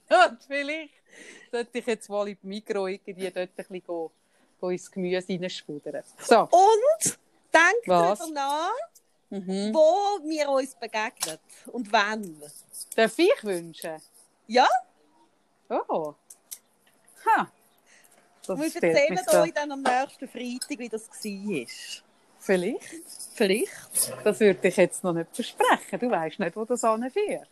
und 0.32 0.44
vielleicht 0.48 0.94
sollte 1.52 1.78
ich 1.80 1.86
jetzt 1.86 2.10
mal 2.10 2.28
im 2.30 2.38
Mikro 2.44 2.88
irgendwie 2.88 3.32
dort 3.32 3.38
ein 3.38 3.50
bisschen 3.56 3.84
gehen, 3.84 4.10
gehen 4.62 4.72
ins 4.72 4.92
Gemüse 4.92 5.28
reinspudern. 5.28 6.04
So. 6.20 6.42
Und 6.42 7.18
denkt 7.54 7.88
Was? 7.88 8.20
darüber 8.20 8.34
nach, 8.34 8.72
Mhm. 9.32 9.74
wo 9.74 10.20
wir 10.30 10.48
uns 10.50 10.76
begegnen 10.76 11.40
und 11.74 11.92
wann. 11.92 12.42
Darf 12.96 13.18
ich 13.18 13.44
wünschen? 13.44 14.00
Ja, 14.48 14.68
Oh. 15.68 16.14
Ha. 17.26 17.52
Das 18.46 18.60
wir 18.60 18.66
erzählen 18.66 19.20
euch 19.42 19.54
dann 19.54 19.72
am 19.72 19.82
nächsten 19.82 20.28
Freitag, 20.28 20.78
wie 20.78 20.90
das 20.90 21.08
war. 21.10 22.05
Vielleicht. 22.46 22.84
Vielleicht. 23.34 24.14
Das 24.24 24.40
würde 24.40 24.68
ich 24.68 24.78
jetzt 24.78 25.04
noch 25.04 25.14
nicht 25.14 25.34
versprechen. 25.34 26.00
Du 26.00 26.10
weißt 26.10 26.40
nicht, 26.40 26.56
wo 26.56 26.64
das 26.64 26.84
anführt. 26.84 27.48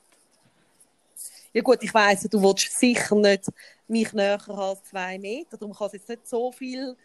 Ja 1.52 1.61
gut, 1.61 1.80
ich 1.82 1.94
weiss, 1.94 2.22
du 2.24 2.41
willst 2.41 2.80
sicher 2.80 3.15
nicht 3.15 3.52
mich 3.88 4.14
näher 4.14 4.40
als 4.49 4.84
zwei 4.84 5.18
Meter. 5.20 5.57
Darum 5.57 5.76
kann 5.76 5.88
es 5.88 5.94
jetzt 5.94 6.10
nicht 6.10 6.28
so 6.28 6.52
viel... 6.52 6.95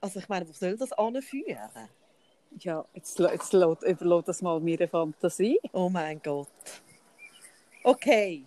Also 0.00 0.18
ich 0.18 0.28
meine, 0.28 0.48
wo 0.48 0.52
soll 0.52 0.76
das 0.76 0.92
anführen? 0.92 1.58
Ja, 2.58 2.84
jetzt, 2.94 3.18
jetzt 3.18 3.52
lässt- 3.52 3.82
überlass 3.84 4.24
das 4.24 4.42
mal 4.42 4.58
meiner 4.60 4.88
Fantasie. 4.88 5.60
Oh 5.72 5.88
mein 5.88 6.20
Gott. 6.22 6.48
Okay. 7.84 8.44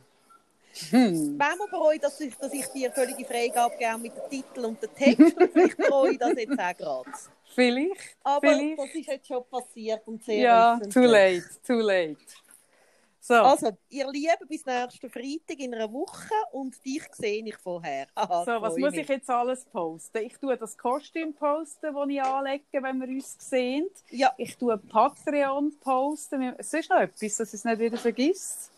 Hm. 0.89 1.37
Wenn 1.39 1.57
wir 1.59 1.67
bereuen, 1.69 1.99
dass 1.99 2.19
ich, 2.19 2.35
dass 2.35 2.51
ich 2.53 2.65
dir 2.67 2.91
völlige 2.91 3.25
Freigabe 3.25 3.75
gebe 3.77 3.97
mit 3.99 4.13
dem 4.15 4.29
Titel 4.29 4.65
und 4.65 4.81
dem 4.81 4.93
Text, 4.95 5.37
und 5.37 5.51
vielleicht 5.51 5.77
bereue 5.77 6.11
ich 6.13 6.17
das 6.17 6.33
jetzt 6.35 6.59
auch 6.59 6.77
gerade. 6.77 7.11
Vielleicht. 7.53 8.17
Aber 8.23 8.47
Vielleicht. 8.47 8.79
das 8.79 8.95
ist 8.95 9.07
jetzt 9.07 9.27
schon 9.27 9.43
passiert 9.47 10.01
und 10.07 10.23
sehr 10.23 10.35
Ja, 10.37 10.73
öffentlich. 10.81 10.93
too 10.93 11.01
late, 11.01 11.43
too 11.67 11.73
late. 11.87 12.17
So, 13.19 13.35
Also, 13.35 13.69
ihr 13.89 14.09
Lieben, 14.11 14.47
bis 14.49 14.65
nächsten 14.65 15.09
Freitag 15.09 15.57
in 15.59 15.73
einer 15.73 15.89
Woche 15.93 16.33
und 16.51 16.83
dich 16.83 17.03
sehe 17.13 17.41
ich 17.45 17.55
vorher. 17.55 18.07
Aha, 18.15 18.43
so 18.43 18.61
was 18.61 18.75
muss 18.75 18.91
mich. 18.91 19.01
ich 19.01 19.07
jetzt 19.07 19.29
alles 19.29 19.63
posten? 19.63 20.17
Ich 20.23 20.37
tue 20.39 20.57
das 20.57 20.77
Kostüm 20.77 21.33
posten, 21.33 21.93
das 21.93 22.09
ich 22.09 22.21
anlege, 22.21 22.63
wenn 22.83 22.99
wir 22.99 23.07
uns 23.07 23.37
sehen. 23.39 23.87
Ja, 24.09 24.33
Ich 24.37 24.57
tue 24.57 24.77
Patreon 24.77 25.71
posten. 25.79 26.53
Es 26.57 26.73
ist 26.73 26.89
noch 26.89 26.99
etwas, 26.99 27.37
dass 27.37 27.49
ich 27.49 27.53
es 27.59 27.63
nicht 27.63 27.79
wieder 27.79 27.97
vergisst. 27.97 28.71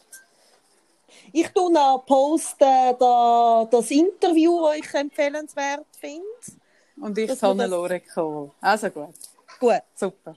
Ich 1.34 1.48
tue 1.50 1.72
noch 1.72 2.04
posten 2.06 2.96
da, 3.00 3.68
das 3.70 3.92
Interview, 3.92 4.62
das 4.66 4.78
ich 4.78 4.94
empfehlenswert 4.94 5.86
finde. 6.00 6.24
Und 7.02 7.18
ich 7.18 7.28
das- 7.28 7.42
Hannelore 7.44 8.00
Kohl. 8.02 8.52
Also 8.62 8.90
gut, 8.90 9.14
Gut. 9.60 9.82
super. 9.94 10.36